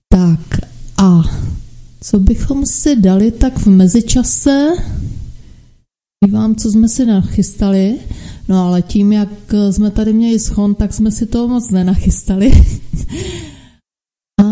[0.09, 0.41] Tak
[1.03, 1.23] a
[2.01, 4.69] co bychom si dali tak v mezičase?
[6.25, 7.99] Dívám, co jsme si nachystali.
[8.49, 9.29] No ale tím, jak
[9.71, 12.53] jsme tady měli schon, tak jsme si toho moc nenachystali.
[14.41, 14.45] a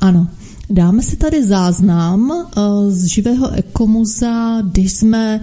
[0.00, 0.28] ano,
[0.70, 2.60] Dáme si tady záznam eh,
[2.90, 5.40] z živého ekomuzea, když jsme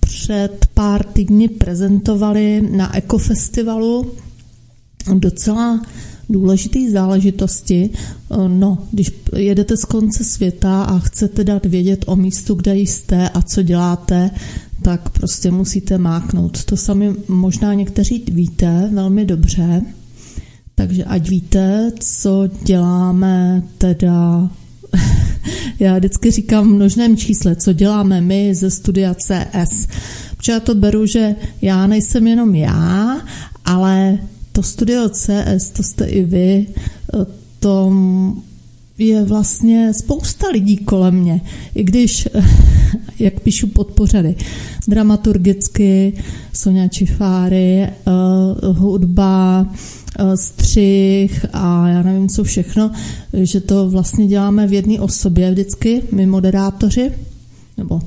[0.00, 4.12] před pár týdny prezentovali na ekofestivalu
[5.14, 5.82] docela
[6.28, 7.90] důležité záležitosti.
[7.92, 13.28] Eh, no, když jedete z konce světa a chcete dát vědět o místu, kde jste
[13.28, 14.30] a co děláte,
[14.82, 16.64] tak prostě musíte máknout.
[16.64, 19.82] To sami možná někteří víte velmi dobře.
[20.74, 24.50] Takže ať víte, co děláme teda
[25.80, 29.88] Já vždycky říkám v množném čísle, co děláme my ze studia CS.
[30.36, 33.20] Protože já to beru, že já nejsem jenom já,
[33.64, 34.18] ale
[34.52, 36.66] to studio CS, to jste i vy,
[37.60, 37.92] to
[38.98, 41.40] je vlastně spousta lidí kolem mě.
[41.74, 42.28] I když,
[43.18, 44.34] jak píšu podpořady,
[44.88, 46.12] dramaturgicky,
[46.52, 47.88] Sonja Čifáry,
[48.62, 49.66] uh, hudba,
[50.20, 52.90] uh, střih a já nevím co všechno,
[53.32, 57.12] že to vlastně děláme v jedné osobě vždycky, my moderátoři,
[57.76, 58.00] nebo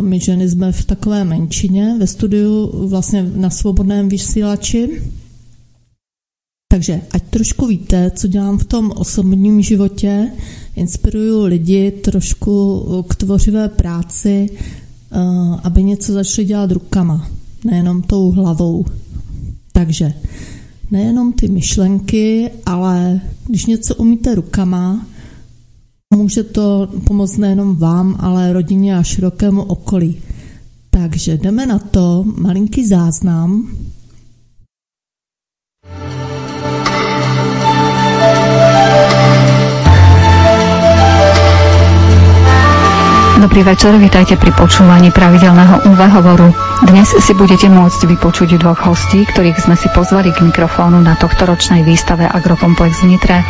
[0.00, 5.02] my ženy jsme v takové menšině ve studiu vlastně na svobodném vysílači.
[6.76, 10.32] Takže ať trošku víte, co dělám v tom osobním životě,
[10.76, 15.18] inspiruju lidi trošku k tvořivé práci, eh,
[15.62, 17.28] aby něco začali dělat rukama,
[17.64, 18.84] nejenom tou hlavou.
[19.72, 20.12] Takže
[20.90, 25.06] nejenom ty myšlenky, ale když něco umíte rukama,
[26.14, 30.16] může to pomoct nejenom vám, ale rodině a širokému okolí.
[30.90, 33.68] Takže jdeme na to, malinký záznam,
[43.46, 46.50] Dobrý večer, vítajte pri počúvaní pravidelného UV hovoru.
[46.82, 51.86] Dnes si budete môcť vypočuť dvoch hostí, ktorých sme si pozvali k mikrofónu na tohtoročnej
[51.86, 53.46] výstave Agrokomplex v Nitre.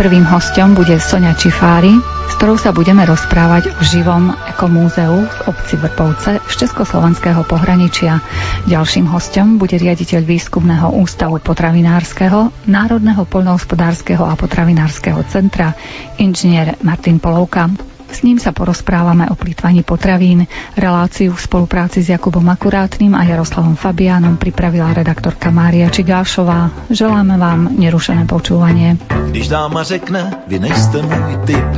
[0.00, 1.92] Prvým hostom bude Sonia Čifári,
[2.24, 8.24] s ktorou sa budeme rozprávať o živom ekomúzeu v obci Vrbovce z Československého pohraničia.
[8.64, 15.76] Ďalším hostom bude riaditeľ výskumného ústavu potravinárskeho, Národného poľnohospodárskeho a potravinárskeho centra,
[16.16, 17.93] inžinier Martin Polovka.
[18.10, 20.46] S ním sa porozprávame o plýtvaní potravín.
[20.76, 26.70] Reláciu v spolupráci s Jakubom Akurátnym a Jaroslavom Fabiánom pripravila redaktorka Mária Čigášová.
[26.90, 28.96] Želáme vám nerušené počúvanie.
[29.30, 31.70] Když dáma řekne, vy nejste můj typ,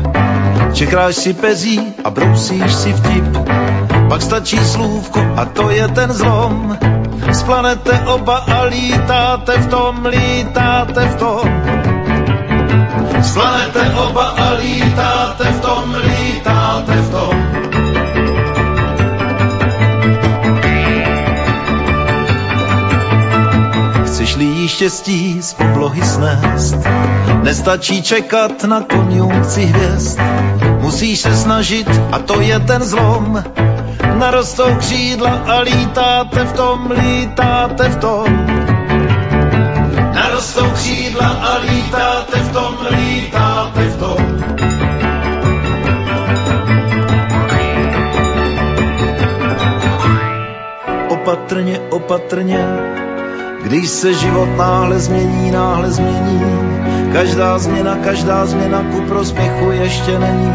[0.73, 3.25] čekráš si pezí a brousíš si vtip,
[4.09, 6.79] pak stačí slůvko a to je ten zlom.
[7.33, 11.47] Splanete oba a lítáte v tom, lítáte v tom.
[13.23, 17.37] Splanete oba a lítáte v tom, lítáte v tom.
[24.07, 26.77] Chceš-li jí štěstí z oblohy snést,
[27.43, 30.21] nestačí čekat na konjunkci hvězd.
[30.81, 33.45] Musíš se snažit a to je ten zlom.
[34.19, 38.66] Narostou křídla a lítáte v tom, lítáte v tom.
[40.37, 44.17] Narostou křídla a lítáte v tom, lítáte v tom.
[51.09, 52.67] Opatrně, opatrně,
[53.63, 56.43] když se život náhle změní, náhle změní.
[57.13, 60.53] Každá změna, každá změna ku prospěchu ještě není,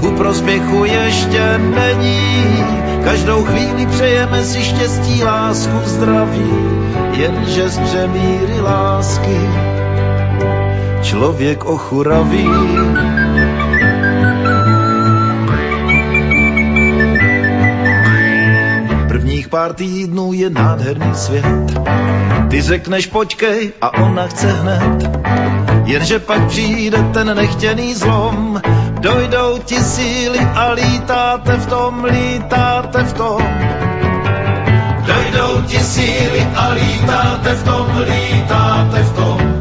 [0.00, 2.64] ku prospěchu ještě není.
[3.04, 6.52] Každou chvíli přejeme si štěstí, lásku, zdraví,
[7.12, 9.38] jenže z přemíry lásky
[11.02, 12.48] člověk ochuraví.
[19.08, 21.44] Prvních pár týdnů je nádherný svět.
[22.50, 25.10] Ty řekneš počkej a ona chce hned.
[25.84, 28.60] Jenže pak přijde ten nechtěný zlom.
[29.00, 33.42] Dojdou ti síly a lítáte v tom, lítáte v tom.
[35.06, 39.51] Dojdou ti síly a lítáte v tom, lítáte v tom.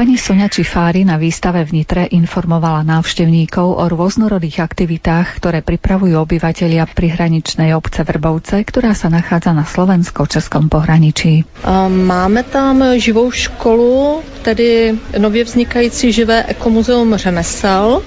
[0.00, 6.88] Pani Sonia Čifári na výstave v Nitre informovala návštevníkov o rôznorodých aktivitách, ktoré pripravujú obyvatelia
[6.88, 11.44] prihraničnej obce Vrbovce, ktorá sa nachádza na slovensko-českom pohraničí.
[11.92, 18.02] Máme tam živou školu, tedy nově vznikající živé ekomuzeum řemesel.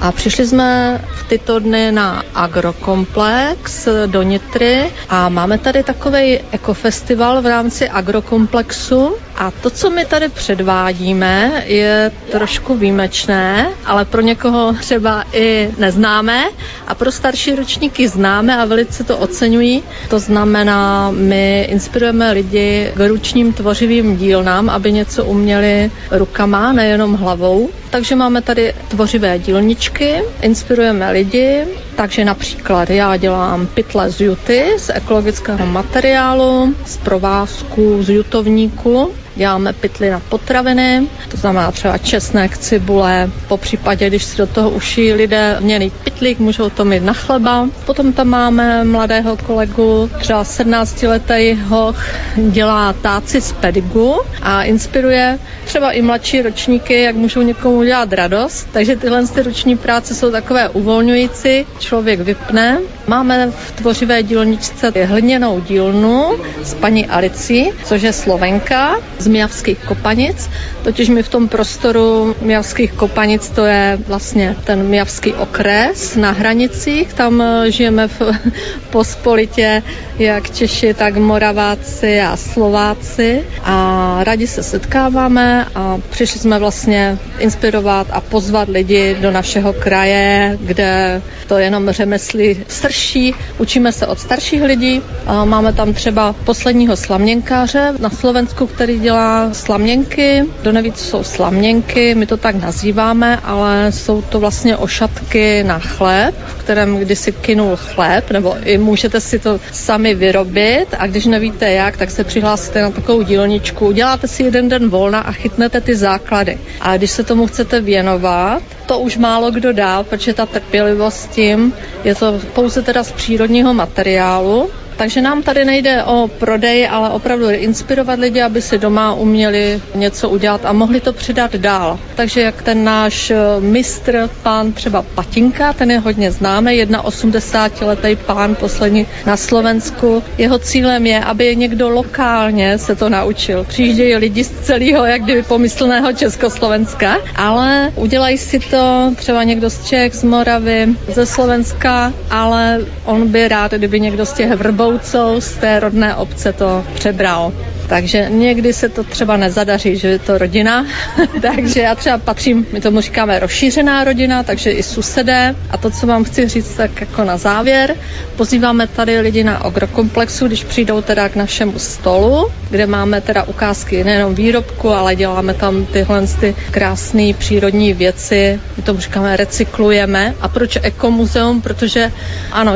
[0.00, 4.92] A přišli jsme v tyto dny na agrokomplex do Nitry.
[5.08, 12.10] A máme tady takový ekofestival v rámci agrokomplexu a to, co my tady předvádíme, je
[12.32, 16.44] trošku výjimečné, ale pro někoho třeba i neznámé
[16.86, 19.82] a pro starší ročníky známe a velice to oceňují.
[20.08, 27.68] To znamená, my inspirujeme lidi k ručním tvořivým dílnám, aby něco uměli rukama, nejenom hlavou.
[27.90, 31.64] Takže máme tady tvořivé dílničky, inspirujeme lidi,
[31.96, 39.10] takže například já dělám pytle z juty, z ekologického materiálu, z provázku, z jutovníku.
[39.38, 44.70] Děláme pytly na potraviny, to znamená třeba česnek, cibule, po případě, když si do toho
[44.70, 47.68] uší lidé měli pytlík, můžou to mít na chleba.
[47.86, 52.04] Potom tam máme mladého kolegu, třeba 17 letý hoch,
[52.36, 58.68] dělá táci z pedigu a inspiruje třeba i mladší ročníky, jak můžou někomu dělat radost.
[58.72, 62.78] Takže tyhle ty roční práce jsou takové uvolňující, člověk vypne.
[63.08, 66.30] Máme v tvořivé dílničce hliněnou dílnu
[66.62, 70.50] s paní Alicí, což je Slovenka z Mijavských Kopanic.
[70.82, 77.12] Totiž my v tom prostoru Mijavských Kopanic, to je vlastně ten Mijavský okres na hranicích,
[77.14, 78.22] tam eh, žijeme v
[78.90, 79.82] pospolitě
[80.18, 88.06] jak Češi, tak Moraváci a Slováci a rádi se setkáváme a přišli jsme vlastně inspirovat
[88.10, 92.64] a pozvat lidi do našeho kraje, kde to jenom řemeslí
[92.98, 95.02] starší, učíme se od starších lidí.
[95.44, 100.44] Máme tam třeba posledního slaměnkáře na Slovensku, který dělá slaměnky.
[100.62, 106.34] Do nevíc jsou slaměnky, my to tak nazýváme, ale jsou to vlastně ošatky na chléb,
[106.46, 111.70] v kterém kdysi kynul chléb, nebo i můžete si to sami vyrobit a když nevíte
[111.70, 115.96] jak, tak se přihlásíte na takovou dílničku, uděláte si jeden den volna a chytnete ty
[115.96, 116.58] základy.
[116.80, 121.72] A když se tomu chcete věnovat, to už málo kdo dá, protože ta trpělivost tím
[122.04, 127.50] je to pouze teda z přírodního materiálu, takže nám tady nejde o prodej, ale opravdu
[127.50, 131.98] inspirovat lidi, aby si doma uměli něco udělat a mohli to předat dál.
[132.14, 138.54] Takže jak ten náš eh, mistr, pán třeba Patinka, ten je hodně známý, 81-letý pán
[138.54, 140.22] poslední na Slovensku.
[140.38, 143.64] Jeho cílem je, aby někdo lokálně se to naučil.
[143.64, 149.86] Přijíždějí lidi z celého, jak kdyby pomyslného Československa, ale udělají si to třeba někdo z
[149.86, 155.40] Čech, z Moravy, ze Slovenska, ale on by rád, kdyby někdo z těch vrbou budoucou
[155.40, 157.52] z té rodné obce to přebral.
[157.88, 160.86] Takže někdy se to třeba nezadaří, že je to rodina.
[161.42, 165.54] takže já třeba patřím, my tomu říkáme rozšířená rodina, takže i susedé.
[165.70, 167.96] A to, co vám chci říct, tak jako na závěr,
[168.36, 174.04] pozýváme tady lidi na agrokomplexu, když přijdou teda k našemu stolu, kde máme teda ukázky
[174.04, 178.60] nejenom výrobku, ale děláme tam tyhle ty krásné přírodní věci.
[178.76, 180.34] My tomu říkáme recyklujeme.
[180.40, 181.62] A proč ekomuzeum?
[181.62, 182.12] Protože
[182.52, 182.72] ano,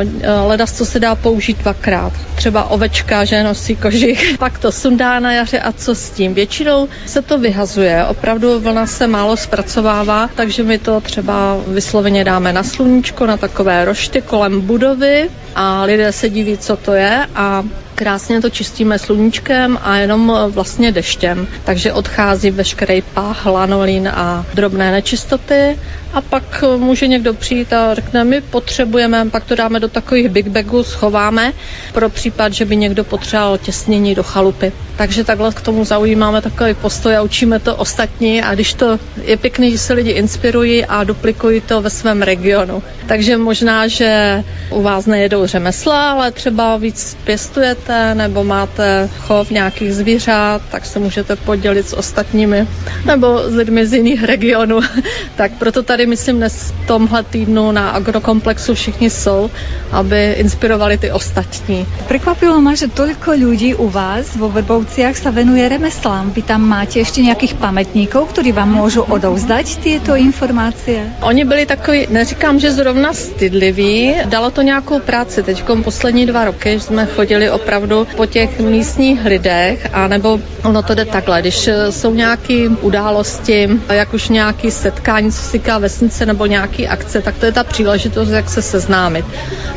[0.47, 2.13] ledas, co se dá použít dvakrát.
[2.35, 6.33] Třeba ovečka, že nosí kožich, pak to sundá dá na jaře a co s tím.
[6.33, 12.53] Většinou se to vyhazuje, opravdu vlna se málo zpracovává, takže my to třeba vysloveně dáme
[12.53, 17.63] na sluníčko, na takové rošty kolem budovy a lidé se diví, co to je a
[18.03, 24.91] Krásně to čistíme sluníčkem a jenom vlastně deštěm, takže odchází veškerý pách, lanolín a drobné
[24.91, 25.77] nečistoty
[26.13, 30.47] a pak může někdo přijít a řekne, my potřebujeme, pak to dáme do takových big
[30.47, 31.53] bagů, schováme
[31.93, 34.71] pro případ, že by někdo potřeboval těsnění do chalupy.
[34.95, 39.37] Takže takhle k tomu zaujímáme takový postoj a učíme to ostatní a když to je
[39.37, 42.83] pěkný, že se lidi inspirují a duplikují to ve svém regionu.
[43.07, 49.93] Takže možná, že u vás nejedou řemesla, ale třeba víc pěstujete nebo máte chov nějakých
[49.95, 52.67] zvířat, tak se můžete podělit s ostatními
[53.05, 54.79] nebo s lidmi z jiných regionů.
[55.35, 59.49] tak proto tady myslím dnes v tomhle týdnu na agrokomplexu všichni jsou,
[59.91, 61.85] aby inspirovali ty ostatní.
[62.07, 66.31] Překvapilo mě, že toliko lidí u vás vo Vrbovciach sa venuje remeslám.
[66.31, 70.91] Vy tam máte ještě nějakých pamětníků, kteří vám můžou odovzdať tyto informace?
[71.21, 75.43] Oni byli takový, neříkám, že zrovna stydliví, dalo to nějakou práci.
[75.43, 81.05] Teď poslední dva roky jsme chodili opravdu po těch místních lidech, anebo ono to jde
[81.05, 86.87] takhle, když jsou nějaké události, jak už nějaký setkání, co se týká vesnice nebo nějaký
[86.87, 89.25] akce, tak to je ta příležitost, jak se seznámit.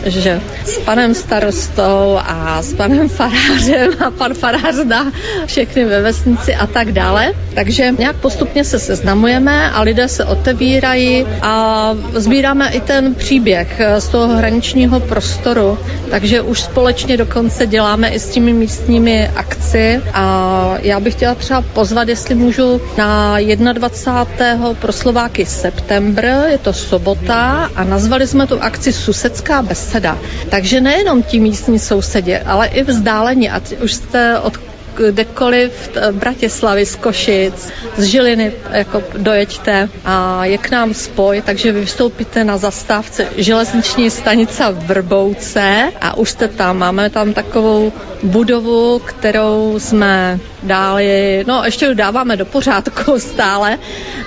[0.06, 5.05] Že s panem starostou a s panem farářem a pan farář dá
[5.47, 7.32] všechny ve vesnici a tak dále.
[7.55, 14.09] Takže nějak postupně se seznamujeme a lidé se otevírají a sbíráme i ten příběh z
[14.09, 15.78] toho hraničního prostoru,
[16.10, 21.62] takže už společně dokonce děláme i s těmi místními akci a já bych chtěla třeba
[21.62, 23.36] pozvat, jestli můžu na
[23.72, 24.74] 21.
[24.74, 30.18] pro Slováky septembr, je to sobota a nazvali jsme tu akci Susedská beseda.
[30.48, 34.65] Takže nejenom ti místní sousedě, ale i vzdálení, ať už jste od
[34.97, 41.81] kdekoliv Bratislavy, z Košic, z Žiliny jako dojeďte a je k nám spoj, takže vy
[41.81, 46.78] vystoupíte na zastávce železniční stanice v Vrbouce a už jste tam.
[46.78, 47.93] Máme tam takovou
[48.23, 53.78] budovu, kterou jsme dali, no ještě dáváme do pořádku stále.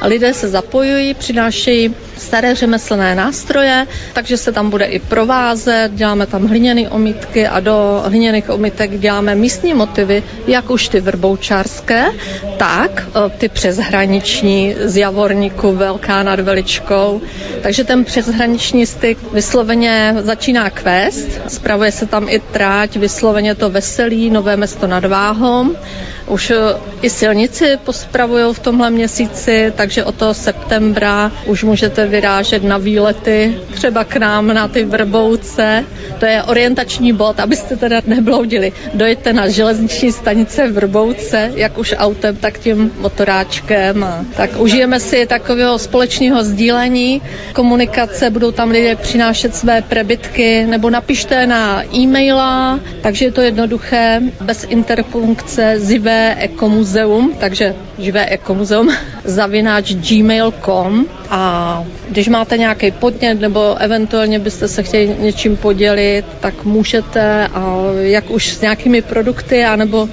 [0.06, 6.48] Lidé se zapojují, přinášejí staré řemeslné nástroje, takže se tam bude i provázet, děláme tam
[6.48, 12.06] hliněné omítky a do hliněných omítek děláme místní motivy, jak už ty vrboučárské,
[12.58, 17.22] tak e, ty přeshraniční z Javorníku Velká nad Veličkou.
[17.62, 24.30] Takže ten přeshraniční styk vysloveně začíná kvést, spravuje se tam i tráť, vysloveně to veselí,
[24.30, 25.76] Nové mesto nad Váhom.
[26.28, 26.58] Už eh,
[27.02, 33.58] i silnici pospravují v tomhle měsíci, takže od toho septembra už můžete vyrážet na výlety,
[33.74, 35.86] třeba k nám na ty Vrbouce.
[36.20, 38.72] To je orientační bod, abyste teda nebloudili.
[38.94, 44.06] Dojďte na železniční stanice Vrbouce, jak už autem, tak tím motoráčkem.
[44.38, 47.22] Tak užijeme si takového společného sdílení,
[47.54, 54.22] komunikace, budou tam lidé přinášet své prebytky, nebo napište na e-maila, takže je to jednoduché,
[54.42, 58.90] bez interfunkce, zivé ekomuzeum, takže živé ekomuzeum,
[59.24, 66.64] zavináč gmail.com a když máte nějaký podnět nebo eventuálně byste se chtěli něčím podělit, tak
[66.66, 70.10] můžete, a jak už s nějakými produkty, anebo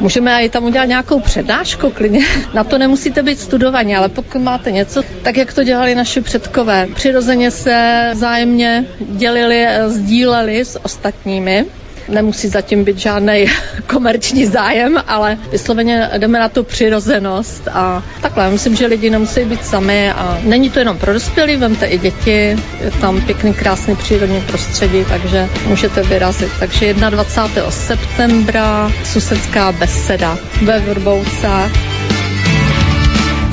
[0.00, 2.20] Můžeme i tam udělat nějakou přednášku klidně.
[2.54, 6.88] Na to nemusíte být studovaní, ale pokud máte něco, tak jak to dělali naši předkové.
[6.94, 11.64] Přirozeně se zájemně dělili, sdíleli s ostatními
[12.12, 13.46] Nemusí zatím být žádný
[13.86, 18.50] komerční zájem, ale vysloveně jdeme na tu přirozenost a takhle.
[18.50, 22.56] Myslím, že lidi nemusí být sami a není to jenom pro dospělí, vemte i děti,
[22.84, 26.52] je tam pěkný, krásný přírodní prostředí, takže můžete vyrazit.
[26.58, 27.70] Takže 21.
[27.70, 31.70] septembra susedská beseda ve Vrboucách.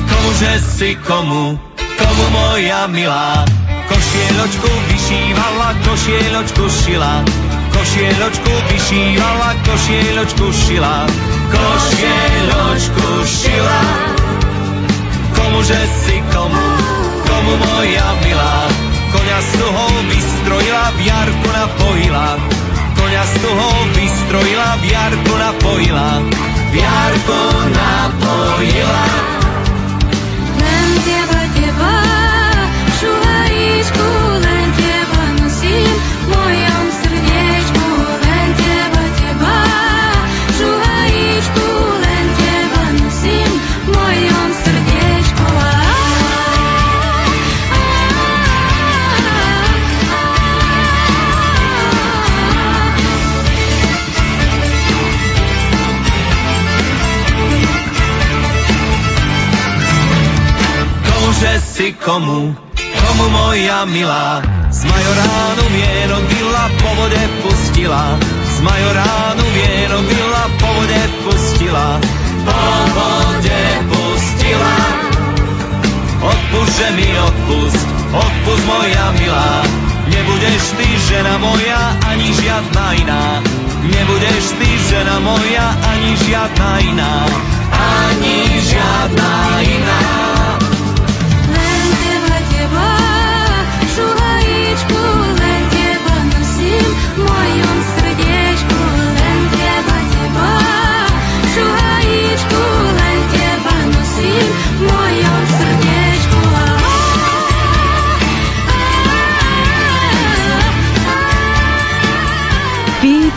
[0.08, 1.60] Komuže si komu,
[1.98, 3.44] komu moja milá,
[3.88, 7.24] košieločku vyšívala, košieločku šila,
[7.80, 11.08] košieločku vyšívala, košieločku šila,
[11.48, 13.82] košieločku šila.
[15.32, 16.66] Komuže si komu,
[17.24, 18.68] komu moja milá,
[19.16, 22.28] koňa z toho vystrojila, v jarku napojila,
[23.00, 26.08] koňa z toho vystrojila, v jarku napojila,
[26.68, 27.40] v jarku
[27.80, 29.39] napojila.
[61.80, 64.44] Si komu, komu moja milá.
[64.70, 68.18] Z majoránu vieno byla, po vode pustila.
[68.44, 72.00] Z majoránu vieno byla, po vode pustila.
[72.44, 72.60] Po
[72.92, 74.76] vode pustila.
[76.20, 79.64] Odpust, že mi odpust, odpust moja milá.
[80.12, 83.24] Nebudeš ty žena moja, ani žiadna iná.
[83.88, 87.14] Nebudeš ty žena moja, ani žiadna iná.
[87.72, 89.32] Ani žiadna
[89.64, 90.39] iná.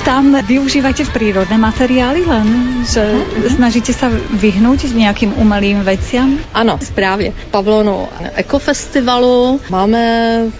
[0.03, 2.47] Tam využívate prírodné materiály len?
[2.83, 3.55] Že mm-hmm.
[3.55, 6.39] snažíte sa vyhnúť nejakým umelým veciam?
[6.53, 7.33] Ano, správně.
[7.51, 10.03] Pavlonu Ekofestivalu máme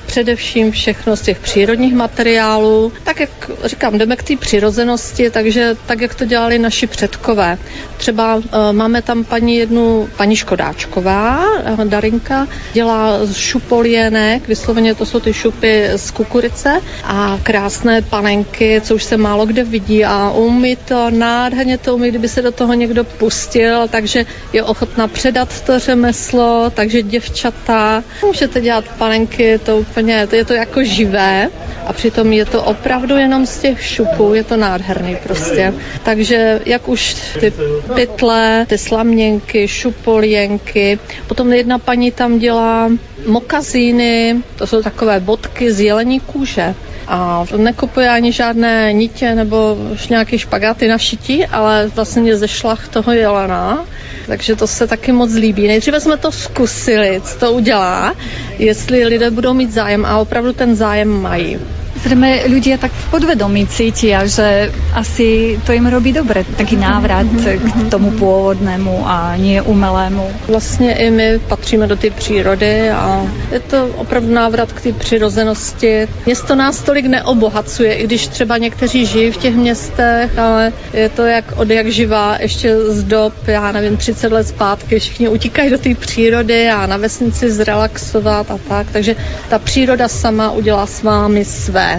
[0.06, 2.92] především všechno z těch přírodních materiálů.
[3.04, 3.30] Tak jak
[3.64, 7.58] říkám, jdeme k té přirozenosti, takže tak, jak to dělali naši předkové.
[7.98, 15.06] Třeba uh, máme tam paní jednu, paní Škodáčková, uh, Darinka, dělá z šupolienek, vysloveně to
[15.06, 20.30] jsou ty šupy z kukurice a krásné panenky, co už se málo kde vidí a
[20.32, 25.62] umí to, nádherně to umí, kdyby se do toho někdo pustil, takže je ochotná předat
[25.62, 31.50] to řemeslo, takže děvčata, můžete dělat panenky, to úplně, to je to jako živé
[31.86, 35.74] a přitom je to opravdu jenom z těch šupů, je to nádherný prostě.
[36.04, 37.54] Takže jak už ty
[37.96, 42.90] pytle, ty slaměnky, šupolěnky, potom jedna paní tam dělá
[43.26, 46.76] mokazíny, to jsou takové bodky z jelení kůže
[47.08, 52.88] a nekupuje ani žádné nitě nebo už nějaký špagáty na šití, ale vlastně ze šlach
[52.88, 53.86] toho jelena,
[54.28, 55.68] takže to se taky moc líbí.
[55.68, 58.16] Nejdříve jsme to zkusili, co to udělá,
[58.60, 61.60] jestli lidé budou mít zájem a opravdu ten zájem mají.
[62.04, 67.88] Zrejme ľudia tak v podvedomí cítia, že asi to im robí dobre, taký návrat k
[67.88, 70.28] tomu pôvodnému a nie umelému.
[70.48, 76.08] Vlastně i my patříme do té přírody a je to opravdu návrat k té přirozenosti.
[76.26, 81.24] Město nás tolik neobohacuje, i když třeba někteří žijí v těch městech, ale je to
[81.24, 85.78] jak od jak živá, ještě z dob, já nevím, 30 let zpátky, všichni utíkají do
[85.78, 89.16] té přírody a na vesnici zrelaxovat a tak, takže
[89.50, 91.93] ta příroda sama udělá s vámi své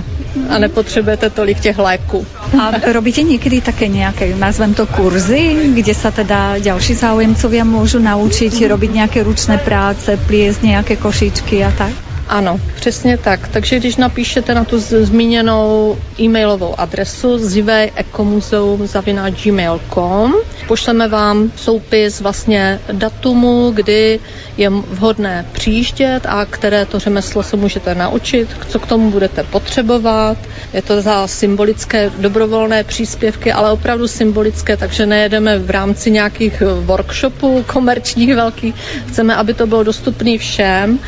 [0.49, 2.27] a nepotřebujete tolik těch léků.
[2.63, 8.69] A robíte někdy také nějaké, nazvem to kurzy, kde se teda další záujemcovia můžu naučit
[8.69, 11.93] robiť nějaké ručné práce, pliesť nějaké košičky a tak?
[12.35, 13.49] Ano, přesně tak.
[13.49, 20.35] Takže když napíšete na tu zmíněnou e-mailovou adresu ziveekomuzeum.gmail.com
[20.67, 24.21] pošleme vám soupis vlastně datumu, kdy
[24.57, 30.39] je vhodné přijíždět a které to řemeslo se můžete naučit, co k tomu budete potřebovat.
[30.73, 37.65] Je to za symbolické dobrovolné příspěvky, ale opravdu symbolické, takže nejedeme v rámci nějakých workshopů
[37.67, 38.75] komerčních velkých.
[39.09, 40.99] Chceme, aby to bylo dostupné všem,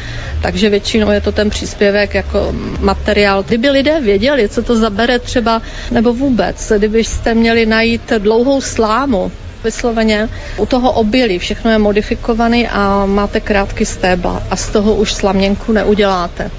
[0.43, 3.43] takže většinou je to ten příspěvek jako materiál.
[3.43, 9.33] Kdyby lidé věděli, co to zabere třeba, nebo vůbec, kdybyste měli najít dlouhou slámu,
[9.65, 11.39] vysloveně u toho obilí.
[11.39, 16.51] Všechno je modifikovaný a máte krátký stébla a z toho už slaměnku neuděláte.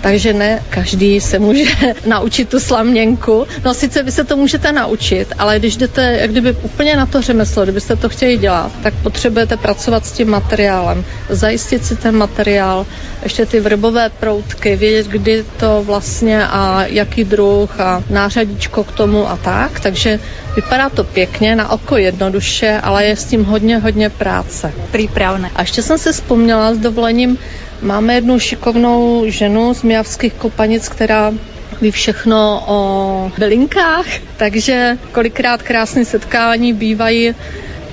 [0.00, 1.64] Takže ne každý se může
[2.06, 3.46] naučit tu slaměnku.
[3.64, 7.22] No sice vy se to můžete naučit, ale když jdete jak kdyby úplně na to
[7.22, 12.86] řemeslo, kdybyste to chtěli dělat, tak potřebujete pracovat s tím materiálem, zajistit si ten materiál,
[13.22, 19.30] ještě ty vrbové proutky, vědět, kdy to vlastně a jaký druh a nářadíčko k tomu
[19.30, 19.80] a tak.
[19.80, 20.20] Takže
[20.56, 24.72] vypadá to pěkně, na oko jednoduše, ale je s tím hodně, hodně práce.
[24.92, 25.50] Přípravné.
[25.56, 27.38] A ještě jsem se vzpomněla s dovolením,
[27.84, 31.32] Máme jednu šikovnou ženu z Mijavských kopanic, která
[31.80, 34.06] ví všechno o bylinkách,
[34.36, 37.34] takže kolikrát krásné setkání bývají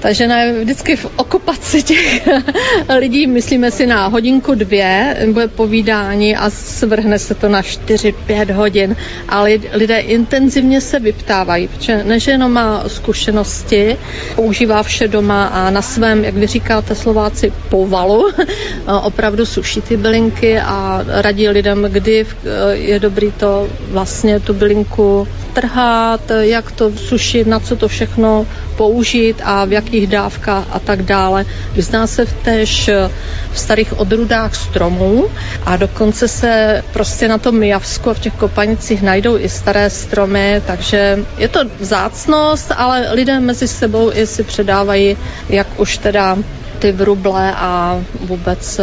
[0.01, 2.29] ta žena je vždycky v okupaci těch
[2.99, 8.95] lidí, myslíme si na hodinku dvě, bude povídání a svrhne se to na 4-5 hodin,
[9.29, 13.97] ale lidé intenzivně se vyptávají, protože než jenom má zkušenosti,
[14.35, 18.31] používá vše doma a na svém, jak vy říkáte Slováci, povalu,
[19.03, 22.25] opravdu suší ty bylinky a radí lidem, kdy
[22.71, 28.45] je dobrý to vlastně tu bylinku trhat, jak to sušit, na co to všechno
[28.77, 31.45] použít a v jakých dávkách a tak dále.
[31.73, 32.89] Vyzná se též
[33.53, 35.25] v starých odrůdách stromů
[35.65, 40.61] a dokonce se prostě na tom Mijavsku a v těch kopanicích najdou i staré stromy,
[40.67, 45.17] takže je to vzácnost, ale lidé mezi sebou i si předávají,
[45.49, 46.37] jak už teda
[46.79, 48.79] ty vruble a vůbec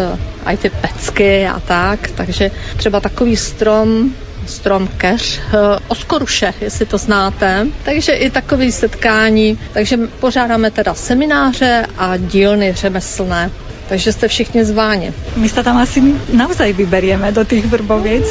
[0.53, 2.11] i ty pecky a tak.
[2.17, 4.11] Takže třeba takový strom
[4.49, 7.67] strom keř, eh, oskoruše, jestli to znáte.
[7.85, 9.59] Takže i takové setkání.
[9.73, 13.51] Takže pořádáme teda semináře a dílny řemeslné.
[13.89, 15.13] Takže jste všichni zváni.
[15.37, 16.03] My se tam asi
[16.33, 18.25] naozaj vyberieme do těch vrbovic.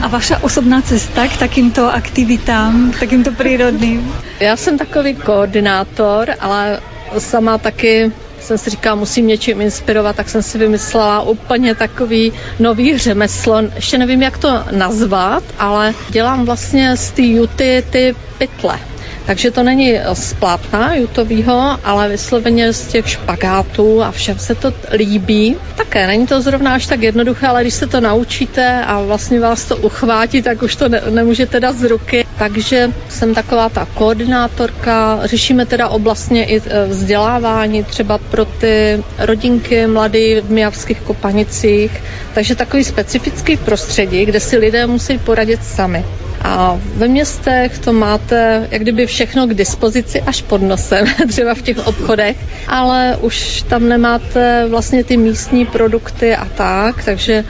[0.00, 4.12] A vaša osobná cesta k takýmto aktivitám, takýmto přírodným?
[4.40, 6.80] Já jsem takový koordinátor, ale
[7.18, 12.98] sama taky jsem si říkala, musím něčím inspirovat, tak jsem si vymyslela úplně takový nový
[12.98, 13.62] řemeslo.
[13.76, 18.87] Ještě nevím, jak to nazvat, ale dělám vlastně z té juty ty pytle.
[19.28, 24.72] Takže to není z plátna jutovýho, ale vysloveně z těch špagátů a všem se to
[24.96, 25.56] líbí.
[25.76, 29.64] Také není to zrovna až tak jednoduché, ale když se to naučíte a vlastně vás
[29.64, 32.26] to uchvátí, tak už to ne- nemůžete dát z ruky.
[32.38, 35.20] Takže jsem taková ta koordinátorka.
[35.24, 42.02] Řešíme teda oblastně i e, vzdělávání třeba pro ty rodinky mladý v Mijavských kopanicích.
[42.34, 46.04] Takže takový specifický prostředí, kde si lidé musí poradit sami.
[46.42, 51.62] A ve městech to máte jak kdyby všechno k dispozici až pod nosem, třeba v
[51.62, 52.36] těch obchodech,
[52.68, 57.44] ale už tam nemáte vlastně ty místní produkty a tak, takže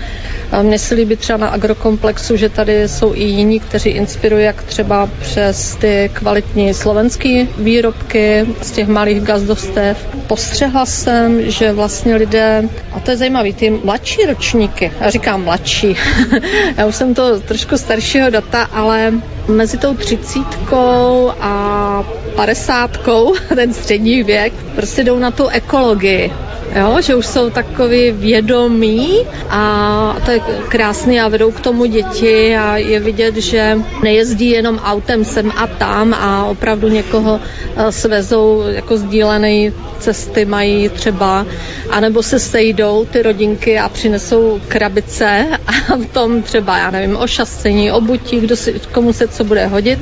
[0.63, 5.09] mně se líbí třeba na agrokomplexu, že tady jsou i jiní, kteří inspirují, jak třeba
[5.21, 10.09] přes ty kvalitní slovenské výrobky z těch malých gazdostev.
[10.27, 15.97] Postřehla jsem, že vlastně lidé, a to je zajímavé, ty mladší ročníky, já říkám mladší,
[16.77, 19.13] já už jsem to trošku staršího data, ale
[19.49, 22.05] mezi tou třicítkou a
[22.37, 26.33] padesátkou, ten střední věk, prostě jdou na tu ekologii
[26.75, 32.57] jo, že už jsou takový vědomí a to je krásný a vedou k tomu děti
[32.57, 37.41] a je vidět, že nejezdí jenom autem sem a tam a opravdu někoho
[37.77, 41.47] eh, svezou jako sdílené cesty mají třeba,
[41.91, 47.93] anebo se sejdou ty rodinky a přinesou krabice a v tom třeba, já nevím, ošasení,
[47.93, 49.99] obutí, kdo si, komu se co bude hodit.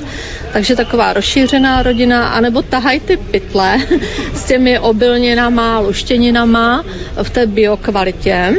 [0.52, 3.78] Takže taková rozšířená rodina, anebo tahají ty pytle
[4.34, 6.55] s těmi obilninama, luštěninama
[7.22, 8.54] v té biokvalitě.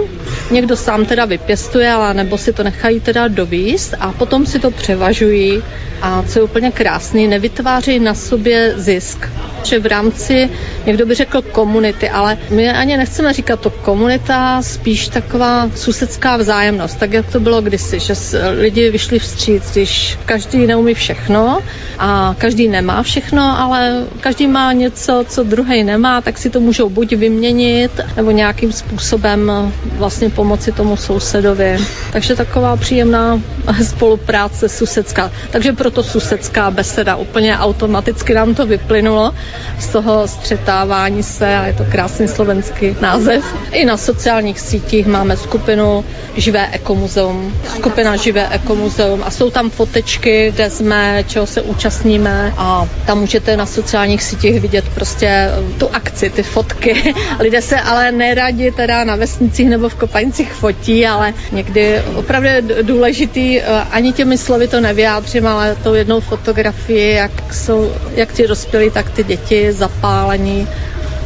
[0.51, 4.71] Někdo sám teda vypěstuje, ale nebo si to nechají teda dovíst a potom si to
[4.71, 5.63] převažují
[6.01, 9.29] a co je úplně krásný, nevytváří na sobě zisk.
[9.63, 10.49] Že v rámci,
[10.85, 16.99] někdo by řekl komunity, ale my ani nechceme říkat to komunita, spíš taková susedská vzájemnost,
[16.99, 18.13] tak jak to bylo kdysi, že
[18.57, 21.59] lidi vyšli vstříc, když každý neumí všechno
[21.99, 26.89] a každý nemá všechno, ale každý má něco, co druhý nemá, tak si to můžou
[26.89, 29.51] buď vyměnit, nebo nějakým způsobem
[29.85, 31.77] vlastně pomoci tomu sousedovi.
[32.11, 33.41] Takže taková příjemná
[33.83, 35.31] spolupráce susedská.
[35.51, 37.15] Takže pro proto susedská beseda.
[37.15, 39.33] Úplně automaticky nám to vyplynulo
[39.79, 43.43] z toho střetávání se a je to krásný slovenský název.
[43.71, 46.05] I na sociálních sítích máme skupinu
[46.37, 47.53] Živé ekomuzeum.
[47.75, 53.57] Skupina Živé ekomuzeum a jsou tam fotečky, kde jsme, čeho se účastníme a tam můžete
[53.57, 55.49] na sociálních sítích vidět prostě
[55.79, 57.15] tu akci, ty fotky.
[57.39, 62.49] Lidé se ale neradi teda na vesnicích nebo v kopanicích fotí, ale někdy opravdu
[62.81, 63.61] důležitý,
[63.91, 69.09] ani těmi slovy to nevyjádřím, ale tou jednou fotografii, jak jsou jak ti dospělí, tak
[69.09, 70.67] ty děti zapálení.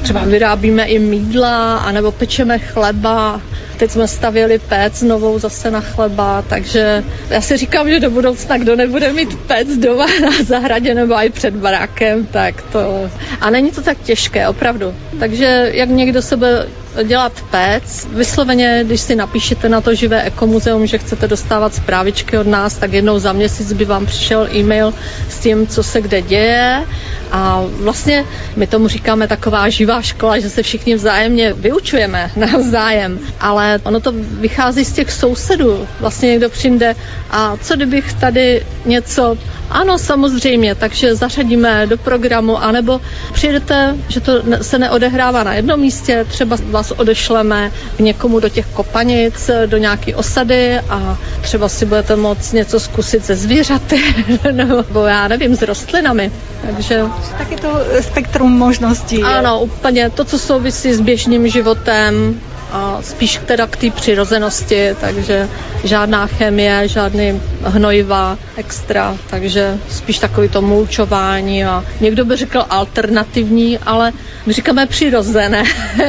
[0.02, 3.42] Třeba vyrábíme i mídla, anebo pečeme chleba.
[3.78, 8.58] Teď jsme stavěli pec novou zase na chleba, takže já si říkám, že do budoucna,
[8.58, 13.10] kdo nebude mít pec doma na zahradě nebo i před barákem, tak to...
[13.42, 14.96] A není to tak těžké, opravdu.
[15.20, 16.68] Takže jak někdo sebe
[17.04, 18.08] dělat pec.
[18.14, 22.94] Vysloveně, když si napíšete na to živé ekomuzeum, že chcete dostávat zprávičky od nás, tak
[22.94, 24.94] jednou za měsíc by vám přišel e-mail
[25.30, 26.86] s tím, co se kde děje.
[27.32, 33.80] A vlastně my tomu říkáme taková živá škola, že se všichni vzájemně vyučujeme navzájem, ale
[33.84, 35.88] ono to vychází z těch sousedů.
[36.00, 36.96] Vlastně někdo přijde
[37.32, 39.38] a co kdybych tady něco
[39.72, 43.02] ano, samozřejmě, takže zařadíme do programu, anebo
[43.34, 44.32] přijdete, že to
[44.62, 50.16] se neodehrává na jednom místě, třeba vás odešleme k někomu do těch kopanic, do nějaké
[50.16, 54.02] osady a třeba si budete moct něco zkusit ze zvířaty,
[54.52, 56.32] nebo já nevím, s rostlinami.
[56.62, 57.04] Takže...
[57.38, 57.70] Taky to
[58.02, 59.24] spektrum možností.
[59.24, 62.42] Ano, úplně to, co souvisí s běžným životem,
[62.72, 65.50] a spíš teda k té přirozenosti, takže
[65.84, 73.78] žádná chemie, žádný hnojiva extra, takže spíš takový to mulčování a někdo by řekl alternativní,
[73.78, 74.14] ale
[74.46, 75.64] my říkáme přirozené.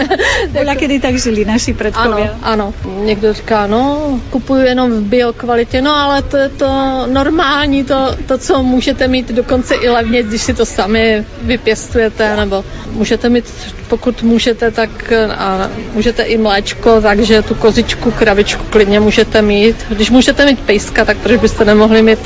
[0.51, 2.31] Byla kdy tak žili naši předkově.
[2.43, 2.75] Ano, ano.
[3.05, 6.69] Někdo říká, no, kupuju jenom v biokvalitě, no ale to je to
[7.07, 12.65] normální, to, to, co můžete mít dokonce i levně, když si to sami vypěstujete, nebo
[12.91, 13.45] můžete mít,
[13.89, 19.77] pokud můžete, tak a můžete i mléčko, takže tu kozičku, kravičku klidně můžete mít.
[19.89, 22.19] Když můžete mít pejska, tak proč byste nemohli mít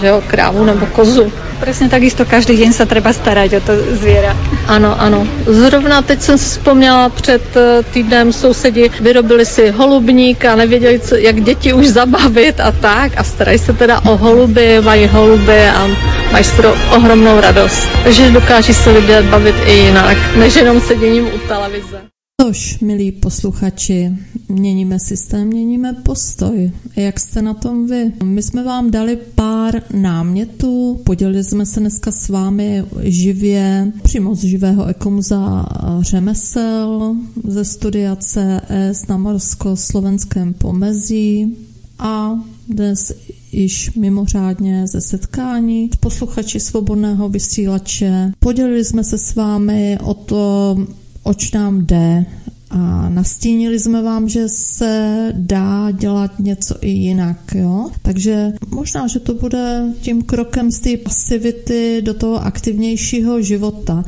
[0.00, 1.32] že jo, krávu nebo kozu?
[1.60, 4.36] Presne takisto každý den se treba starať o to zvěra.
[4.66, 5.26] Ano, ano.
[5.46, 11.14] Zrovna teď jsem si vzpomněla před eh, týdnem sousedi vyrobili si holubník a nevěděli, co,
[11.16, 15.88] jak děti už zabavit a tak a starají se teda o holuby, mají holuby a
[16.32, 17.88] mají skoro ohromnou radost.
[18.04, 22.13] Takže dokáží se lidé bavit i jinak, než jenom seděním u televize.
[22.44, 24.12] Tož, milí posluchači,
[24.48, 26.72] měníme systém, měníme postoj.
[26.96, 28.12] Jak jste na tom vy?
[28.24, 34.44] My jsme vám dali pár námětů, podělili jsme se dneska s vámi živě, přímo z
[34.44, 35.66] živého ekomuza
[36.00, 37.16] řemesel
[37.48, 41.56] ze studia CS na Morsko-slovenském pomezí
[41.98, 43.12] a dnes
[43.52, 48.32] již mimořádně ze setkání s posluchači svobodného vysílače.
[48.38, 50.76] Podělili jsme se s vámi o to,
[51.24, 52.26] oč nám jde
[52.70, 57.90] a nastínili jsme vám, že se dá dělat něco i jinak, jo?
[58.02, 64.04] Takže možná, že to bude tím krokem z té pasivity do toho aktivnějšího života.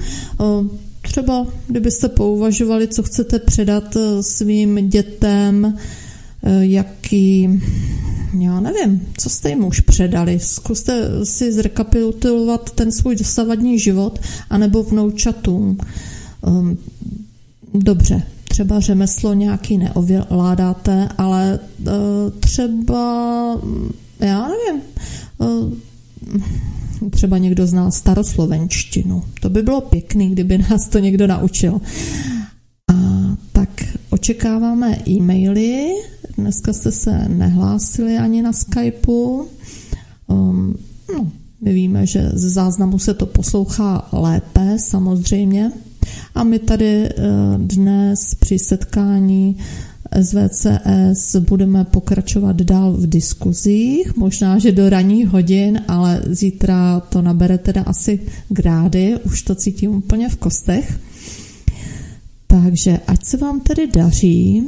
[1.03, 5.65] Třeba kdybyste pouvažovali, co chcete předat e, svým dětem,
[6.43, 7.61] e, jaký,
[8.39, 10.41] já nevím, co jste jim už předali.
[10.41, 14.19] Zkuste si zrekapitulovat ten svůj dosavadní život,
[14.51, 15.79] anebo vnoučatům.
[17.75, 21.91] Dobře, třeba řemeslo nějaký neovládáte, ale uh,
[22.41, 23.61] třeba,
[24.21, 24.83] já nevím,
[25.39, 25.73] uh,
[27.11, 29.23] třeba někdo zná staroslovenštinu.
[29.41, 31.81] To by bylo pěkný, kdyby nás to někdo naučil.
[32.91, 32.95] A
[33.53, 33.69] tak
[34.11, 35.89] očekáváme e-maily.
[36.39, 39.49] Dneska jste se nehlásili ani na Skypeu.
[40.27, 40.77] Um,
[41.15, 41.31] no,
[41.61, 45.73] my víme, že z záznamu se to poslouchá lépe, samozřejmě.
[46.35, 47.09] A my tady
[47.57, 49.57] dnes při setkání
[50.23, 57.59] SVCS budeme pokračovat dál v diskuzích, možná, že do ranních hodin, ale zítra to nabere
[57.59, 61.01] teda asi grády, už to cítím úplně v kostech.
[62.47, 64.63] Takže ať se vám tedy daří,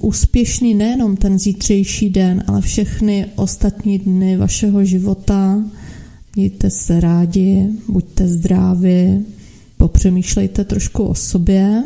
[0.00, 5.64] úspěšný nejenom ten zítřejší den, ale všechny ostatní dny vašeho života.
[6.36, 9.24] Mějte se rádi, buďte zdraví,
[9.76, 11.84] popřemýšlejte trošku o sobě.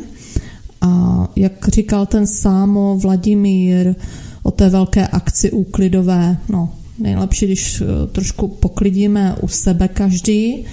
[0.81, 3.95] A jak říkal ten sámo Vladimír
[4.43, 10.65] o té velké akci úklidové, no nejlepší, když eh, trošku poklidíme u sebe každý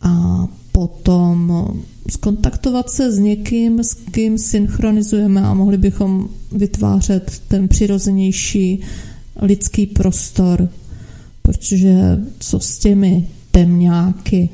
[0.00, 1.66] a potom
[2.10, 8.80] skontaktovat se s někým, s kým synchronizujeme a mohli bychom vytvářet ten přirozenější
[9.42, 10.68] lidský prostor,
[11.42, 14.48] protože co s těmi temňáky,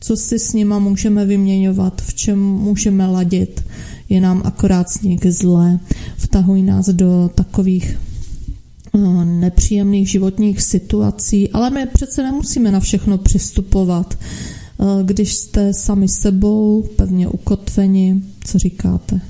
[0.00, 3.64] co si s nima můžeme vyměňovat, v čem můžeme ladit,
[4.08, 5.80] je nám akorát sněk zlé,
[6.16, 7.98] vtahují nás do takových
[8.94, 14.18] eh, nepříjemných životních situací, ale my přece nemusíme na všechno přistupovat.
[14.18, 19.20] Eh, když jste sami sebou, pevně ukotveni, co říkáte?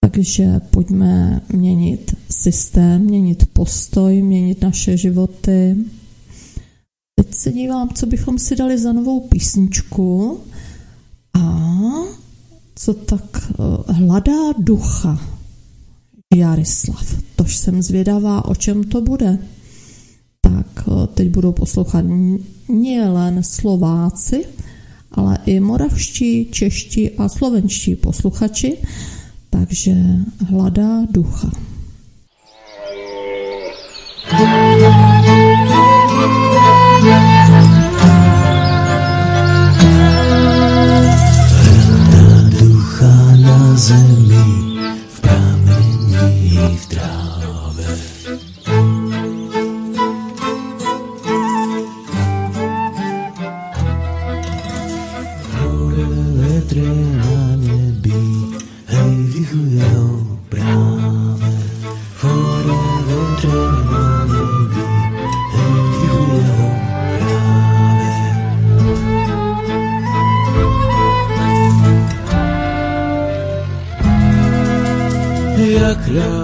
[0.00, 5.76] Takže pojďme měnit systém, měnit postoj, měnit naše životy.
[7.20, 10.40] Teď se dívám, co bychom si dali za novou písničku.
[11.34, 11.68] A
[12.74, 15.20] co tak eh, hladá ducha
[16.36, 17.14] Jarislav.
[17.36, 19.38] Tož jsem zvědavá, o čem to bude.
[20.40, 22.04] Tak eh, teď budou poslouchat
[22.68, 24.44] nejen Slováci,
[25.12, 28.78] ale i moravští, čeští a slovenští posluchači,
[29.50, 29.94] takže
[30.48, 31.50] hladá ducha.
[43.76, 44.44] Zemi,
[45.14, 45.59] v pramení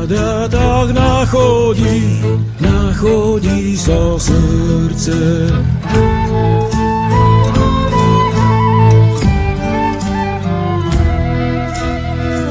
[0.07, 2.23] Hľada, tak nachodí,
[2.63, 5.19] nachodí sa srdce.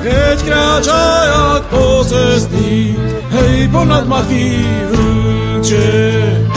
[0.03, 2.99] Keď kráča jak posestný,
[3.31, 4.59] hej, ponad matky
[4.91, 6.54] vlče.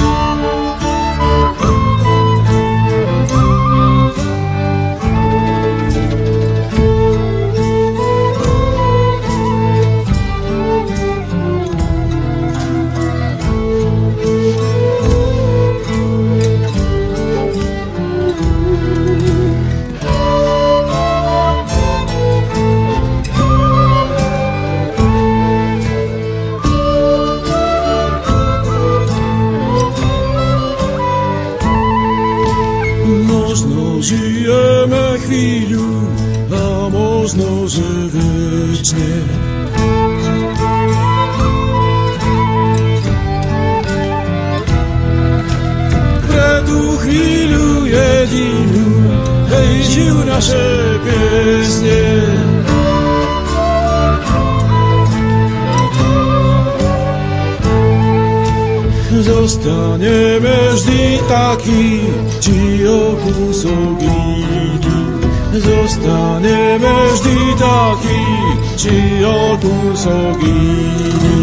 [70.08, 71.38] Kúsok iný.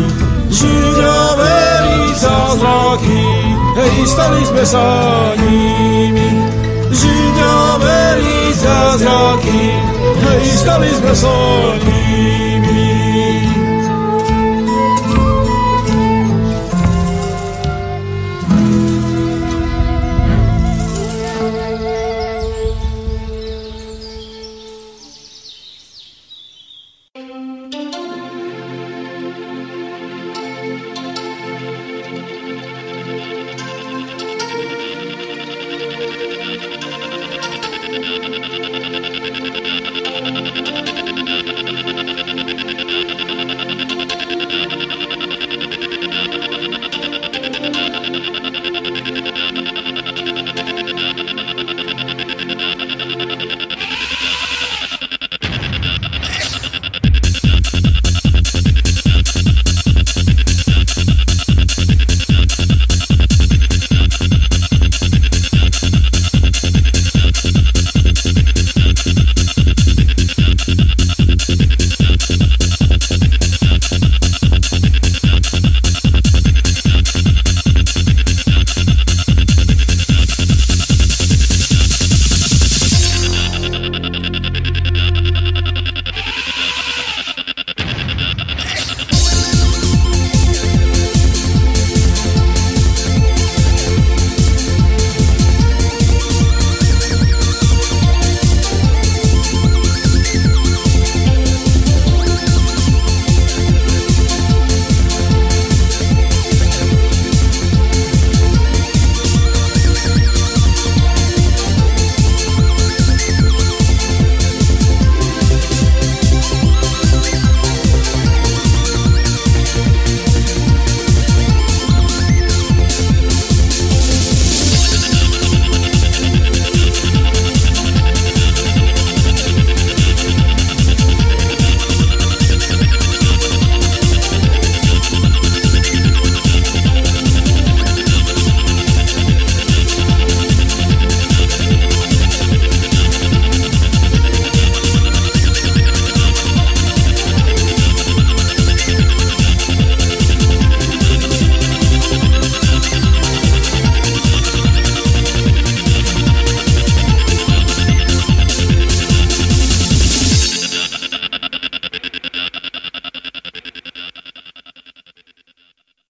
[0.49, 3.25] Žiť a veriť za zraky,
[3.77, 4.87] hej, stali sme sa
[5.37, 6.29] nimi.
[6.89, 9.63] Žiť a veriť za zraky,
[10.25, 11.35] hej, stali sme sa
[11.83, 12.04] nimi.